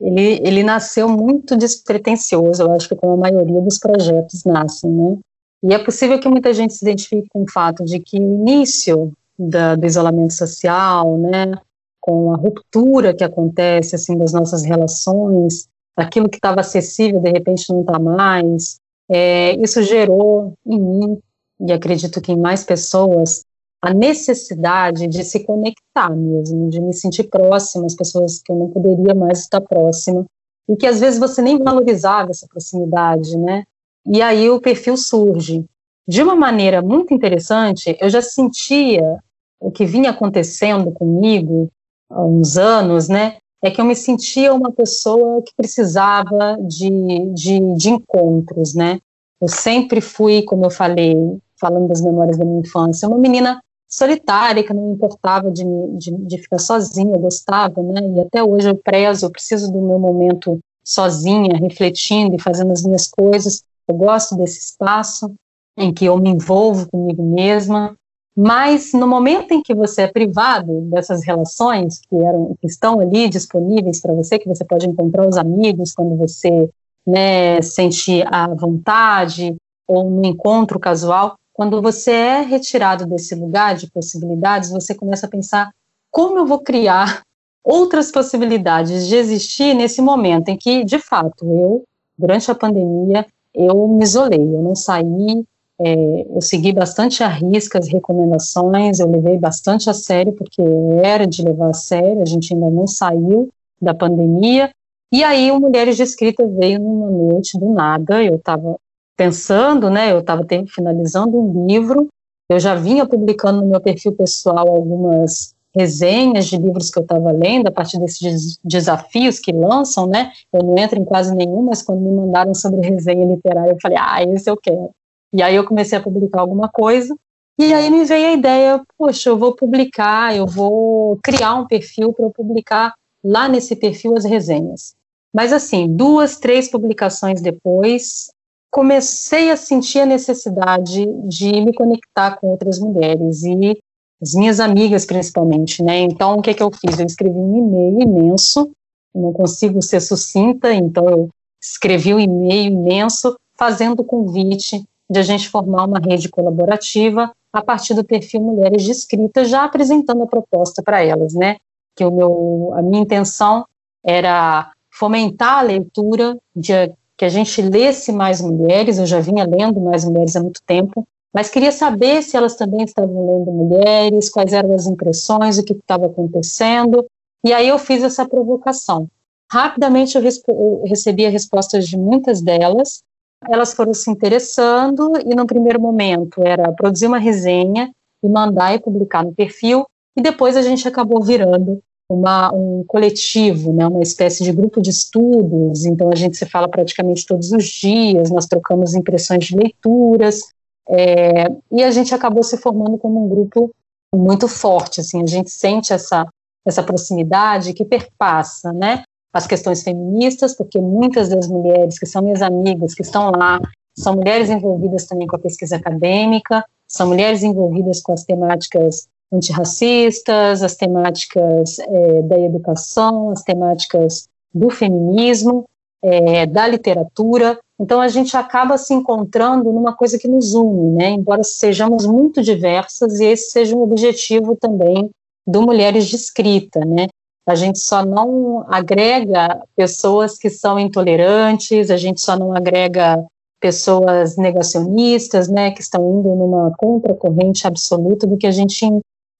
ele, 0.00 0.40
ele 0.44 0.62
nasceu 0.62 1.08
muito 1.08 1.56
despretensioso, 1.56 2.62
eu 2.62 2.72
acho 2.72 2.88
que 2.88 2.96
como 2.96 3.14
a 3.14 3.16
maioria 3.16 3.60
dos 3.60 3.78
projetos 3.78 4.44
nascem, 4.44 4.90
né? 4.90 5.18
E 5.62 5.74
é 5.74 5.78
possível 5.78 6.20
que 6.20 6.28
muita 6.28 6.54
gente 6.54 6.74
se 6.74 6.84
identifique 6.84 7.28
com 7.30 7.42
o 7.42 7.50
fato 7.50 7.84
de 7.84 7.98
que 7.98 8.16
o 8.16 8.22
início 8.22 9.12
da, 9.36 9.74
do 9.74 9.86
isolamento 9.86 10.32
social, 10.32 11.18
né, 11.18 11.52
com 12.00 12.32
a 12.32 12.36
ruptura 12.36 13.12
que 13.12 13.24
acontece 13.24 13.96
assim 13.96 14.16
das 14.16 14.32
nossas 14.32 14.64
relações, 14.64 15.66
aquilo 15.96 16.28
que 16.28 16.36
estava 16.36 16.60
acessível 16.60 17.20
de 17.20 17.30
repente 17.30 17.68
não 17.70 17.80
está 17.80 17.98
mais, 17.98 18.78
é, 19.10 19.56
isso 19.56 19.82
gerou 19.82 20.54
em 20.64 20.78
mim 20.78 21.18
e 21.60 21.72
acredito 21.72 22.20
que 22.20 22.32
em 22.32 22.36
mais 22.36 22.62
pessoas 22.62 23.44
a 23.80 23.94
necessidade 23.94 25.06
de 25.06 25.22
se 25.22 25.44
conectar 25.44 26.10
mesmo, 26.10 26.68
de 26.68 26.80
me 26.80 26.92
sentir 26.92 27.24
próxima 27.24 27.86
às 27.86 27.94
pessoas 27.94 28.40
que 28.44 28.50
eu 28.50 28.56
não 28.56 28.68
poderia 28.68 29.14
mais 29.14 29.40
estar 29.40 29.60
próxima 29.60 30.26
e 30.68 30.76
que 30.76 30.86
às 30.86 31.00
vezes 31.00 31.18
você 31.18 31.40
nem 31.40 31.58
valorizava 31.58 32.30
essa 32.30 32.46
proximidade, 32.46 33.36
né? 33.38 33.64
E 34.06 34.20
aí 34.20 34.50
o 34.50 34.60
perfil 34.60 34.96
surge. 34.96 35.64
De 36.06 36.22
uma 36.22 36.34
maneira 36.34 36.82
muito 36.82 37.14
interessante, 37.14 37.96
eu 38.00 38.10
já 38.10 38.20
sentia 38.20 39.18
o 39.60 39.70
que 39.70 39.84
vinha 39.84 40.10
acontecendo 40.10 40.90
comigo 40.90 41.70
há 42.10 42.24
uns 42.24 42.56
anos, 42.56 43.08
né? 43.08 43.36
É 43.62 43.70
que 43.70 43.80
eu 43.80 43.84
me 43.84 43.94
sentia 43.94 44.54
uma 44.54 44.72
pessoa 44.72 45.42
que 45.42 45.52
precisava 45.56 46.56
de, 46.60 46.90
de, 47.34 47.74
de 47.74 47.90
encontros, 47.90 48.74
né? 48.74 49.00
Eu 49.40 49.48
sempre 49.48 50.00
fui, 50.00 50.42
como 50.42 50.64
eu 50.64 50.70
falei, 50.70 51.14
falando 51.60 51.88
das 51.88 52.00
memórias 52.00 52.38
da 52.38 52.44
minha 52.44 52.60
infância, 52.60 53.08
uma 53.08 53.18
menina 53.18 53.60
solitária, 53.88 54.62
que 54.62 54.74
não 54.74 54.92
importava 54.92 55.50
de, 55.50 55.64
de, 55.96 56.10
de, 56.26 56.38
ficar 56.38 56.58
sozinha, 56.58 57.14
eu 57.14 57.20
gostava, 57.20 57.82
né? 57.82 58.00
E 58.16 58.20
até 58.20 58.44
hoje 58.44 58.68
eu 58.68 58.76
prezo, 58.76 59.26
eu 59.26 59.30
preciso 59.30 59.72
do 59.72 59.80
meu 59.80 59.98
momento 59.98 60.58
sozinha, 60.84 61.56
refletindo 61.56 62.36
e 62.36 62.40
fazendo 62.40 62.72
as 62.72 62.82
minhas 62.82 63.08
coisas. 63.08 63.62
Eu 63.86 63.94
gosto 63.94 64.36
desse 64.36 64.58
espaço 64.58 65.32
em 65.76 65.92
que 65.92 66.04
eu 66.04 66.18
me 66.18 66.30
envolvo 66.30 66.88
comigo 66.90 67.22
mesma. 67.22 67.94
Mas 68.36 68.92
no 68.92 69.08
momento 69.08 69.52
em 69.52 69.62
que 69.62 69.74
você 69.74 70.02
é 70.02 70.06
privado 70.06 70.82
dessas 70.82 71.24
relações 71.24 72.00
que 72.08 72.14
eram 72.14 72.54
que 72.60 72.68
estão 72.68 73.00
ali 73.00 73.28
disponíveis 73.28 74.00
para 74.00 74.12
você, 74.12 74.38
que 74.38 74.48
você 74.48 74.64
pode 74.64 74.86
encontrar 74.86 75.26
os 75.26 75.36
amigos 75.36 75.92
quando 75.92 76.16
você 76.16 76.70
né, 77.06 77.60
sente 77.62 78.22
a 78.26 78.46
vontade 78.54 79.56
ou 79.88 80.08
no 80.08 80.24
encontro 80.24 80.78
casual, 80.78 81.34
quando 81.58 81.82
você 81.82 82.12
é 82.12 82.40
retirado 82.42 83.04
desse 83.04 83.34
lugar 83.34 83.74
de 83.74 83.90
possibilidades, 83.90 84.70
você 84.70 84.94
começa 84.94 85.26
a 85.26 85.28
pensar 85.28 85.72
como 86.08 86.38
eu 86.38 86.46
vou 86.46 86.60
criar 86.60 87.22
outras 87.64 88.12
possibilidades 88.12 89.08
de 89.08 89.16
existir 89.16 89.74
nesse 89.74 90.00
momento 90.00 90.50
em 90.50 90.56
que, 90.56 90.84
de 90.84 91.00
fato, 91.00 91.44
eu, 91.44 91.82
durante 92.16 92.48
a 92.48 92.54
pandemia, 92.54 93.26
eu 93.52 93.88
me 93.88 94.04
isolei, 94.04 94.40
eu 94.40 94.62
não 94.62 94.76
saí, 94.76 95.44
é, 95.80 96.26
eu 96.32 96.40
segui 96.40 96.72
bastante 96.72 97.24
a 97.24 97.28
risca 97.28 97.80
as 97.80 97.88
recomendações, 97.88 99.00
eu 99.00 99.10
levei 99.10 99.36
bastante 99.36 99.90
a 99.90 99.94
sério, 99.94 100.32
porque 100.34 100.62
era 101.02 101.26
de 101.26 101.42
levar 101.42 101.70
a 101.70 101.74
sério, 101.74 102.22
a 102.22 102.24
gente 102.24 102.54
ainda 102.54 102.70
não 102.70 102.86
saiu 102.86 103.48
da 103.82 103.92
pandemia, 103.92 104.70
e 105.10 105.24
aí 105.24 105.50
o 105.50 105.58
Mulheres 105.58 105.96
de 105.96 106.04
Escrita 106.04 106.46
veio 106.46 106.78
numa 106.78 107.10
noite 107.10 107.58
do 107.58 107.72
nada, 107.72 108.22
eu 108.22 108.36
estava 108.36 108.78
pensando, 109.18 109.90
né, 109.90 110.12
eu 110.12 110.20
estava 110.20 110.46
finalizando 110.68 111.36
um 111.36 111.66
livro, 111.66 112.08
eu 112.48 112.60
já 112.60 112.76
vinha 112.76 113.04
publicando 113.04 113.60
no 113.60 113.66
meu 113.66 113.80
perfil 113.80 114.12
pessoal 114.12 114.68
algumas 114.68 115.52
resenhas 115.74 116.46
de 116.46 116.56
livros 116.56 116.88
que 116.88 116.98
eu 116.98 117.02
estava 117.02 117.32
lendo, 117.32 117.66
a 117.66 117.70
partir 117.72 117.98
desses 117.98 118.58
desafios 118.64 119.40
que 119.40 119.52
lançam, 119.52 120.06
né, 120.06 120.30
eu 120.52 120.62
não 120.62 120.78
entro 120.78 120.98
em 121.00 121.04
quase 121.04 121.34
nenhum, 121.34 121.62
mas 121.62 121.82
quando 121.82 122.00
me 122.00 122.12
mandaram 122.12 122.54
sobre 122.54 122.88
resenha 122.88 123.26
literária, 123.26 123.72
eu 123.72 123.78
falei, 123.82 123.98
ah, 124.00 124.22
esse 124.22 124.48
eu 124.48 124.56
quero. 124.56 124.90
E 125.32 125.42
aí 125.42 125.56
eu 125.56 125.64
comecei 125.64 125.98
a 125.98 126.02
publicar 126.02 126.40
alguma 126.40 126.68
coisa, 126.68 127.14
e 127.58 127.74
aí 127.74 127.90
me 127.90 128.04
veio 128.04 128.28
a 128.28 128.32
ideia, 128.32 128.82
poxa, 128.96 129.30
eu 129.30 129.36
vou 129.36 129.52
publicar, 129.52 130.34
eu 130.34 130.46
vou 130.46 131.18
criar 131.24 131.56
um 131.56 131.66
perfil 131.66 132.12
para 132.12 132.24
eu 132.24 132.30
publicar 132.30 132.94
lá 133.22 133.48
nesse 133.48 133.74
perfil 133.74 134.16
as 134.16 134.24
resenhas. 134.24 134.94
Mas 135.34 135.52
assim, 135.52 135.88
duas, 135.88 136.38
três 136.38 136.70
publicações 136.70 137.42
depois, 137.42 138.30
comecei 138.70 139.50
a 139.50 139.56
sentir 139.56 140.00
a 140.00 140.06
necessidade 140.06 141.06
de 141.24 141.52
me 141.60 141.72
conectar 141.72 142.36
com 142.36 142.48
outras 142.48 142.78
mulheres 142.78 143.42
e 143.42 143.80
as 144.20 144.34
minhas 144.34 144.60
amigas 144.60 145.06
principalmente, 145.06 145.82
né? 145.82 146.00
Então, 146.00 146.36
o 146.36 146.42
que 146.42 146.54
que 146.54 146.62
eu 146.62 146.70
fiz? 146.70 146.98
Eu 146.98 147.06
escrevi 147.06 147.38
um 147.38 147.56
e-mail 147.56 148.00
imenso, 148.02 148.70
não 149.14 149.32
consigo 149.32 149.80
ser 149.80 150.00
sucinta, 150.00 150.72
então 150.72 151.08
eu 151.08 151.28
escrevi 151.60 152.14
um 152.14 152.20
e-mail 152.20 152.72
imenso 152.72 153.36
fazendo 153.56 154.00
o 154.00 154.04
convite 154.04 154.84
de 155.10 155.18
a 155.18 155.22
gente 155.22 155.48
formar 155.48 155.84
uma 155.84 155.98
rede 155.98 156.28
colaborativa 156.28 157.32
a 157.52 157.62
partir 157.62 157.94
do 157.94 158.04
perfil 158.04 158.40
Mulheres 158.40 158.84
de 158.84 158.90
Escrita, 158.90 159.44
já 159.44 159.64
apresentando 159.64 160.22
a 160.22 160.26
proposta 160.26 160.82
para 160.82 161.02
elas, 161.02 161.32
né? 161.32 161.56
Que 161.96 162.04
o 162.04 162.10
meu, 162.10 162.72
a 162.74 162.82
minha 162.82 163.02
intenção 163.02 163.64
era 164.04 164.70
fomentar 164.90 165.58
a 165.58 165.62
leitura 165.62 166.36
de 166.54 166.72
que 167.18 167.24
a 167.24 167.28
gente 167.28 167.60
lesse 167.60 168.12
mais 168.12 168.40
mulheres, 168.40 168.96
eu 168.96 169.04
já 169.04 169.18
vinha 169.18 169.44
lendo 169.44 169.80
mais 169.80 170.04
mulheres 170.04 170.36
há 170.36 170.40
muito 170.40 170.62
tempo, 170.64 171.06
mas 171.34 171.50
queria 171.50 171.72
saber 171.72 172.22
se 172.22 172.36
elas 172.36 172.54
também 172.54 172.84
estavam 172.84 173.26
lendo 173.26 173.50
mulheres, 173.50 174.30
quais 174.30 174.52
eram 174.52 174.72
as 174.72 174.86
impressões, 174.86 175.58
o 175.58 175.64
que 175.64 175.72
estava 175.72 176.06
acontecendo, 176.06 177.04
e 177.44 177.52
aí 177.52 177.68
eu 177.68 177.78
fiz 177.78 178.04
essa 178.04 178.26
provocação. 178.26 179.08
Rapidamente 179.50 180.16
eu, 180.16 180.22
eu 180.48 180.84
recebi 180.86 181.26
a 181.26 181.30
respostas 181.30 181.88
de 181.88 181.98
muitas 181.98 182.40
delas, 182.40 183.02
elas 183.48 183.74
foram 183.74 183.92
se 183.92 184.08
interessando, 184.08 185.12
e 185.26 185.34
no 185.34 185.44
primeiro 185.44 185.80
momento 185.80 186.40
era 186.44 186.72
produzir 186.72 187.08
uma 187.08 187.18
resenha 187.18 187.90
e 188.22 188.28
mandar 188.28 188.76
e 188.76 188.80
publicar 188.80 189.24
no 189.24 189.34
perfil, 189.34 189.86
e 190.16 190.22
depois 190.22 190.56
a 190.56 190.62
gente 190.62 190.86
acabou 190.86 191.20
virando 191.20 191.82
uma, 192.10 192.52
um 192.54 192.82
coletivo, 192.86 193.72
né, 193.72 193.86
uma 193.86 194.02
espécie 194.02 194.42
de 194.42 194.52
grupo 194.52 194.80
de 194.80 194.90
estudos, 194.90 195.84
então 195.84 196.10
a 196.10 196.14
gente 196.14 196.36
se 196.36 196.46
fala 196.46 196.66
praticamente 196.66 197.26
todos 197.26 197.52
os 197.52 197.64
dias, 197.64 198.30
nós 198.30 198.46
trocamos 198.46 198.94
impressões 198.94 199.44
de 199.44 199.56
leituras, 199.56 200.40
é, 200.88 201.48
e 201.70 201.82
a 201.82 201.90
gente 201.90 202.14
acabou 202.14 202.42
se 202.42 202.56
formando 202.56 202.96
como 202.96 203.24
um 203.24 203.28
grupo 203.28 203.70
muito 204.14 204.48
forte, 204.48 205.00
assim, 205.00 205.22
a 205.22 205.26
gente 205.26 205.50
sente 205.50 205.92
essa, 205.92 206.26
essa 206.66 206.82
proximidade 206.82 207.74
que 207.74 207.84
perpassa, 207.84 208.72
né, 208.72 209.02
as 209.32 209.46
questões 209.46 209.82
feministas, 209.82 210.56
porque 210.56 210.80
muitas 210.80 211.28
das 211.28 211.46
mulheres 211.46 211.98
que 211.98 212.06
são 212.06 212.22
minhas 212.22 212.40
amigas, 212.40 212.94
que 212.94 213.02
estão 213.02 213.30
lá, 213.30 213.60
são 213.96 214.14
mulheres 214.14 214.48
envolvidas 214.48 215.04
também 215.04 215.26
com 215.26 215.36
a 215.36 215.40
pesquisa 215.40 215.76
acadêmica, 215.76 216.64
são 216.86 217.08
mulheres 217.08 217.42
envolvidas 217.42 218.00
com 218.00 218.12
as 218.12 218.24
temáticas 218.24 219.06
antirracistas, 219.32 220.62
as 220.62 220.74
temáticas 220.74 221.78
é, 221.78 222.22
da 222.22 222.38
educação, 222.38 223.30
as 223.30 223.42
temáticas 223.42 224.28
do 224.54 224.70
feminismo, 224.70 225.64
é, 226.02 226.46
da 226.46 226.66
literatura. 226.66 227.58
Então 227.80 228.00
a 228.00 228.08
gente 228.08 228.36
acaba 228.36 228.78
se 228.78 228.94
encontrando 228.94 229.72
numa 229.72 229.94
coisa 229.94 230.18
que 230.18 230.28
nos 230.28 230.54
une, 230.54 230.92
né? 230.92 231.10
Embora 231.10 231.44
sejamos 231.44 232.06
muito 232.06 232.42
diversas 232.42 233.20
e 233.20 233.26
esse 233.26 233.50
seja 233.50 233.76
um 233.76 233.82
objetivo 233.82 234.56
também 234.56 235.10
do 235.46 235.62
Mulheres 235.62 236.06
de 236.06 236.16
Escrita, 236.16 236.80
né? 236.80 237.06
A 237.46 237.54
gente 237.54 237.78
só 237.78 238.04
não 238.04 238.64
agrega 238.68 239.62
pessoas 239.74 240.36
que 240.36 240.50
são 240.50 240.78
intolerantes, 240.78 241.90
a 241.90 241.96
gente 241.96 242.20
só 242.20 242.36
não 242.38 242.54
agrega 242.54 243.24
pessoas 243.60 244.36
negacionistas, 244.36 245.48
né, 245.48 245.70
que 245.70 245.80
estão 245.80 246.00
indo 246.18 246.28
numa 246.34 246.70
contracorrente 246.76 247.66
absoluta 247.66 248.26
do 248.26 248.36
que 248.36 248.46
a 248.46 248.50
gente 248.50 248.86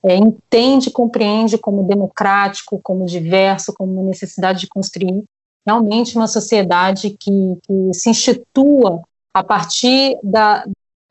é, 0.05 0.17
entende, 0.17 0.91
compreende 0.91 1.59
como 1.59 1.83
democrático, 1.85 2.81
como 2.83 3.05
diverso, 3.05 3.73
como 3.73 3.93
uma 3.93 4.03
necessidade 4.03 4.61
de 4.61 4.69
construir 4.69 5.25
realmente 5.67 6.17
uma 6.17 6.27
sociedade 6.27 7.11
que, 7.11 7.59
que 7.63 7.95
se 7.95 8.11
institua 8.11 9.03
a 9.35 9.43
partir 9.43 10.19
da 10.23 10.65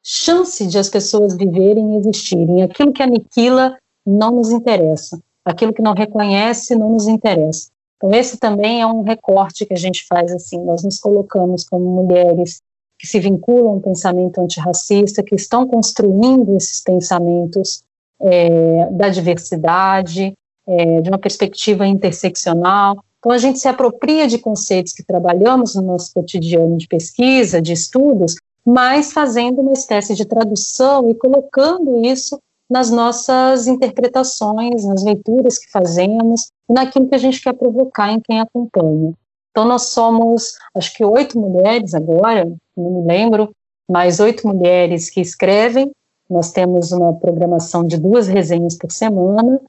chance 0.04 0.66
de 0.66 0.78
as 0.78 0.90
pessoas 0.90 1.36
viverem 1.36 1.94
e 1.94 1.98
existirem. 1.98 2.64
Aquilo 2.64 2.94
que 2.94 3.04
aniquila 3.04 3.78
não 4.06 4.32
nos 4.32 4.52
interessa, 4.52 5.20
aquilo 5.44 5.74
que 5.74 5.82
não 5.82 5.94
reconhece 5.94 6.76
não 6.76 6.92
nos 6.92 7.08
interessa. 7.08 7.70
Então 7.98 8.12
esse 8.12 8.38
também 8.38 8.82
é 8.82 8.88
um 8.88 9.02
recorte 9.02 9.66
que 9.66 9.74
a 9.74 9.78
gente 9.78 10.06
faz 10.08 10.32
assim, 10.32 10.64
nós 10.64 10.84
nos 10.84 11.00
colocamos 11.00 11.64
como 11.66 12.04
mulheres 12.04 12.62
que 12.98 13.06
se 13.06 13.20
vinculam 13.20 13.74
ao 13.74 13.80
pensamento 13.80 14.40
antirracista, 14.40 15.22
que 15.22 15.36
estão 15.36 15.68
construindo 15.68 16.56
esses 16.56 16.82
pensamentos 16.82 17.84
é, 18.22 18.90
da 18.92 19.10
diversidade, 19.10 20.34
é, 20.68 21.02
de 21.02 21.10
uma 21.10 21.18
perspectiva 21.18 21.86
interseccional, 21.88 22.98
Então, 23.20 23.32
a 23.32 23.38
gente 23.38 23.60
se 23.60 23.68
apropria 23.68 24.28
de 24.28 24.38
conceitos 24.38 24.94
que 24.94 25.04
trabalhamos 25.04 25.76
no 25.76 25.82
nosso 25.82 26.14
cotidiano 26.14 26.78
de 26.78 26.88
pesquisa, 26.88 27.62
de 27.62 27.74
estudos, 27.74 28.36
mas 28.66 29.12
fazendo 29.12 29.62
uma 29.62 29.74
espécie 29.74 30.14
de 30.14 30.26
tradução 30.26 31.10
e 31.10 31.16
colocando 31.16 32.06
isso 32.06 32.40
nas 32.70 32.92
nossas 32.92 33.66
interpretações, 33.66 34.86
nas 34.86 35.04
leituras 35.04 35.58
que 35.58 35.72
fazemos, 35.72 36.52
naquilo 36.70 37.08
que 37.08 37.16
a 37.16 37.20
gente 37.20 37.42
quer 37.42 37.54
provocar 37.54 38.12
em 38.12 38.20
quem 38.20 38.40
acompanha. 38.40 39.14
Então, 39.52 39.66
nós 39.66 39.84
somos, 39.84 40.54
acho 40.76 40.94
que 40.94 41.04
oito 41.04 41.40
mulheres 41.40 41.94
agora, 41.94 42.46
não 42.76 43.02
me 43.02 43.08
lembro, 43.08 43.50
mais 43.90 44.20
oito 44.20 44.48
mulheres 44.48 45.10
que 45.10 45.22
escrevem. 45.22 45.90
Nós 46.30 46.52
temos 46.52 46.92
uma 46.92 47.14
programação 47.14 47.84
de 47.84 47.98
duas 47.98 48.28
resenhas 48.28 48.78
por 48.78 48.92
semana. 48.92 49.60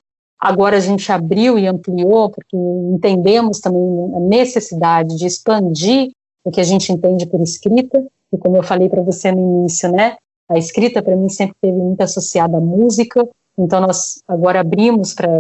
Agora 0.41 0.77
a 0.77 0.81
gente 0.81 1.11
abriu 1.11 1.59
e 1.59 1.67
ampliou, 1.67 2.31
porque 2.31 2.57
entendemos 2.57 3.61
também 3.61 4.15
a 4.15 4.21
necessidade 4.21 5.17
de 5.17 5.27
expandir 5.27 6.11
o 6.45 6.51
que 6.51 6.61
a 6.61 6.65
gente 6.65 6.93
entende 6.93 7.27
por 7.27 7.41
escrita. 7.41 8.05
E 8.33 8.39
como 8.39 8.57
eu 8.57 8.63
falei 8.63 8.89
para 8.89 9.03
você 9.03 9.33
no 9.33 9.61
início, 9.61 9.91
né, 9.91 10.17
a 10.49 10.59
escrita 10.59 11.03
para 11.03 11.17
mim 11.17 11.29
sempre 11.29 11.57
teve 11.61 11.77
muito 11.77 12.01
associada 12.01 12.57
à 12.57 12.61
música. 12.61 13.27
Então 13.59 13.81
nós 13.81 14.23
agora 14.27 14.61
abrimos 14.61 15.15
para 15.15 15.31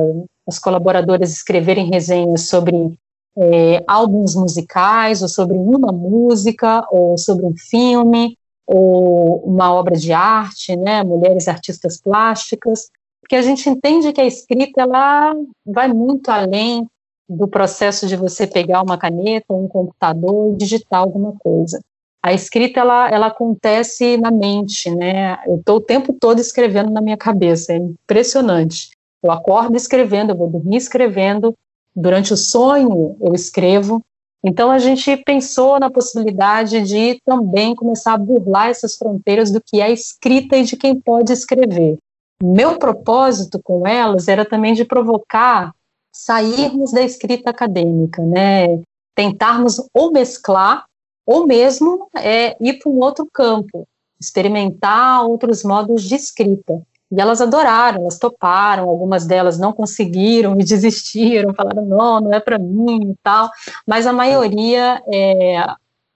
as 0.46 0.58
colaboradoras 0.58 1.30
escreverem 1.30 1.90
resenhas 1.90 2.48
sobre 2.48 2.98
é, 3.36 3.84
álbuns 3.86 4.34
musicais, 4.34 5.22
ou 5.22 5.28
sobre 5.28 5.56
uma 5.56 5.92
música, 5.92 6.84
ou 6.90 7.16
sobre 7.16 7.46
um 7.46 7.54
filme, 7.56 8.36
ou 8.70 9.38
uma 9.46 9.72
obra 9.72 9.96
de 9.96 10.12
arte, 10.12 10.76
né, 10.76 11.02
mulheres 11.02 11.48
artistas 11.48 11.98
plásticas, 11.98 12.90
porque 13.18 13.34
a 13.34 13.40
gente 13.40 13.68
entende 13.68 14.12
que 14.12 14.20
a 14.20 14.26
escrita 14.26 14.82
ela 14.82 15.34
vai 15.64 15.88
muito 15.88 16.30
além 16.30 16.86
do 17.26 17.48
processo 17.48 18.06
de 18.06 18.14
você 18.14 18.46
pegar 18.46 18.82
uma 18.82 18.98
caneta 18.98 19.46
ou 19.48 19.64
um 19.64 19.68
computador 19.68 20.52
e 20.52 20.56
digitar 20.56 21.00
alguma 21.00 21.32
coisa. 21.38 21.80
A 22.22 22.34
escrita 22.34 22.80
ela, 22.80 23.08
ela 23.10 23.26
acontece 23.28 24.18
na 24.18 24.30
mente, 24.30 24.90
né? 24.90 25.38
Eu 25.46 25.56
estou 25.56 25.76
o 25.76 25.80
tempo 25.80 26.12
todo 26.12 26.38
escrevendo 26.38 26.90
na 26.90 27.00
minha 27.00 27.16
cabeça, 27.16 27.72
é 27.72 27.76
impressionante. 27.76 28.90
Eu 29.22 29.30
acordo 29.30 29.76
escrevendo, 29.76 30.30
eu 30.32 30.36
vou 30.36 30.48
dormir 30.48 30.76
escrevendo, 30.76 31.54
durante 31.96 32.34
o 32.34 32.36
sonho 32.36 33.16
eu 33.20 33.34
escrevo, 33.34 34.02
então 34.42 34.70
a 34.70 34.78
gente 34.78 35.16
pensou 35.18 35.80
na 35.80 35.90
possibilidade 35.90 36.80
de 36.82 37.20
também 37.24 37.74
começar 37.74 38.14
a 38.14 38.18
burlar 38.18 38.68
essas 38.68 38.96
fronteiras 38.96 39.50
do 39.50 39.60
que 39.60 39.80
é 39.80 39.90
escrita 39.90 40.56
e 40.56 40.64
de 40.64 40.76
quem 40.76 40.98
pode 40.98 41.32
escrever. 41.32 41.98
Meu 42.42 42.78
propósito 42.78 43.60
com 43.62 43.86
elas 43.86 44.28
era 44.28 44.44
também 44.44 44.74
de 44.74 44.84
provocar 44.84 45.72
sairmos 46.12 46.92
da 46.92 47.02
escrita 47.02 47.50
acadêmica, 47.50 48.22
né? 48.22 48.80
Tentarmos 49.14 49.82
ou 49.92 50.12
mesclar 50.12 50.84
ou 51.26 51.46
mesmo 51.46 52.08
é, 52.16 52.56
ir 52.60 52.78
para 52.78 52.90
um 52.90 53.00
outro 53.00 53.28
campo, 53.32 53.86
experimentar 54.20 55.26
outros 55.26 55.64
modos 55.64 56.04
de 56.04 56.14
escrita. 56.14 56.80
E 57.10 57.20
elas 57.20 57.40
adoraram, 57.40 58.02
elas 58.02 58.18
toparam, 58.18 58.88
algumas 58.88 59.26
delas 59.26 59.58
não 59.58 59.72
conseguiram 59.72 60.58
e 60.60 60.64
desistiram, 60.64 61.54
falaram, 61.54 61.84
não, 61.84 62.20
não 62.20 62.32
é 62.32 62.40
para 62.40 62.58
mim 62.58 63.12
e 63.12 63.16
tal, 63.22 63.50
mas 63.86 64.06
a 64.06 64.12
maioria 64.12 65.02
é, 65.12 65.64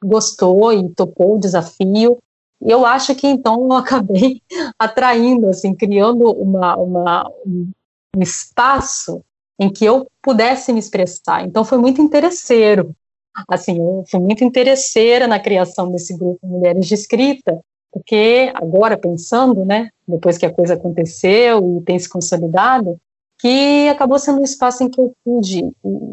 gostou 0.03 0.73
e 0.73 0.89
topou 0.91 1.37
o 1.37 1.41
desafio, 1.41 2.19
e 2.61 2.71
eu 2.71 2.85
acho 2.85 3.15
que 3.15 3.27
então 3.27 3.65
eu 3.65 3.73
acabei 3.73 4.43
atraindo, 4.79 5.49
assim, 5.49 5.75
criando 5.75 6.31
uma, 6.31 6.77
uma, 6.77 7.31
um 7.47 7.73
espaço 8.21 9.23
em 9.59 9.71
que 9.71 9.85
eu 9.85 10.07
pudesse 10.23 10.73
me 10.73 10.79
expressar, 10.79 11.45
então 11.45 11.65
foi 11.65 11.79
muito 11.79 12.03
interesseiro, 12.03 12.95
assim, 13.49 13.79
eu 13.79 14.05
fui 14.11 14.21
muito 14.21 14.45
interesseira 14.45 15.27
na 15.27 15.41
criação 15.41 15.91
desse 15.91 16.15
grupo 16.17 16.47
Mulheres 16.47 16.87
de 16.87 16.95
Escrita, 16.95 17.61
porque 17.93 18.51
agora 18.55 18.97
pensando, 18.97 19.65
né, 19.65 19.91
depois 20.09 20.39
que 20.39 20.47
a 20.47 20.53
coisa 20.53 20.75
aconteceu 20.75 21.79
e 21.79 21.83
tem 21.83 21.99
se 21.99 22.09
consolidado, 22.09 22.99
que 23.39 23.89
acabou 23.89 24.19
sendo 24.19 24.41
um 24.41 24.45
espaço 24.45 24.83
em 24.83 24.89
que 24.89 25.01
eu 25.01 25.13
pude, 25.25 25.71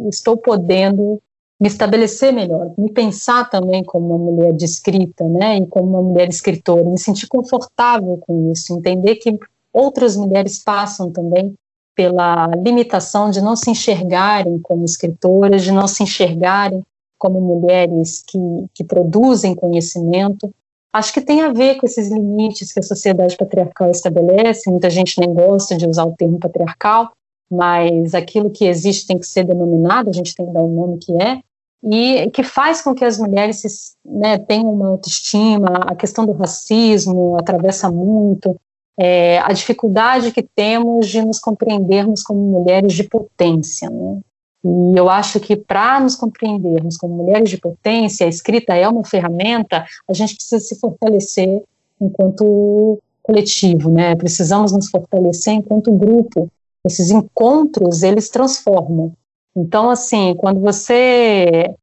estou 0.09 0.35
podendo 0.35 1.21
me 1.59 1.67
estabelecer 1.67 2.33
melhor, 2.33 2.71
me 2.77 2.91
pensar 2.91 3.49
também 3.49 3.83
como 3.83 4.15
uma 4.15 4.31
mulher 4.31 4.53
de 4.53 4.65
escrita, 4.65 5.23
né, 5.25 5.57
e 5.57 5.67
como 5.67 5.89
uma 5.89 6.01
mulher 6.01 6.27
escritora, 6.29 6.83
me 6.83 6.97
sentir 6.97 7.27
confortável 7.27 8.17
com 8.17 8.51
isso, 8.51 8.73
entender 8.73 9.15
que 9.15 9.37
outras 9.71 10.17
mulheres 10.17 10.61
passam 10.63 11.11
também 11.11 11.53
pela 11.95 12.47
limitação 12.47 13.29
de 13.29 13.41
não 13.41 13.55
se 13.55 13.69
enxergarem 13.69 14.57
como 14.59 14.85
escritoras, 14.85 15.63
de 15.63 15.71
não 15.71 15.87
se 15.87 16.03
enxergarem 16.03 16.81
como 17.17 17.41
mulheres 17.41 18.23
que, 18.25 18.39
que 18.73 18.83
produzem 18.83 19.53
conhecimento, 19.53 20.49
Acho 20.91 21.13
que 21.13 21.21
tem 21.21 21.41
a 21.41 21.53
ver 21.53 21.75
com 21.77 21.85
esses 21.85 22.09
limites 22.09 22.71
que 22.73 22.79
a 22.79 22.83
sociedade 22.83 23.37
patriarcal 23.37 23.91
estabelece. 23.91 24.69
Muita 24.69 24.89
gente 24.89 25.19
nem 25.19 25.31
gosta 25.31 25.77
de 25.77 25.87
usar 25.87 26.05
o 26.05 26.15
termo 26.15 26.39
patriarcal, 26.39 27.11
mas 27.49 28.15
aquilo 28.15 28.49
que 28.49 28.65
existe 28.65 29.07
tem 29.07 29.19
que 29.19 29.27
ser 29.27 29.45
denominado, 29.45 30.09
a 30.09 30.13
gente 30.13 30.33
tem 30.33 30.45
que 30.45 30.51
dar 30.51 30.63
o 30.63 30.67
nome 30.67 30.97
que 30.97 31.13
é, 31.21 31.41
e 31.83 32.29
que 32.31 32.43
faz 32.43 32.81
com 32.81 32.93
que 32.93 33.05
as 33.05 33.17
mulheres 33.17 33.95
né, 34.03 34.37
tenham 34.37 34.71
uma 34.71 34.89
autoestima. 34.89 35.67
A 35.87 35.95
questão 35.95 36.25
do 36.25 36.33
racismo 36.33 37.37
atravessa 37.37 37.91
muito, 37.91 38.55
é, 38.99 39.39
a 39.39 39.53
dificuldade 39.53 40.31
que 40.31 40.43
temos 40.43 41.07
de 41.07 41.25
nos 41.25 41.39
compreendermos 41.39 42.21
como 42.21 42.39
mulheres 42.39 42.93
de 42.93 43.03
potência. 43.03 43.89
Né? 43.89 44.19
E 44.63 44.97
eu 44.97 45.09
acho 45.09 45.39
que 45.39 45.55
para 45.55 45.99
nos 46.01 46.15
compreendermos 46.15 46.97
como 46.97 47.15
mulheres 47.15 47.49
de 47.49 47.57
potência, 47.57 48.25
a 48.25 48.29
escrita 48.29 48.75
é 48.75 48.87
uma 48.87 49.05
ferramenta, 49.05 49.85
a 50.07 50.13
gente 50.13 50.35
precisa 50.35 50.59
se 50.59 50.77
fortalecer 50.79 51.63
enquanto 51.99 52.99
coletivo, 53.23 53.89
né? 53.89 54.15
Precisamos 54.15 54.71
nos 54.71 54.89
fortalecer 54.89 55.53
enquanto 55.53 55.91
grupo. 55.93 56.49
Esses 56.83 57.09
encontros, 57.09 58.03
eles 58.03 58.29
transformam. 58.29 59.13
Então, 59.55 59.89
assim, 59.89 60.33
quando 60.35 60.59
você 60.59 61.73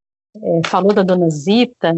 é, 0.42 0.60
falou 0.66 0.92
da 0.92 1.02
dona 1.02 1.30
Zita, 1.30 1.96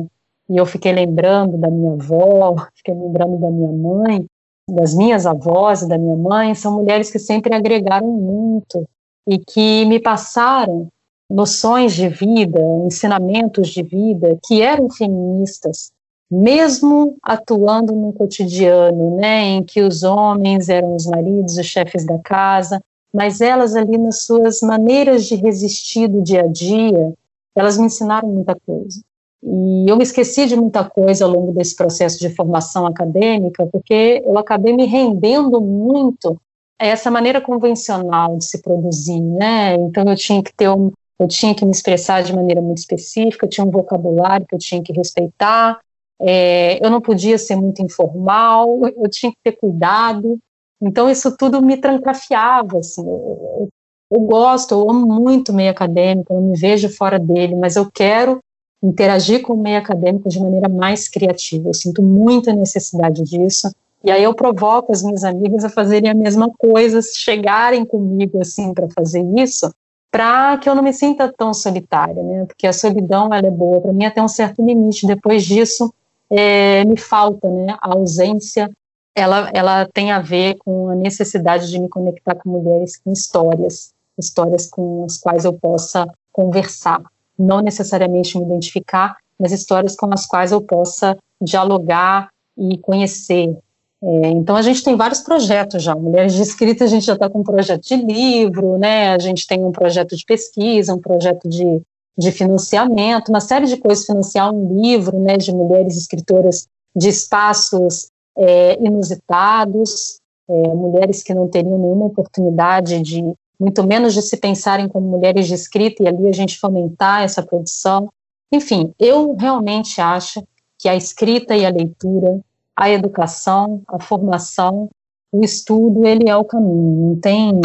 e 0.49 0.57
eu 0.57 0.65
fiquei 0.65 0.93
lembrando 0.93 1.59
da 1.59 1.71
minha 1.71 1.93
avó, 1.93 2.57
fiquei 2.75 2.95
lembrando 2.95 3.37
da 3.39 3.51
minha 3.51 3.73
mãe, 3.73 4.27
das 4.69 4.95
minhas 4.95 5.27
avós 5.27 5.83
e 5.83 5.89
da 5.89 5.99
minha 5.99 6.17
mãe, 6.17 6.55
são 6.55 6.75
mulheres 6.75 7.11
que 7.11 7.19
sempre 7.19 7.55
agregaram 7.55 8.07
muito 8.07 8.87
e 9.29 9.39
que 9.39 9.85
me 9.85 10.01
passaram 10.01 10.89
noções 11.29 11.93
de 11.93 12.09
vida, 12.09 12.59
ensinamentos 12.87 13.69
de 13.69 13.83
vida 13.83 14.39
que 14.47 14.63
eram 14.63 14.89
feministas, 14.89 15.93
mesmo 16.31 17.19
atuando 17.23 17.93
no 17.95 18.11
cotidiano, 18.15 19.17
né, 19.17 19.43
em 19.43 19.63
que 19.63 19.83
os 19.83 20.03
homens 20.03 20.71
eram 20.71 20.97
os 20.97 21.05
maridos, 21.05 21.59
os 21.59 21.67
chefes 21.67 22.07
da 22.07 22.19
casa, 22.21 22.81
mas 23.13 23.43
elas 23.43 23.77
ali 23.77 23.99
nas 23.99 24.23
suas 24.23 24.63
maneiras 24.63 25.27
de 25.27 25.35
resistir 25.35 26.09
do 26.09 26.23
dia 26.23 26.45
a 26.45 26.47
dia, 26.47 27.13
elas 27.55 27.77
me 27.77 27.85
ensinaram 27.85 28.29
muita 28.29 28.57
coisa. 28.67 29.03
E 29.43 29.89
eu 29.89 29.97
me 29.97 30.03
esqueci 30.03 30.47
de 30.47 30.57
muita 30.57 30.85
coisa 30.85 31.27
ao 31.27 31.31
longo 31.31 31.53
desse 31.53 31.77
processo 31.77 32.19
de 32.19 32.31
formação 32.31 32.87
acadêmica, 32.87 33.67
porque 33.67 34.23
eu 34.25 34.39
acabei 34.39 34.75
me 34.75 34.87
rendendo 34.87 35.61
muito 35.61 36.41
essa 36.79 37.11
maneira 37.11 37.41
convencional 37.41 38.37
de 38.37 38.45
se 38.45 38.63
produzir, 38.63 39.21
né? 39.21 39.75
Então 39.75 40.05
eu 40.07 40.17
tinha 40.17 40.43
que 40.43 40.55
ter 40.55 40.69
um, 40.69 40.93
eu 41.19 41.27
tinha 41.27 41.55
que 41.55 41.65
me 41.65 41.71
expressar 41.71 42.23
de 42.23 42.35
maneira 42.35 42.63
muito 42.63 42.79
específica, 42.79 43.47
eu 43.47 43.51
tinha 43.51 43.67
um 43.67 43.71
vocabulário 43.71 44.47
que 44.47 44.55
eu 44.55 44.59
tinha 44.59 44.83
que 44.83 44.93
respeitar, 44.93 45.81
é, 46.21 46.85
eu 46.85 46.91
não 46.91 47.01
podia 47.01 47.39
ser 47.39 47.57
muito 47.57 47.83
informal, 47.83 48.81
eu 48.97 49.09
tinha 49.11 49.33
que 49.33 49.39
ter 49.43 49.53
cuidado. 49.53 50.39
Então 50.81 51.11
isso 51.11 51.37
tudo 51.37 51.61
me 51.61 51.77
trancafiava, 51.77 52.79
assim. 52.79 53.05
Eu, 53.05 53.69
eu 54.11 54.21
gosto, 54.21 54.73
eu 54.73 54.91
amo 54.91 55.07
muito 55.07 55.51
o 55.51 55.55
meio 55.55 55.71
acadêmico, 55.71 56.33
eu 56.33 56.41
me 56.41 56.57
vejo 56.57 56.89
fora 56.89 57.19
dele, 57.19 57.55
mas 57.55 57.77
eu 57.77 57.91
quero 57.91 58.39
interagir 58.83 59.43
com 59.43 59.55
o 59.55 59.61
meio 59.61 59.79
acadêmico 59.79 60.29
de 60.29 60.41
maneira 60.41 60.69
mais 60.69 61.09
criativa. 61.09 61.69
Eu 61.69 61.75
sinto 61.75 62.03
muita 62.03 62.53
necessidade 62.53 63.23
disso. 63.25 63.69
E 64.03 64.11
aí 64.11 64.23
eu 64.23 64.35
provoco 64.35 64.93
as 64.93 65.03
minhas 65.03 65.25
amigas 65.25 65.65
a 65.65 65.69
fazerem 65.69 66.11
a 66.11 66.15
mesma 66.15 66.51
coisa, 66.57 67.01
chegarem 67.03 67.85
comigo 67.85 68.41
assim 68.41 68.73
para 68.73 68.89
fazer 68.95 69.25
isso, 69.37 69.73
para 70.11 70.57
que 70.59 70.69
eu 70.69 70.75
não 70.75 70.83
me 70.83 70.93
sinta 70.93 71.33
tão 71.37 71.53
solitária, 71.53 72.23
né? 72.23 72.45
Porque 72.47 72.67
a 72.67 72.73
solidão 72.73 73.33
ela 73.33 73.47
é 73.47 73.51
boa 73.51 73.81
para 73.81 73.93
mim 73.93 74.05
até 74.05 74.23
um 74.23 74.29
certo 74.29 74.65
limite. 74.65 75.07
Depois 75.07 75.45
disso 75.45 75.93
é, 76.31 76.85
me 76.85 76.97
falta, 76.97 77.49
né? 77.51 77.77
A 77.81 77.93
ausência 77.95 78.71
ela 79.15 79.51
ela 79.53 79.89
tem 79.93 80.13
a 80.13 80.21
ver 80.21 80.57
com 80.59 80.89
a 80.89 80.95
necessidade 80.95 81.69
de 81.71 81.79
me 81.81 81.89
conectar 81.89 82.37
com 82.37 82.51
mulheres 82.51 82.97
com 82.99 83.13
histórias, 83.13 83.93
histórias 84.17 84.69
com 84.69 85.05
as 85.05 85.19
quais 85.19 85.45
eu 85.45 85.53
possa 85.53 86.07
conversar, 86.33 87.03
não 87.37 87.61
necessariamente 87.61 88.39
me 88.39 88.45
identificar, 88.45 89.17
mas 89.39 89.53
histórias 89.53 89.97
com 89.97 90.09
as 90.13 90.25
quais 90.25 90.53
eu 90.53 90.61
possa 90.61 91.17
dialogar 91.41 92.29
e 92.57 92.79
conhecer, 92.79 93.57
é, 94.03 94.29
então 94.29 94.55
a 94.57 94.63
gente 94.63 94.83
tem 94.83 94.97
vários 94.97 95.21
projetos 95.21 95.83
já. 95.83 95.95
Mulheres 95.95 96.35
de 96.35 96.43
Escrita, 96.43 96.85
a 96.85 96.89
gente 96.89 97.07
já 97.07 97.15
está 97.15 97.29
com 97.29 97.41
um 97.41 97.45
projeto 97.45 97.83
de 97.83 97.97
livro, 97.97 98.79
né? 98.79 99.13
A 99.13 99.19
gente 99.19 99.47
tem 99.47 99.65
um 99.65 99.73
projeto 99.73 100.17
de 100.17 100.25
pesquisa, 100.25 100.95
um 100.95 101.01
projeto 101.01 101.49
de 101.49 101.83
de 102.19 102.33
financiamento, 102.33 103.29
uma 103.29 103.41
série 103.41 103.67
de 103.67 103.77
coisas, 103.77 104.05
financiar 104.05 104.53
um 104.53 104.83
livro 104.83 105.21
né, 105.21 105.37
de 105.37 105.53
mulheres 105.53 105.97
escritoras 105.97 106.67
de 106.95 107.09
espaços 107.09 108.11
é, 108.37 108.77
inusitados, 108.85 110.21
é, 110.51 110.75
mulheres 110.75 111.23
que 111.23 111.33
não 111.33 111.47
teriam 111.47 111.79
nenhuma 111.79 112.07
oportunidade 112.07 113.01
de, 113.03 113.23
muito 113.59 113.87
menos 113.87 114.15
de 114.15 114.23
se 114.23 114.37
pensarem 114.37 114.89
como 114.89 115.07
mulheres 115.07 115.47
de 115.47 115.55
escrita, 115.55 116.03
e 116.03 116.09
ali 116.09 116.29
a 116.29 116.33
gente 116.33 116.59
fomentar 116.59 117.23
essa 117.23 117.41
produção. 117.41 118.09
Enfim, 118.53 118.93
eu 118.99 119.37
realmente 119.37 120.01
acho 120.01 120.43
que 120.77 120.89
a 120.89 120.97
escrita 120.97 121.57
e 121.57 121.65
a 121.65 121.71
leitura, 121.71 122.41
a 122.79 122.89
educação, 122.89 123.83
a 123.89 123.99
formação, 123.99 124.89
o 125.33 125.43
estudo, 125.43 126.07
ele 126.07 126.31
é 126.31 126.37
o 126.37 126.45
caminho. 126.45 127.09
Não 127.09 127.17
tem 127.17 127.61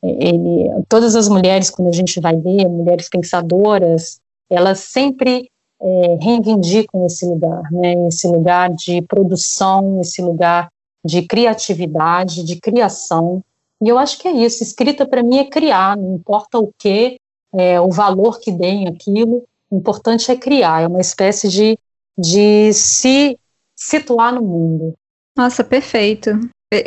ele, 0.00 0.70
todas 0.88 1.16
as 1.16 1.28
mulheres, 1.28 1.70
quando 1.70 1.88
a 1.88 1.92
gente 1.92 2.20
vai 2.20 2.36
ver, 2.36 2.68
mulheres 2.68 3.08
pensadoras, 3.08 4.20
elas 4.48 4.78
sempre 4.78 5.50
é, 5.82 6.18
reivindicam 6.20 7.04
esse 7.04 7.26
lugar, 7.26 7.62
né? 7.72 8.06
Esse 8.06 8.28
lugar 8.28 8.70
de 8.70 9.02
produção, 9.02 10.00
esse 10.00 10.22
lugar 10.22 10.68
de 11.04 11.22
criatividade, 11.22 12.44
de 12.44 12.60
criação. 12.60 13.42
E 13.82 13.88
eu 13.88 13.98
acho 13.98 14.18
que 14.20 14.28
é 14.28 14.32
isso. 14.32 14.62
Escrita 14.62 15.04
para 15.04 15.22
mim 15.22 15.38
é 15.38 15.44
criar, 15.44 15.96
não 15.96 16.14
importa 16.14 16.60
o 16.60 16.70
que, 16.78 17.18
é, 17.52 17.80
o 17.80 17.90
valor 17.90 18.38
que 18.38 18.52
deem 18.52 18.86
aquilo, 18.86 19.42
o 19.68 19.76
importante 19.76 20.30
é 20.30 20.36
criar. 20.36 20.82
É 20.82 20.86
uma 20.86 21.00
espécie 21.00 21.48
de, 21.48 21.76
de 22.16 22.72
se 22.72 23.36
situar 23.88 24.34
no 24.34 24.42
mundo. 24.42 24.94
Nossa, 25.36 25.64
perfeito 25.64 26.30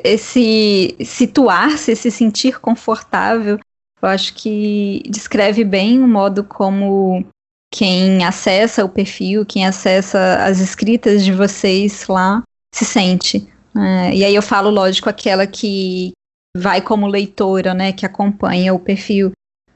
esse 0.04 0.96
situar-se, 1.04 1.96
se 1.96 2.12
sentir 2.12 2.60
confortável, 2.60 3.60
eu 4.02 4.10
acho 4.10 4.34
que 4.34 5.02
descreve 5.10 5.64
bem 5.64 6.02
o 6.04 6.08
modo 6.08 6.44
como 6.44 7.26
quem 7.74 8.24
acessa 8.24 8.86
o 8.86 8.90
perfil, 8.90 9.46
quem 9.46 9.66
acessa 9.66 10.44
as 10.44 10.60
escritas 10.60 11.24
de 11.24 11.32
vocês 11.32 12.08
lá, 12.08 12.44
se 12.74 12.86
sente. 12.86 13.48
É, 13.76 14.14
e 14.14 14.24
aí 14.24 14.36
eu 14.36 14.42
falo, 14.42 14.70
lógico, 14.70 15.10
aquela 15.10 15.46
que 15.46 16.12
vai 16.56 16.82
como 16.82 17.08
leitora, 17.08 17.74
né, 17.74 17.92
que 17.92 18.06
acompanha 18.06 18.74
o 18.74 18.80
perfil. 18.80 19.32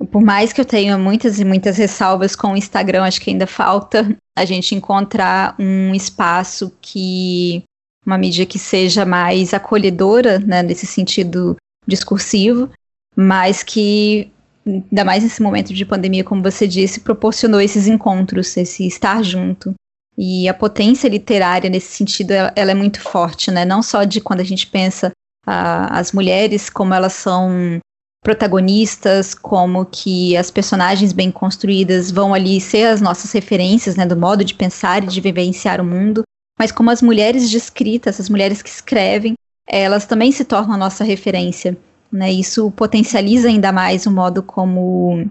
Por 0.09 0.21
mais 0.21 0.51
que 0.53 0.61
eu 0.61 0.65
tenha 0.65 0.97
muitas 0.97 1.39
e 1.39 1.45
muitas 1.45 1.77
ressalvas 1.77 2.35
com 2.35 2.53
o 2.53 2.57
Instagram, 2.57 3.03
acho 3.03 3.21
que 3.21 3.29
ainda 3.29 3.45
falta 3.45 4.15
a 4.37 4.45
gente 4.45 4.73
encontrar 4.73 5.55
um 5.59 5.93
espaço 5.93 6.71
que 6.81 7.63
uma 8.05 8.17
mídia 8.17 8.45
que 8.45 8.57
seja 8.57 9.05
mais 9.05 9.53
acolhedora, 9.53 10.39
né, 10.39 10.63
nesse 10.63 10.87
sentido 10.87 11.55
discursivo, 11.87 12.69
mas 13.15 13.61
que, 13.61 14.31
ainda 14.65 15.05
mais 15.05 15.23
nesse 15.23 15.41
momento 15.41 15.73
de 15.73 15.85
pandemia, 15.85 16.23
como 16.23 16.41
você 16.41 16.67
disse, 16.67 17.01
proporcionou 17.01 17.61
esses 17.61 17.87
encontros, 17.87 18.55
esse 18.57 18.87
estar 18.87 19.23
junto. 19.23 19.73
E 20.17 20.47
a 20.47 20.53
potência 20.53 21.07
literária 21.07 21.69
nesse 21.69 21.95
sentido, 21.95 22.31
ela, 22.31 22.53
ela 22.55 22.71
é 22.71 22.75
muito 22.75 23.01
forte, 23.01 23.49
né? 23.49 23.65
Não 23.65 23.81
só 23.81 24.03
de 24.03 24.19
quando 24.19 24.39
a 24.39 24.45
gente 24.45 24.67
pensa 24.67 25.11
a, 25.45 25.97
as 25.97 26.11
mulheres, 26.11 26.69
como 26.69 26.93
elas 26.93 27.13
são 27.13 27.79
protagonistas, 28.23 29.33
como 29.33 29.85
que 29.85 30.37
as 30.37 30.51
personagens 30.51 31.11
bem 31.11 31.31
construídas 31.31 32.11
vão 32.11 32.33
ali 32.33 32.61
ser 32.61 32.85
as 32.85 33.01
nossas 33.01 33.31
referências, 33.31 33.95
né, 33.95 34.05
do 34.05 34.15
modo 34.15 34.45
de 34.45 34.53
pensar 34.53 35.03
e 35.03 35.07
de 35.07 35.19
vivenciar 35.19 35.81
o 35.81 35.85
mundo, 35.85 36.21
mas 36.57 36.71
como 36.71 36.91
as 36.91 37.01
mulheres 37.01 37.49
de 37.49 37.57
escrita, 37.57 38.09
essas 38.09 38.29
mulheres 38.29 38.61
que 38.61 38.69
escrevem, 38.69 39.33
elas 39.67 40.05
também 40.05 40.31
se 40.31 40.45
tornam 40.45 40.75
a 40.75 40.77
nossa 40.77 41.03
referência. 41.03 41.75
Né? 42.11 42.31
Isso 42.31 42.69
potencializa 42.71 43.47
ainda 43.47 43.71
mais 43.71 44.05
o 44.05 44.11
modo 44.11 44.43
como, 44.43 45.27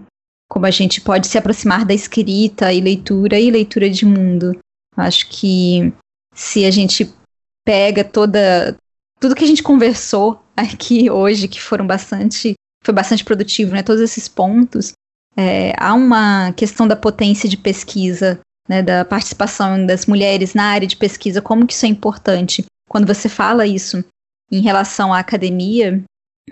como 0.49 0.65
a 0.65 0.71
gente 0.71 0.99
pode 0.99 1.27
se 1.27 1.37
aproximar 1.37 1.85
da 1.85 1.93
escrita 1.93 2.73
e 2.73 2.81
leitura 2.81 3.39
e 3.39 3.51
leitura 3.51 3.89
de 3.89 4.05
mundo. 4.05 4.57
Acho 4.97 5.29
que 5.29 5.93
se 6.33 6.65
a 6.65 6.71
gente 6.71 7.13
pega 7.63 8.03
toda 8.03 8.75
tudo 9.19 9.35
que 9.35 9.43
a 9.43 9.47
gente 9.47 9.61
conversou 9.61 10.43
aqui 10.57 11.09
hoje, 11.09 11.47
que 11.47 11.61
foram 11.61 11.85
bastante 11.85 12.55
foi 12.83 12.93
bastante 12.93 13.23
produtivo, 13.23 13.73
né? 13.73 13.83
Todos 13.83 14.01
esses 14.01 14.27
pontos, 14.27 14.93
é, 15.35 15.73
há 15.77 15.93
uma 15.93 16.51
questão 16.53 16.87
da 16.87 16.95
potência 16.95 17.47
de 17.47 17.57
pesquisa 17.57 18.39
né, 18.71 18.81
da 18.81 19.03
participação 19.03 19.85
das 19.85 20.05
mulheres 20.05 20.53
na 20.53 20.63
área 20.63 20.87
de 20.87 20.95
pesquisa, 20.95 21.41
como 21.41 21.65
que 21.67 21.73
isso 21.73 21.85
é 21.85 21.89
importante. 21.89 22.63
Quando 22.87 23.05
você 23.05 23.27
fala 23.27 23.67
isso 23.67 24.03
em 24.51 24.61
relação 24.61 25.13
à 25.13 25.19
academia, 25.19 26.01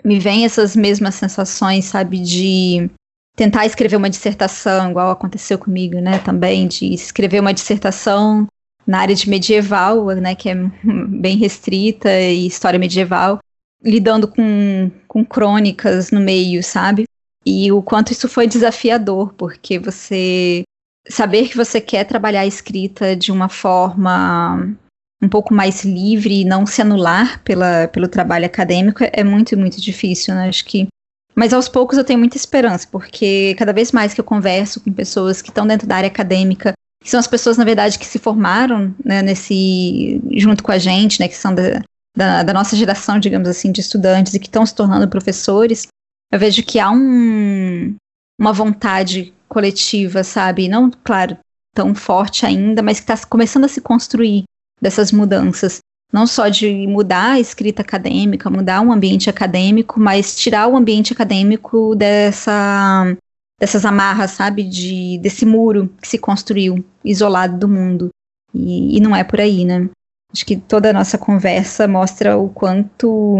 me 0.04 0.18
vem 0.18 0.44
essas 0.44 0.76
mesmas 0.76 1.14
sensações, 1.14 1.86
sabe, 1.86 2.18
de 2.18 2.90
tentar 3.36 3.64
escrever 3.64 3.96
uma 3.96 4.10
dissertação, 4.10 4.90
igual 4.90 5.10
aconteceu 5.10 5.58
comigo, 5.58 6.00
né, 6.00 6.18
também, 6.18 6.68
de 6.68 6.92
escrever 6.92 7.40
uma 7.40 7.54
dissertação 7.54 8.46
na 8.86 8.98
área 8.98 9.14
de 9.14 9.28
medieval, 9.28 10.06
né, 10.08 10.34
que 10.34 10.50
é 10.50 10.54
bem 11.08 11.38
restrita, 11.38 12.10
e 12.20 12.46
história 12.46 12.78
medieval, 12.78 13.38
lidando 13.82 14.28
com, 14.28 14.90
com 15.08 15.24
crônicas 15.24 16.10
no 16.10 16.20
meio, 16.20 16.62
sabe? 16.62 17.04
E 17.44 17.72
o 17.72 17.82
quanto 17.82 18.12
isso 18.12 18.28
foi 18.28 18.46
desafiador, 18.46 19.32
porque 19.34 19.78
você 19.78 20.62
saber 21.08 21.48
que 21.48 21.56
você 21.56 21.80
quer 21.80 22.04
trabalhar 22.04 22.40
a 22.40 22.46
escrita 22.46 23.16
de 23.16 23.32
uma 23.32 23.48
forma 23.48 24.76
um 25.22 25.28
pouco 25.28 25.52
mais 25.52 25.84
livre 25.84 26.40
e 26.40 26.44
não 26.44 26.64
se 26.64 26.80
anular 26.80 27.42
pela, 27.42 27.88
pelo 27.88 28.08
trabalho 28.08 28.46
acadêmico 28.46 29.04
é 29.12 29.22
muito, 29.22 29.56
muito 29.56 29.80
difícil, 29.80 30.34
né? 30.34 30.48
Acho 30.48 30.64
que. 30.64 30.86
Mas 31.34 31.52
aos 31.52 31.68
poucos 31.68 31.96
eu 31.96 32.04
tenho 32.04 32.18
muita 32.18 32.36
esperança, 32.36 32.86
porque 32.90 33.54
cada 33.58 33.72
vez 33.72 33.92
mais 33.92 34.12
que 34.12 34.20
eu 34.20 34.24
converso 34.24 34.80
com 34.80 34.92
pessoas 34.92 35.40
que 35.40 35.48
estão 35.50 35.66
dentro 35.66 35.86
da 35.86 35.96
área 35.96 36.08
acadêmica, 36.08 36.72
que 37.02 37.10
são 37.10 37.20
as 37.20 37.26
pessoas, 37.26 37.56
na 37.56 37.64
verdade, 37.64 37.98
que 37.98 38.06
se 38.06 38.18
formaram 38.18 38.94
né, 39.04 39.22
nesse. 39.22 40.20
junto 40.32 40.62
com 40.62 40.72
a 40.72 40.78
gente, 40.78 41.20
né? 41.20 41.28
Que 41.28 41.36
são 41.36 41.54
da, 41.54 41.82
da, 42.16 42.42
da 42.42 42.52
nossa 42.52 42.76
geração, 42.76 43.18
digamos 43.18 43.48
assim, 43.48 43.72
de 43.72 43.80
estudantes 43.80 44.34
e 44.34 44.38
que 44.38 44.46
estão 44.46 44.64
se 44.64 44.74
tornando 44.74 45.08
professores, 45.08 45.86
eu 46.32 46.38
vejo 46.38 46.62
que 46.62 46.78
há 46.78 46.90
um, 46.90 47.94
uma 48.38 48.52
vontade 48.52 49.34
coletiva, 49.48 50.22
sabe? 50.22 50.68
Não, 50.68 50.90
claro, 51.04 51.36
tão 51.74 51.94
forte 51.94 52.46
ainda, 52.46 52.82
mas 52.82 53.00
que 53.00 53.10
está 53.10 53.26
começando 53.26 53.64
a 53.64 53.68
se 53.68 53.80
construir 53.80 54.44
dessas 54.80 55.12
mudanças. 55.12 55.78
Não 56.12 56.26
só 56.26 56.48
de 56.48 56.86
mudar 56.88 57.32
a 57.32 57.40
escrita 57.40 57.82
acadêmica, 57.82 58.50
mudar 58.50 58.80
o 58.80 58.92
ambiente 58.92 59.30
acadêmico, 59.30 60.00
mas 60.00 60.36
tirar 60.36 60.66
o 60.66 60.76
ambiente 60.76 61.12
acadêmico 61.12 61.94
dessa, 61.94 63.16
dessas 63.58 63.84
amarras, 63.84 64.32
sabe? 64.32 64.64
De, 64.64 65.18
desse 65.18 65.46
muro 65.46 65.92
que 66.00 66.08
se 66.08 66.18
construiu, 66.18 66.84
isolado 67.04 67.58
do 67.58 67.68
mundo. 67.68 68.08
E, 68.52 68.96
e 68.96 69.00
não 69.00 69.14
é 69.14 69.22
por 69.22 69.40
aí, 69.40 69.64
né? 69.64 69.88
Acho 70.32 70.46
que 70.46 70.56
toda 70.56 70.90
a 70.90 70.92
nossa 70.92 71.18
conversa 71.18 71.88
mostra 71.88 72.36
o 72.36 72.48
quanto 72.48 73.36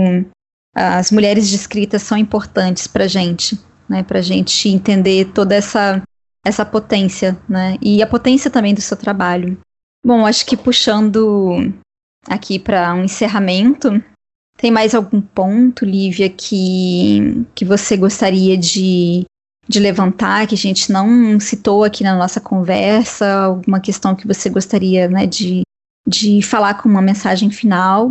as 0.75 1.11
mulheres 1.11 1.49
de 1.49 1.57
escrita 1.57 1.99
são 1.99 2.17
importantes 2.17 2.87
para 2.87 3.07
gente 3.07 3.59
né, 3.91 4.05
para 4.05 4.23
gente 4.23 4.69
entender 4.69 5.33
toda 5.35 5.57
essa, 5.57 6.01
essa 6.47 6.65
potência, 6.65 7.37
né, 7.49 7.77
e 7.83 8.01
a 8.01 8.07
potência 8.07 8.49
também 8.49 8.73
do 8.73 8.81
seu 8.81 8.97
trabalho. 8.97 9.59
Bom, 10.07 10.25
acho 10.25 10.47
que 10.47 10.57
puxando 10.57 11.75
aqui 12.29 12.59
para 12.59 12.95
um 12.95 13.05
encerramento, 13.05 14.03
tem 14.57 14.71
mais 14.71 14.95
algum 14.95 15.21
ponto, 15.21 15.85
Lívia, 15.85 16.31
que, 16.31 17.45
que 17.55 17.65
você 17.65 17.97
gostaria 17.97 18.57
de, 18.57 19.25
de 19.69 19.81
levantar, 19.81 20.47
que 20.47 20.55
a 20.55 20.59
gente 20.59 20.93
não 20.93 21.41
citou 21.41 21.83
aqui 21.83 22.05
na 22.05 22.17
nossa 22.17 22.41
conversa, 22.41 23.43
alguma 23.43 23.81
questão 23.81 24.15
que 24.15 24.27
você 24.27 24.49
gostaria 24.49 25.09
né, 25.09 25.27
de, 25.27 25.63
de 26.11 26.43
falar 26.43 26.75
com 26.75 26.89
uma 26.89 27.01
mensagem 27.01 27.51
final? 27.51 28.11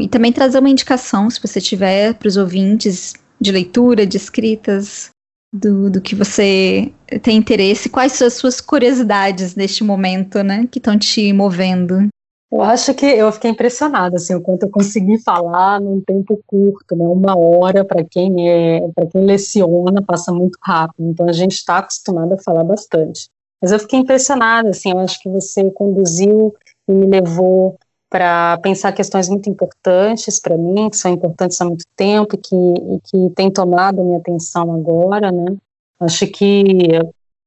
E 0.00 0.08
também 0.08 0.32
trazer 0.32 0.58
uma 0.58 0.68
indicação, 0.68 1.30
se 1.30 1.40
você 1.40 1.60
tiver, 1.60 2.14
para 2.14 2.28
os 2.28 2.36
ouvintes 2.36 3.14
de 3.40 3.52
leitura, 3.52 4.06
de 4.06 4.16
escritas, 4.16 5.10
do, 5.52 5.90
do 5.90 6.00
que 6.00 6.14
você 6.14 6.92
tem 7.22 7.36
interesse, 7.36 7.88
quais 7.88 8.12
são 8.12 8.26
as 8.26 8.34
suas 8.34 8.60
curiosidades 8.60 9.54
neste 9.54 9.82
momento, 9.82 10.42
né, 10.42 10.68
que 10.70 10.78
estão 10.78 10.98
te 10.98 11.32
movendo? 11.32 12.08
Eu 12.50 12.62
acho 12.62 12.94
que 12.94 13.04
eu 13.04 13.30
fiquei 13.30 13.50
impressionada, 13.50 14.16
assim, 14.16 14.34
o 14.34 14.40
quanto 14.40 14.62
eu 14.62 14.70
consegui 14.70 15.18
falar 15.22 15.80
num 15.80 16.00
tempo 16.00 16.40
curto, 16.46 16.96
né, 16.96 17.06
uma 17.06 17.36
hora 17.36 17.84
para 17.84 18.04
quem 18.04 18.48
é, 18.48 18.88
para 18.94 19.06
quem 19.06 19.24
leciona 19.24 20.02
passa 20.02 20.32
muito 20.32 20.58
rápido, 20.62 21.10
então 21.10 21.28
a 21.28 21.32
gente 21.32 21.52
está 21.52 21.78
acostumado 21.78 22.32
a 22.34 22.38
falar 22.38 22.64
bastante. 22.64 23.28
Mas 23.60 23.72
eu 23.72 23.78
fiquei 23.78 23.98
impressionada, 23.98 24.70
assim, 24.70 24.92
eu 24.92 24.98
acho 24.98 25.20
que 25.20 25.28
você 25.28 25.70
conduziu 25.72 26.54
me 26.92 27.06
levou 27.06 27.78
para 28.10 28.58
pensar 28.58 28.92
questões 28.92 29.28
muito 29.28 29.50
importantes 29.50 30.40
para 30.40 30.56
mim, 30.56 30.88
que 30.88 30.96
são 30.96 31.12
importantes 31.12 31.60
há 31.60 31.64
muito 31.64 31.84
tempo 31.94 32.34
e 32.34 32.38
que, 32.38 32.56
e 32.56 33.00
que 33.04 33.34
têm 33.34 33.50
tomado 33.50 34.00
a 34.00 34.04
minha 34.04 34.18
atenção 34.18 34.72
agora, 34.72 35.30
né? 35.30 35.56
Acho 36.00 36.26
que 36.26 36.88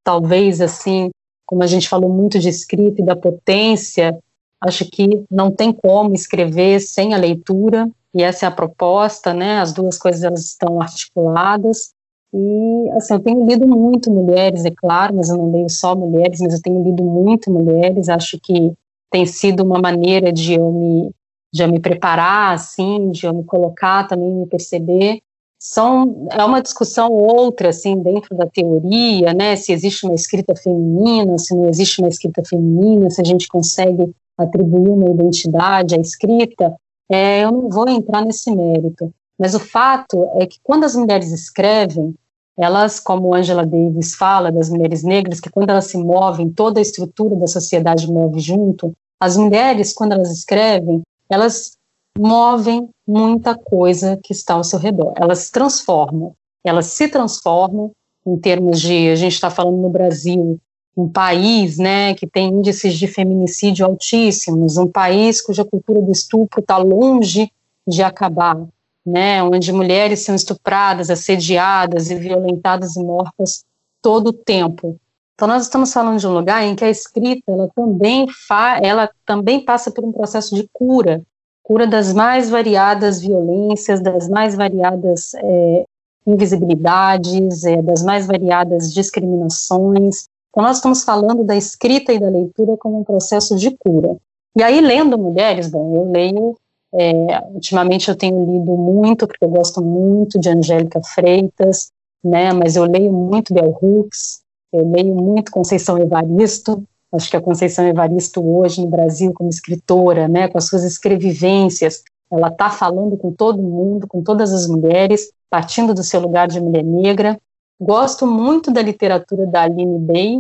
talvez 0.04 0.62
assim, 0.62 1.10
como 1.46 1.64
a 1.64 1.68
gente 1.68 1.90
falou 1.90 2.10
muito 2.10 2.38
de 2.38 2.50
escrita 2.50 3.02
e 3.02 3.06
da 3.06 3.16
potência, 3.16 4.18
acho 4.60 4.86
que 4.86 5.24
não 5.32 5.50
tem 5.50 5.74
como 5.74 6.14
escrever 6.14 6.80
sem 6.80 7.14
a 7.14 7.18
leitura, 7.18 7.90
e 8.14 8.22
essa 8.22 8.46
é 8.46 8.48
a 8.48 8.52
proposta, 8.52 9.34
né? 9.34 9.60
As 9.60 9.74
duas 9.74 9.98
coisas 9.98 10.24
elas 10.24 10.42
estão 10.42 10.82
articuladas. 10.82 11.94
E, 12.34 12.90
assim, 12.92 13.14
eu 13.14 13.20
tenho 13.20 13.46
lido 13.46 13.68
muito 13.68 14.12
mulheres, 14.12 14.64
é 14.64 14.72
claro, 14.72 15.16
mas 15.16 15.30
eu 15.30 15.38
não 15.38 15.52
leio 15.52 15.70
só 15.70 15.96
mulheres, 15.96 16.40
mas 16.40 16.54
eu 16.54 16.62
tenho 16.62 16.84
lido 16.84 17.04
muito 17.04 17.52
mulheres, 17.52 18.10
acho 18.10 18.40
que 18.40 18.74
tem 19.12 19.26
sido 19.26 19.64
uma 19.64 19.80
maneira 19.80 20.32
de 20.32 20.54
eu 20.54 20.72
me, 20.72 21.12
de 21.54 21.64
eu 21.64 21.70
me 21.70 21.80
preparar, 21.80 22.56
assim, 22.56 23.12
de 23.12 23.26
eu 23.26 23.34
me 23.34 23.44
colocar 23.44 24.08
também, 24.08 24.34
me 24.34 24.48
perceber. 24.48 25.22
São, 25.60 26.28
é 26.32 26.44
uma 26.44 26.62
discussão 26.62 27.12
outra, 27.12 27.70
assim, 27.70 28.02
dentro 28.02 28.36
da 28.36 28.48
teoria, 28.48 29.34
né, 29.34 29.56
se 29.56 29.72
existe 29.72 30.06
uma 30.06 30.16
escrita 30.16 30.56
feminina, 30.56 31.38
se 31.38 31.54
não 31.54 31.70
existe 31.70 32.02
uma 32.02 32.08
escrita 32.08 32.42
feminina, 32.44 33.12
se 33.12 33.22
a 33.22 33.24
gente 33.24 33.48
consegue 33.48 34.12
atribuir 34.36 34.90
uma 34.90 35.12
identidade 35.12 35.94
à 35.94 36.00
escrita, 36.00 36.76
é, 37.12 37.44
eu 37.44 37.52
não 37.52 37.70
vou 37.70 37.88
entrar 37.90 38.26
nesse 38.26 38.50
mérito. 38.56 39.14
Mas 39.38 39.54
o 39.54 39.60
fato 39.60 40.28
é 40.36 40.48
que 40.48 40.58
quando 40.64 40.86
as 40.86 40.96
mulheres 40.96 41.32
escrevem, 41.32 42.16
elas, 42.58 43.00
como 43.00 43.34
Angela 43.34 43.66
Davis 43.66 44.16
fala 44.16 44.52
das 44.52 44.70
mulheres 44.70 45.04
negras, 45.04 45.40
que 45.40 45.50
quando 45.50 45.70
elas 45.70 45.86
se 45.86 45.98
movem, 45.98 46.50
toda 46.50 46.80
a 46.80 46.82
estrutura 46.82 47.36
da 47.36 47.48
sociedade 47.48 48.12
move 48.12 48.40
junto. 48.40 48.94
As 49.22 49.38
mulheres, 49.38 49.94
quando 49.94 50.14
elas 50.14 50.32
escrevem, 50.32 51.04
elas 51.30 51.78
movem 52.18 52.90
muita 53.08 53.56
coisa 53.56 54.18
que 54.24 54.34
está 54.34 54.56
ao 54.56 54.64
seu 54.64 54.80
redor. 54.80 55.14
Elas 55.16 55.52
transformam. 55.52 56.34
Elas 56.64 56.88
se 56.88 57.08
transformam 57.08 57.92
em 58.26 58.36
termos 58.36 58.82
de, 58.82 59.10
a 59.10 59.16
gente 59.16 59.34
está 59.34 59.52
falando 59.52 59.78
no 59.78 59.92
Brasil, 59.92 60.60
um 60.98 61.08
país 61.08 61.78
né, 61.78 62.16
que 62.16 62.26
tem 62.26 62.50
índices 62.50 62.96
de 62.96 63.06
feminicídio 63.06 63.86
altíssimos, 63.86 64.78
um 64.78 64.88
país 64.88 65.40
cuja 65.40 65.64
cultura 65.64 66.02
do 66.02 66.12
estupro 66.12 66.60
está 66.60 66.78
longe 66.78 67.52
de 67.88 68.02
acabar, 68.02 68.58
né, 69.06 69.44
onde 69.44 69.72
mulheres 69.72 70.24
são 70.24 70.34
estupradas, 70.34 71.12
assediadas 71.12 72.10
e 72.10 72.16
violentadas 72.16 72.96
e 72.96 73.04
mortas 73.04 73.64
todo 74.02 74.30
o 74.30 74.34
tempo. 74.34 75.00
Então 75.42 75.48
nós 75.48 75.64
estamos 75.64 75.92
falando 75.92 76.20
de 76.20 76.28
um 76.28 76.34
lugar 76.34 76.64
em 76.64 76.76
que 76.76 76.86
a 76.86 76.90
escrita 76.90 77.52
ela 77.52 77.68
também 77.76 78.28
fa 78.48 78.80
ela 78.80 79.10
também 79.26 79.66
passa 79.66 79.90
por 79.90 80.06
um 80.06 80.12
processo 80.12 80.54
de 80.54 80.70
cura, 80.72 81.24
cura 81.64 81.88
das 81.88 82.14
mais 82.14 82.48
variadas 82.48 83.20
violências, 83.20 84.02
das 84.02 84.30
mais 84.30 84.54
variadas 84.54 85.34
é, 85.34 85.86
invisibilidades, 86.28 87.64
é, 87.64 87.82
das 87.82 88.04
mais 88.04 88.28
variadas 88.28 88.94
discriminações, 88.94 90.28
então, 90.52 90.64
nós 90.64 90.78
estamos 90.78 91.04
falando 91.04 91.46
da 91.46 91.56
escrita 91.56 92.12
e 92.12 92.20
da 92.20 92.28
leitura 92.28 92.76
como 92.78 93.00
um 93.00 93.04
processo 93.06 93.56
de 93.56 93.72
cura. 93.78 94.18
E 94.56 94.62
aí, 94.62 94.82
lendo 94.82 95.18
mulheres, 95.18 95.70
bom, 95.70 95.96
eu 95.96 96.12
leio, 96.12 96.58
é, 96.94 97.42
ultimamente 97.54 98.10
eu 98.10 98.16
tenho 98.18 98.38
lido 98.38 98.76
muito, 98.76 99.26
porque 99.26 99.46
eu 99.46 99.50
gosto 99.50 99.82
muito 99.82 100.38
de 100.38 100.50
Angélica 100.50 101.02
Freitas, 101.02 101.90
né, 102.22 102.52
mas 102.52 102.76
eu 102.76 102.84
leio 102.84 103.14
muito 103.14 103.54
Bell 103.54 103.76
Hooks, 103.82 104.41
eu 104.72 104.90
leio 104.90 105.16
muito 105.16 105.52
Conceição 105.52 105.98
Evaristo, 105.98 106.84
acho 107.12 107.30
que 107.30 107.38
a 107.38 107.42
Conceição 107.42 107.86
Evaristo 107.86 108.42
hoje 108.46 108.82
no 108.82 108.88
Brasil 108.88 109.34
como 109.34 109.50
escritora, 109.50 110.28
né, 110.28 110.48
com 110.48 110.58
as 110.58 110.68
suas 110.68 110.84
escrevivências, 110.84 112.04
ela 112.32 112.48
está 112.48 112.70
falando 112.70 113.18
com 113.18 113.32
todo 113.32 113.62
mundo, 113.62 114.08
com 114.08 114.24
todas 114.24 114.54
as 114.54 114.68
mulheres, 114.68 115.32
partindo 115.50 115.94
do 115.94 116.04
seu 116.04 116.22
lugar 116.22 116.48
de 116.48 116.62
mulher 116.62 116.84
negra, 116.84 117.38
Gosto 117.82 118.28
muito 118.28 118.70
da 118.70 118.80
literatura 118.80 119.48
da 119.48 119.64
Aline 119.64 119.98
Bay, 119.98 120.36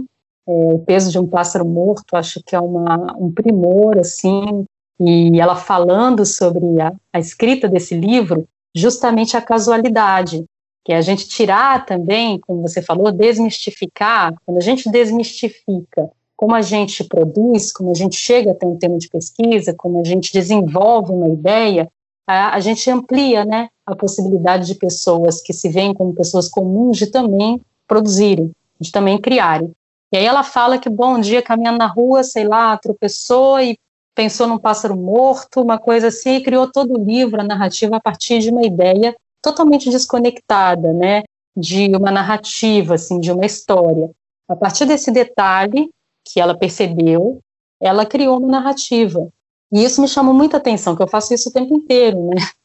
é, 0.48 0.52
O 0.52 0.78
Peso 0.78 1.10
de 1.12 1.18
um 1.18 1.26
Pássaro 1.26 1.66
Morto, 1.66 2.16
acho 2.16 2.40
que 2.45 2.56
é 2.56 2.60
uma, 2.60 3.16
um 3.18 3.32
primor, 3.32 3.98
assim, 3.98 4.64
e 4.99 5.41
ela 5.41 5.56
falando 5.56 6.24
sobre 6.24 6.64
a, 6.80 6.94
a 7.12 7.20
escrita 7.20 7.68
desse 7.68 7.95
livro, 7.95 8.45
justamente 8.76 9.36
a 9.36 9.41
casualidade, 9.41 10.45
que 10.84 10.94
é 10.94 10.98
a 10.98 11.02
gente 11.02 11.28
tirar 11.28 11.86
também, 11.86 12.40
como 12.40 12.62
você 12.62 12.82
falou, 12.82 13.12
desmistificar, 13.12 14.34
quando 14.45 14.58
a 14.58 14.62
gente 14.62 14.90
desmistifica 14.90 16.10
como 16.41 16.56
a 16.56 16.62
gente 16.64 17.03
produz, 17.03 17.72
como 17.72 17.91
a 17.91 17.94
gente 17.94 18.16
chega 18.16 18.52
até 18.52 18.66
um 18.66 18.76
tema 18.76 18.98
de 18.98 19.08
pesquisa, 19.08 19.76
como 19.76 19.99
a 19.99 20.03
gente 20.03 20.34
desenvolve 20.34 21.12
uma 21.12 21.30
ideia, 21.30 21.88
a, 22.26 22.56
a 22.56 22.60
gente 22.60 22.90
amplia 22.90 23.45
né, 23.45 23.70
a 23.86 23.95
possibilidade 23.95 24.66
de 24.66 24.74
pessoas 24.74 25.40
que 25.40 25.53
se 25.53 25.70
veem 25.70 25.94
como 25.94 26.16
pessoas 26.16 26.49
comuns 26.49 26.98
de 26.98 27.08
também 27.08 27.62
produzirem, 27.88 28.52
de 28.80 28.91
também 28.91 29.20
criarem. 29.20 29.72
E 30.12 30.18
aí 30.18 30.26
ela 30.26 30.41
fala 30.41 30.80
que, 30.80 30.90
bom, 30.90 31.18
um 31.18 31.22
dia 31.22 31.44
caminhando 31.44 31.78
na 31.78 31.86
rua, 31.86 32.24
sei 32.24 32.48
lá, 32.48 32.76
tropeçou 32.76 33.60
e 33.62 33.78
pensou 34.16 34.48
num 34.48 34.58
pássaro 34.58 34.98
morto, 34.98 35.62
uma 35.62 35.78
coisa 35.78 36.08
assim, 36.08 36.38
e 36.38 36.44
criou 36.44 36.70
todo 36.72 36.99
o 36.99 37.03
livro, 37.03 37.40
a 37.40 37.44
narrativa, 37.44 37.98
a 37.98 38.02
partir 38.02 38.40
de 38.40 38.49
uma 38.49 38.66
ideia 38.66 39.16
totalmente 39.41 39.89
desconectada, 39.89 40.93
né, 40.93 41.23
de 41.55 41.88
uma 41.95 42.11
narrativa, 42.11 42.95
assim, 42.95 43.19
de 43.19 43.31
uma 43.31 43.45
história. 43.45 44.09
A 44.47 44.55
partir 44.55 44.85
desse 44.85 45.11
detalhe 45.11 45.89
que 46.26 46.39
ela 46.39 46.57
percebeu, 46.57 47.39
ela 47.81 48.05
criou 48.05 48.38
uma 48.38 48.47
narrativa. 48.47 49.27
E 49.72 49.84
isso 49.84 50.01
me 50.01 50.07
chamou 50.07 50.34
muita 50.34 50.57
atenção, 50.57 50.95
que 50.95 51.01
eu 51.01 51.07
faço 51.07 51.34
isso 51.34 51.49
o 51.49 51.51
tempo 51.51 51.73
inteiro, 51.76 52.27
né? 52.27 52.35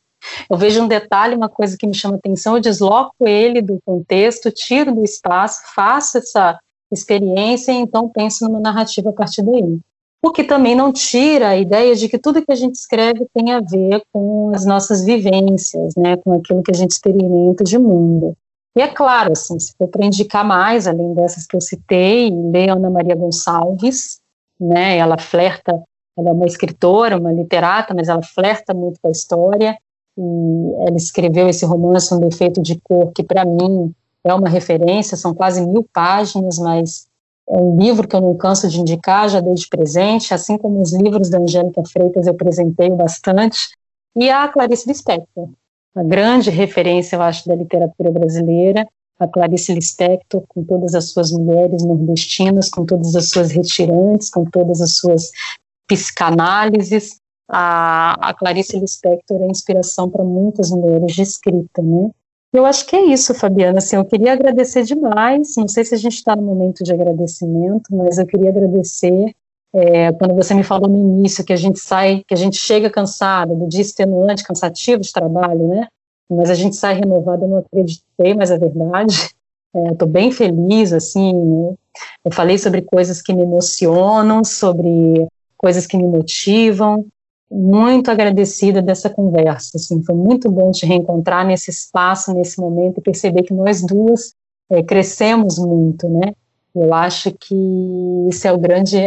Eu 0.50 0.56
vejo 0.56 0.82
um 0.82 0.88
detalhe, 0.88 1.36
uma 1.36 1.48
coisa 1.48 1.76
que 1.78 1.86
me 1.86 1.94
chama 1.94 2.16
atenção, 2.16 2.56
eu 2.56 2.60
desloco 2.60 3.28
ele 3.28 3.62
do 3.62 3.78
contexto, 3.84 4.50
tiro 4.50 4.92
do 4.92 5.04
espaço, 5.04 5.60
faço 5.72 6.18
essa 6.18 6.58
experiência 6.90 7.70
e 7.70 7.76
então 7.76 8.08
penso 8.08 8.44
numa 8.44 8.58
narrativa 8.58 9.10
a 9.10 9.12
partir 9.12 9.42
daí. 9.42 9.78
O 10.26 10.32
que 10.32 10.42
também 10.42 10.74
não 10.74 10.92
tira 10.92 11.50
a 11.50 11.56
ideia 11.56 11.94
de 11.94 12.08
que 12.08 12.18
tudo 12.18 12.44
que 12.44 12.50
a 12.50 12.56
gente 12.56 12.74
escreve 12.74 13.28
tem 13.32 13.52
a 13.52 13.60
ver 13.60 14.02
com 14.12 14.50
as 14.52 14.66
nossas 14.66 15.04
vivências, 15.04 15.94
né, 15.96 16.16
com 16.16 16.32
aquilo 16.32 16.64
que 16.64 16.72
a 16.72 16.74
gente 16.74 16.90
experimenta 16.90 17.62
de 17.62 17.78
mundo. 17.78 18.36
E 18.76 18.80
é 18.82 18.88
claro, 18.88 19.32
assim, 19.32 19.56
se 19.60 19.72
for 19.78 19.86
para 19.86 20.04
indicar 20.04 20.44
mais, 20.44 20.88
além 20.88 21.14
dessas 21.14 21.46
que 21.46 21.54
eu 21.54 21.60
citei, 21.60 22.28
leia 22.52 22.72
Ana 22.72 22.90
Maria 22.90 23.14
Gonçalves, 23.14 24.18
né, 24.60 24.98
ela 24.98 25.16
flerta 25.16 25.80
ela 26.18 26.30
é 26.30 26.32
uma 26.32 26.46
escritora, 26.46 27.18
uma 27.18 27.32
literata, 27.32 27.94
mas 27.94 28.08
ela 28.08 28.22
flerta 28.22 28.74
muito 28.74 28.98
com 29.00 29.06
a 29.06 29.12
história. 29.12 29.78
E 30.18 30.86
ela 30.88 30.96
escreveu 30.96 31.48
esse 31.48 31.64
romance, 31.64 32.12
Um 32.12 32.18
Defeito 32.18 32.60
de 32.60 32.80
Cor, 32.80 33.12
que 33.12 33.22
para 33.22 33.44
mim 33.44 33.94
é 34.24 34.34
uma 34.34 34.48
referência, 34.48 35.16
são 35.16 35.32
quase 35.32 35.64
mil 35.64 35.86
páginas, 35.92 36.58
mas 36.58 37.05
é 37.48 37.56
um 37.56 37.76
livro 37.78 38.08
que 38.08 38.16
eu 38.16 38.20
não 38.20 38.36
canso 38.36 38.68
de 38.68 38.80
indicar, 38.80 39.28
já 39.28 39.40
desde 39.40 39.68
presente, 39.68 40.34
assim 40.34 40.58
como 40.58 40.80
os 40.80 40.92
livros 40.92 41.30
da 41.30 41.38
Angélica 41.38 41.82
Freitas 41.84 42.26
eu 42.26 42.32
apresentei 42.32 42.90
bastante, 42.90 43.68
e 44.14 44.30
a 44.30 44.48
Clarice 44.48 44.88
Lispector, 44.88 45.48
a 45.94 46.02
grande 46.02 46.50
referência, 46.50 47.16
eu 47.16 47.22
acho, 47.22 47.48
da 47.48 47.54
literatura 47.54 48.10
brasileira, 48.10 48.86
a 49.18 49.26
Clarice 49.26 49.72
Lispector, 49.72 50.42
com 50.48 50.62
todas 50.64 50.94
as 50.94 51.10
suas 51.10 51.30
mulheres 51.32 51.84
nordestinas, 51.84 52.68
com 52.68 52.84
todas 52.84 53.14
as 53.14 53.30
suas 53.30 53.50
retirantes, 53.50 54.28
com 54.28 54.44
todas 54.44 54.80
as 54.80 54.96
suas 54.96 55.30
psicanálises, 55.86 57.20
a, 57.48 58.30
a 58.30 58.34
Clarice 58.34 58.78
Lispector 58.78 59.40
é 59.40 59.46
inspiração 59.46 60.10
para 60.10 60.24
muitas 60.24 60.70
mulheres 60.70 61.14
de 61.14 61.22
escrita, 61.22 61.80
né? 61.80 62.10
Eu 62.52 62.64
acho 62.64 62.86
que 62.86 62.96
é 62.96 63.04
isso, 63.04 63.34
Fabiana. 63.34 63.78
Assim, 63.78 63.96
eu 63.96 64.04
queria 64.04 64.32
agradecer 64.32 64.82
demais. 64.82 65.54
Não 65.56 65.68
sei 65.68 65.84
se 65.84 65.94
a 65.94 65.98
gente 65.98 66.14
está 66.14 66.34
no 66.34 66.42
momento 66.42 66.82
de 66.82 66.92
agradecimento, 66.92 67.94
mas 67.94 68.18
eu 68.18 68.26
queria 68.26 68.50
agradecer 68.50 69.34
é, 69.74 70.12
quando 70.12 70.34
você 70.34 70.54
me 70.54 70.62
falou 70.62 70.88
no 70.88 70.96
início 70.96 71.44
que 71.44 71.52
a 71.52 71.56
gente 71.56 71.78
sai, 71.78 72.22
que 72.26 72.32
a 72.32 72.36
gente 72.36 72.56
chega 72.56 72.88
cansada 72.88 73.54
do 73.54 73.68
dia 73.68 73.82
extenuante, 73.82 74.44
cansativo 74.44 75.02
de 75.02 75.12
trabalho, 75.12 75.68
né? 75.68 75.86
Mas 76.30 76.50
a 76.50 76.54
gente 76.54 76.76
sai 76.76 76.94
renovada. 76.94 77.44
Eu 77.44 77.48
não 77.48 77.58
acreditei, 77.58 78.34
mas 78.34 78.50
é 78.50 78.58
verdade. 78.58 79.30
Estou 79.92 80.08
é, 80.08 80.10
bem 80.10 80.32
feliz, 80.32 80.92
assim. 80.92 81.76
Eu 82.24 82.32
falei 82.32 82.58
sobre 82.58 82.82
coisas 82.82 83.20
que 83.20 83.34
me 83.34 83.42
emocionam, 83.42 84.42
sobre 84.42 85.26
coisas 85.58 85.86
que 85.86 85.96
me 85.96 86.06
motivam. 86.06 87.04
Muito 87.50 88.10
agradecida 88.10 88.82
dessa 88.82 89.08
conversa, 89.08 89.76
assim, 89.76 90.02
foi 90.02 90.14
muito 90.14 90.50
bom 90.50 90.70
te 90.72 90.84
reencontrar 90.84 91.46
nesse 91.46 91.70
espaço, 91.70 92.34
nesse 92.34 92.60
momento 92.60 92.98
e 92.98 93.02
perceber 93.02 93.44
que 93.44 93.54
nós 93.54 93.82
duas 93.82 94.34
é, 94.68 94.82
crescemos 94.82 95.58
muito, 95.58 96.08
né? 96.08 96.32
Eu 96.74 96.92
acho 96.92 97.32
que 97.32 97.54
isso 98.28 98.46
é 98.46 98.52
o 98.52 98.58
grande, 98.58 98.98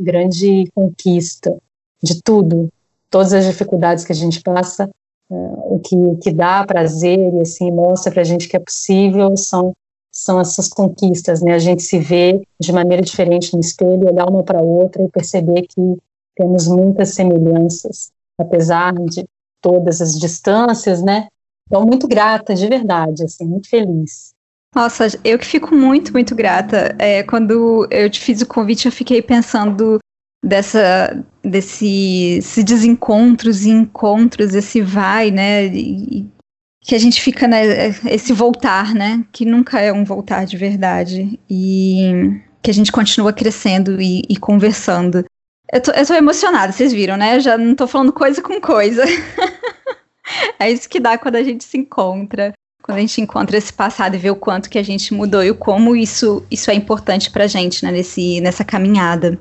grande 0.00 0.70
conquista 0.74 1.56
de 2.02 2.22
tudo, 2.22 2.68
todas 3.10 3.32
as 3.32 3.44
dificuldades 3.44 4.04
que 4.04 4.12
a 4.12 4.14
gente 4.14 4.40
passa, 4.40 4.88
é, 5.30 5.34
o 5.34 5.80
que, 5.80 5.96
que 6.22 6.32
dá 6.32 6.64
prazer 6.64 7.34
e 7.34 7.40
assim 7.40 7.70
mostra 7.70 8.12
para 8.12 8.22
a 8.22 8.24
gente 8.24 8.48
que 8.48 8.56
é 8.56 8.60
possível 8.60 9.36
são 9.36 9.72
são 10.10 10.40
essas 10.40 10.68
conquistas, 10.68 11.40
né? 11.40 11.54
A 11.54 11.58
gente 11.60 11.82
se 11.82 11.98
vê 11.98 12.40
de 12.58 12.72
maneira 12.72 13.02
diferente 13.02 13.54
no 13.54 13.60
espelho, 13.60 14.08
olhar 14.08 14.28
uma 14.28 14.42
para 14.42 14.60
outra 14.60 15.04
e 15.04 15.08
perceber 15.08 15.62
que 15.62 15.96
temos 16.38 16.68
muitas 16.68 17.10
semelhanças, 17.10 18.12
apesar 18.40 18.94
de 18.94 19.24
todas 19.60 20.00
as 20.00 20.18
distâncias, 20.18 21.02
né? 21.02 21.26
Então, 21.66 21.84
muito 21.84 22.06
grata, 22.06 22.54
de 22.54 22.66
verdade, 22.66 23.24
assim, 23.24 23.44
muito 23.44 23.68
feliz. 23.68 24.30
Nossa, 24.74 25.06
eu 25.24 25.38
que 25.38 25.44
fico 25.44 25.74
muito, 25.74 26.12
muito 26.12 26.34
grata. 26.34 26.94
É, 26.98 27.22
quando 27.24 27.86
eu 27.90 28.08
te 28.08 28.20
fiz 28.20 28.40
o 28.40 28.46
convite, 28.46 28.86
eu 28.86 28.92
fiquei 28.92 29.20
pensando 29.20 29.98
dessa 30.44 31.24
desses 31.42 32.62
desencontros 32.64 33.64
e 33.64 33.70
encontros, 33.70 34.54
esse 34.54 34.80
vai, 34.80 35.30
né? 35.30 35.66
E, 35.66 36.26
que 36.80 36.94
a 36.94 36.98
gente 36.98 37.20
fica 37.20 37.46
né, 37.46 37.88
esse 38.06 38.32
voltar, 38.32 38.94
né? 38.94 39.24
Que 39.32 39.44
nunca 39.44 39.80
é 39.80 39.92
um 39.92 40.04
voltar 40.04 40.46
de 40.46 40.56
verdade. 40.56 41.38
E 41.50 42.40
que 42.62 42.70
a 42.70 42.74
gente 42.74 42.92
continua 42.92 43.32
crescendo 43.32 44.00
e, 44.00 44.22
e 44.28 44.36
conversando. 44.36 45.24
Eu 45.72 45.82
tô, 45.82 45.90
eu 45.92 46.06
tô 46.06 46.14
emocionada, 46.14 46.72
vocês 46.72 46.92
viram, 46.92 47.16
né? 47.16 47.40
Já 47.40 47.58
não 47.58 47.74
tô 47.74 47.86
falando 47.86 48.12
coisa 48.12 48.40
com 48.40 48.60
coisa. 48.60 49.04
é 50.58 50.70
isso 50.70 50.88
que 50.88 50.98
dá 50.98 51.18
quando 51.18 51.36
a 51.36 51.42
gente 51.42 51.64
se 51.64 51.76
encontra. 51.76 52.52
Quando 52.82 52.98
a 52.98 53.00
gente 53.00 53.20
encontra 53.20 53.56
esse 53.56 53.72
passado 53.72 54.14
e 54.14 54.18
vê 54.18 54.30
o 54.30 54.36
quanto 54.36 54.70
que 54.70 54.78
a 54.78 54.82
gente 54.82 55.12
mudou 55.12 55.44
e 55.44 55.50
o 55.50 55.54
como 55.54 55.94
isso, 55.94 56.42
isso 56.50 56.70
é 56.70 56.74
importante 56.74 57.30
pra 57.30 57.46
gente, 57.46 57.84
né? 57.84 57.92
Nesse, 57.92 58.40
nessa 58.40 58.64
caminhada. 58.64 59.38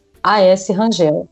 Rangel. 0.77 1.27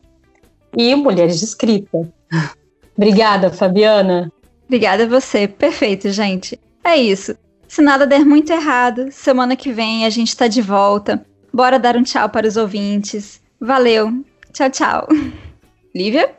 E 0.75 0.93
Mulheres 0.95 1.39
de 1.39 1.45
Escrita. 1.45 2.05
Obrigada, 2.95 3.49
Fabiana. 3.49 4.29
Obrigada 4.65 5.03
a 5.03 5.07
você. 5.07 5.47
Perfeito, 5.47 6.09
gente. 6.09 6.59
É 6.83 6.95
isso. 6.97 7.35
Se 7.67 7.81
nada 7.81 8.05
der 8.05 8.25
muito 8.25 8.51
errado, 8.51 9.11
semana 9.11 9.55
que 9.55 9.71
vem 9.71 10.05
a 10.05 10.09
gente 10.09 10.35
tá 10.35 10.47
de 10.47 10.61
volta. 10.61 11.25
Bora 11.53 11.79
dar 11.79 11.95
um 11.95 12.03
tchau 12.03 12.29
para 12.29 12.47
os 12.47 12.57
ouvintes. 12.57 13.41
Valeu. 13.59 14.23
Tchau, 14.51 14.69
tchau. 14.69 15.07
Lívia? 15.95 16.33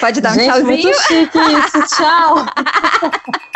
Pode 0.00 0.20
dar 0.20 0.34
gente, 0.34 0.44
um 0.44 0.52
tchauzinho? 0.52 0.68
Muito 0.68 1.02
chique 1.02 1.38
isso. 1.38 1.86
Tchau. 1.96 2.46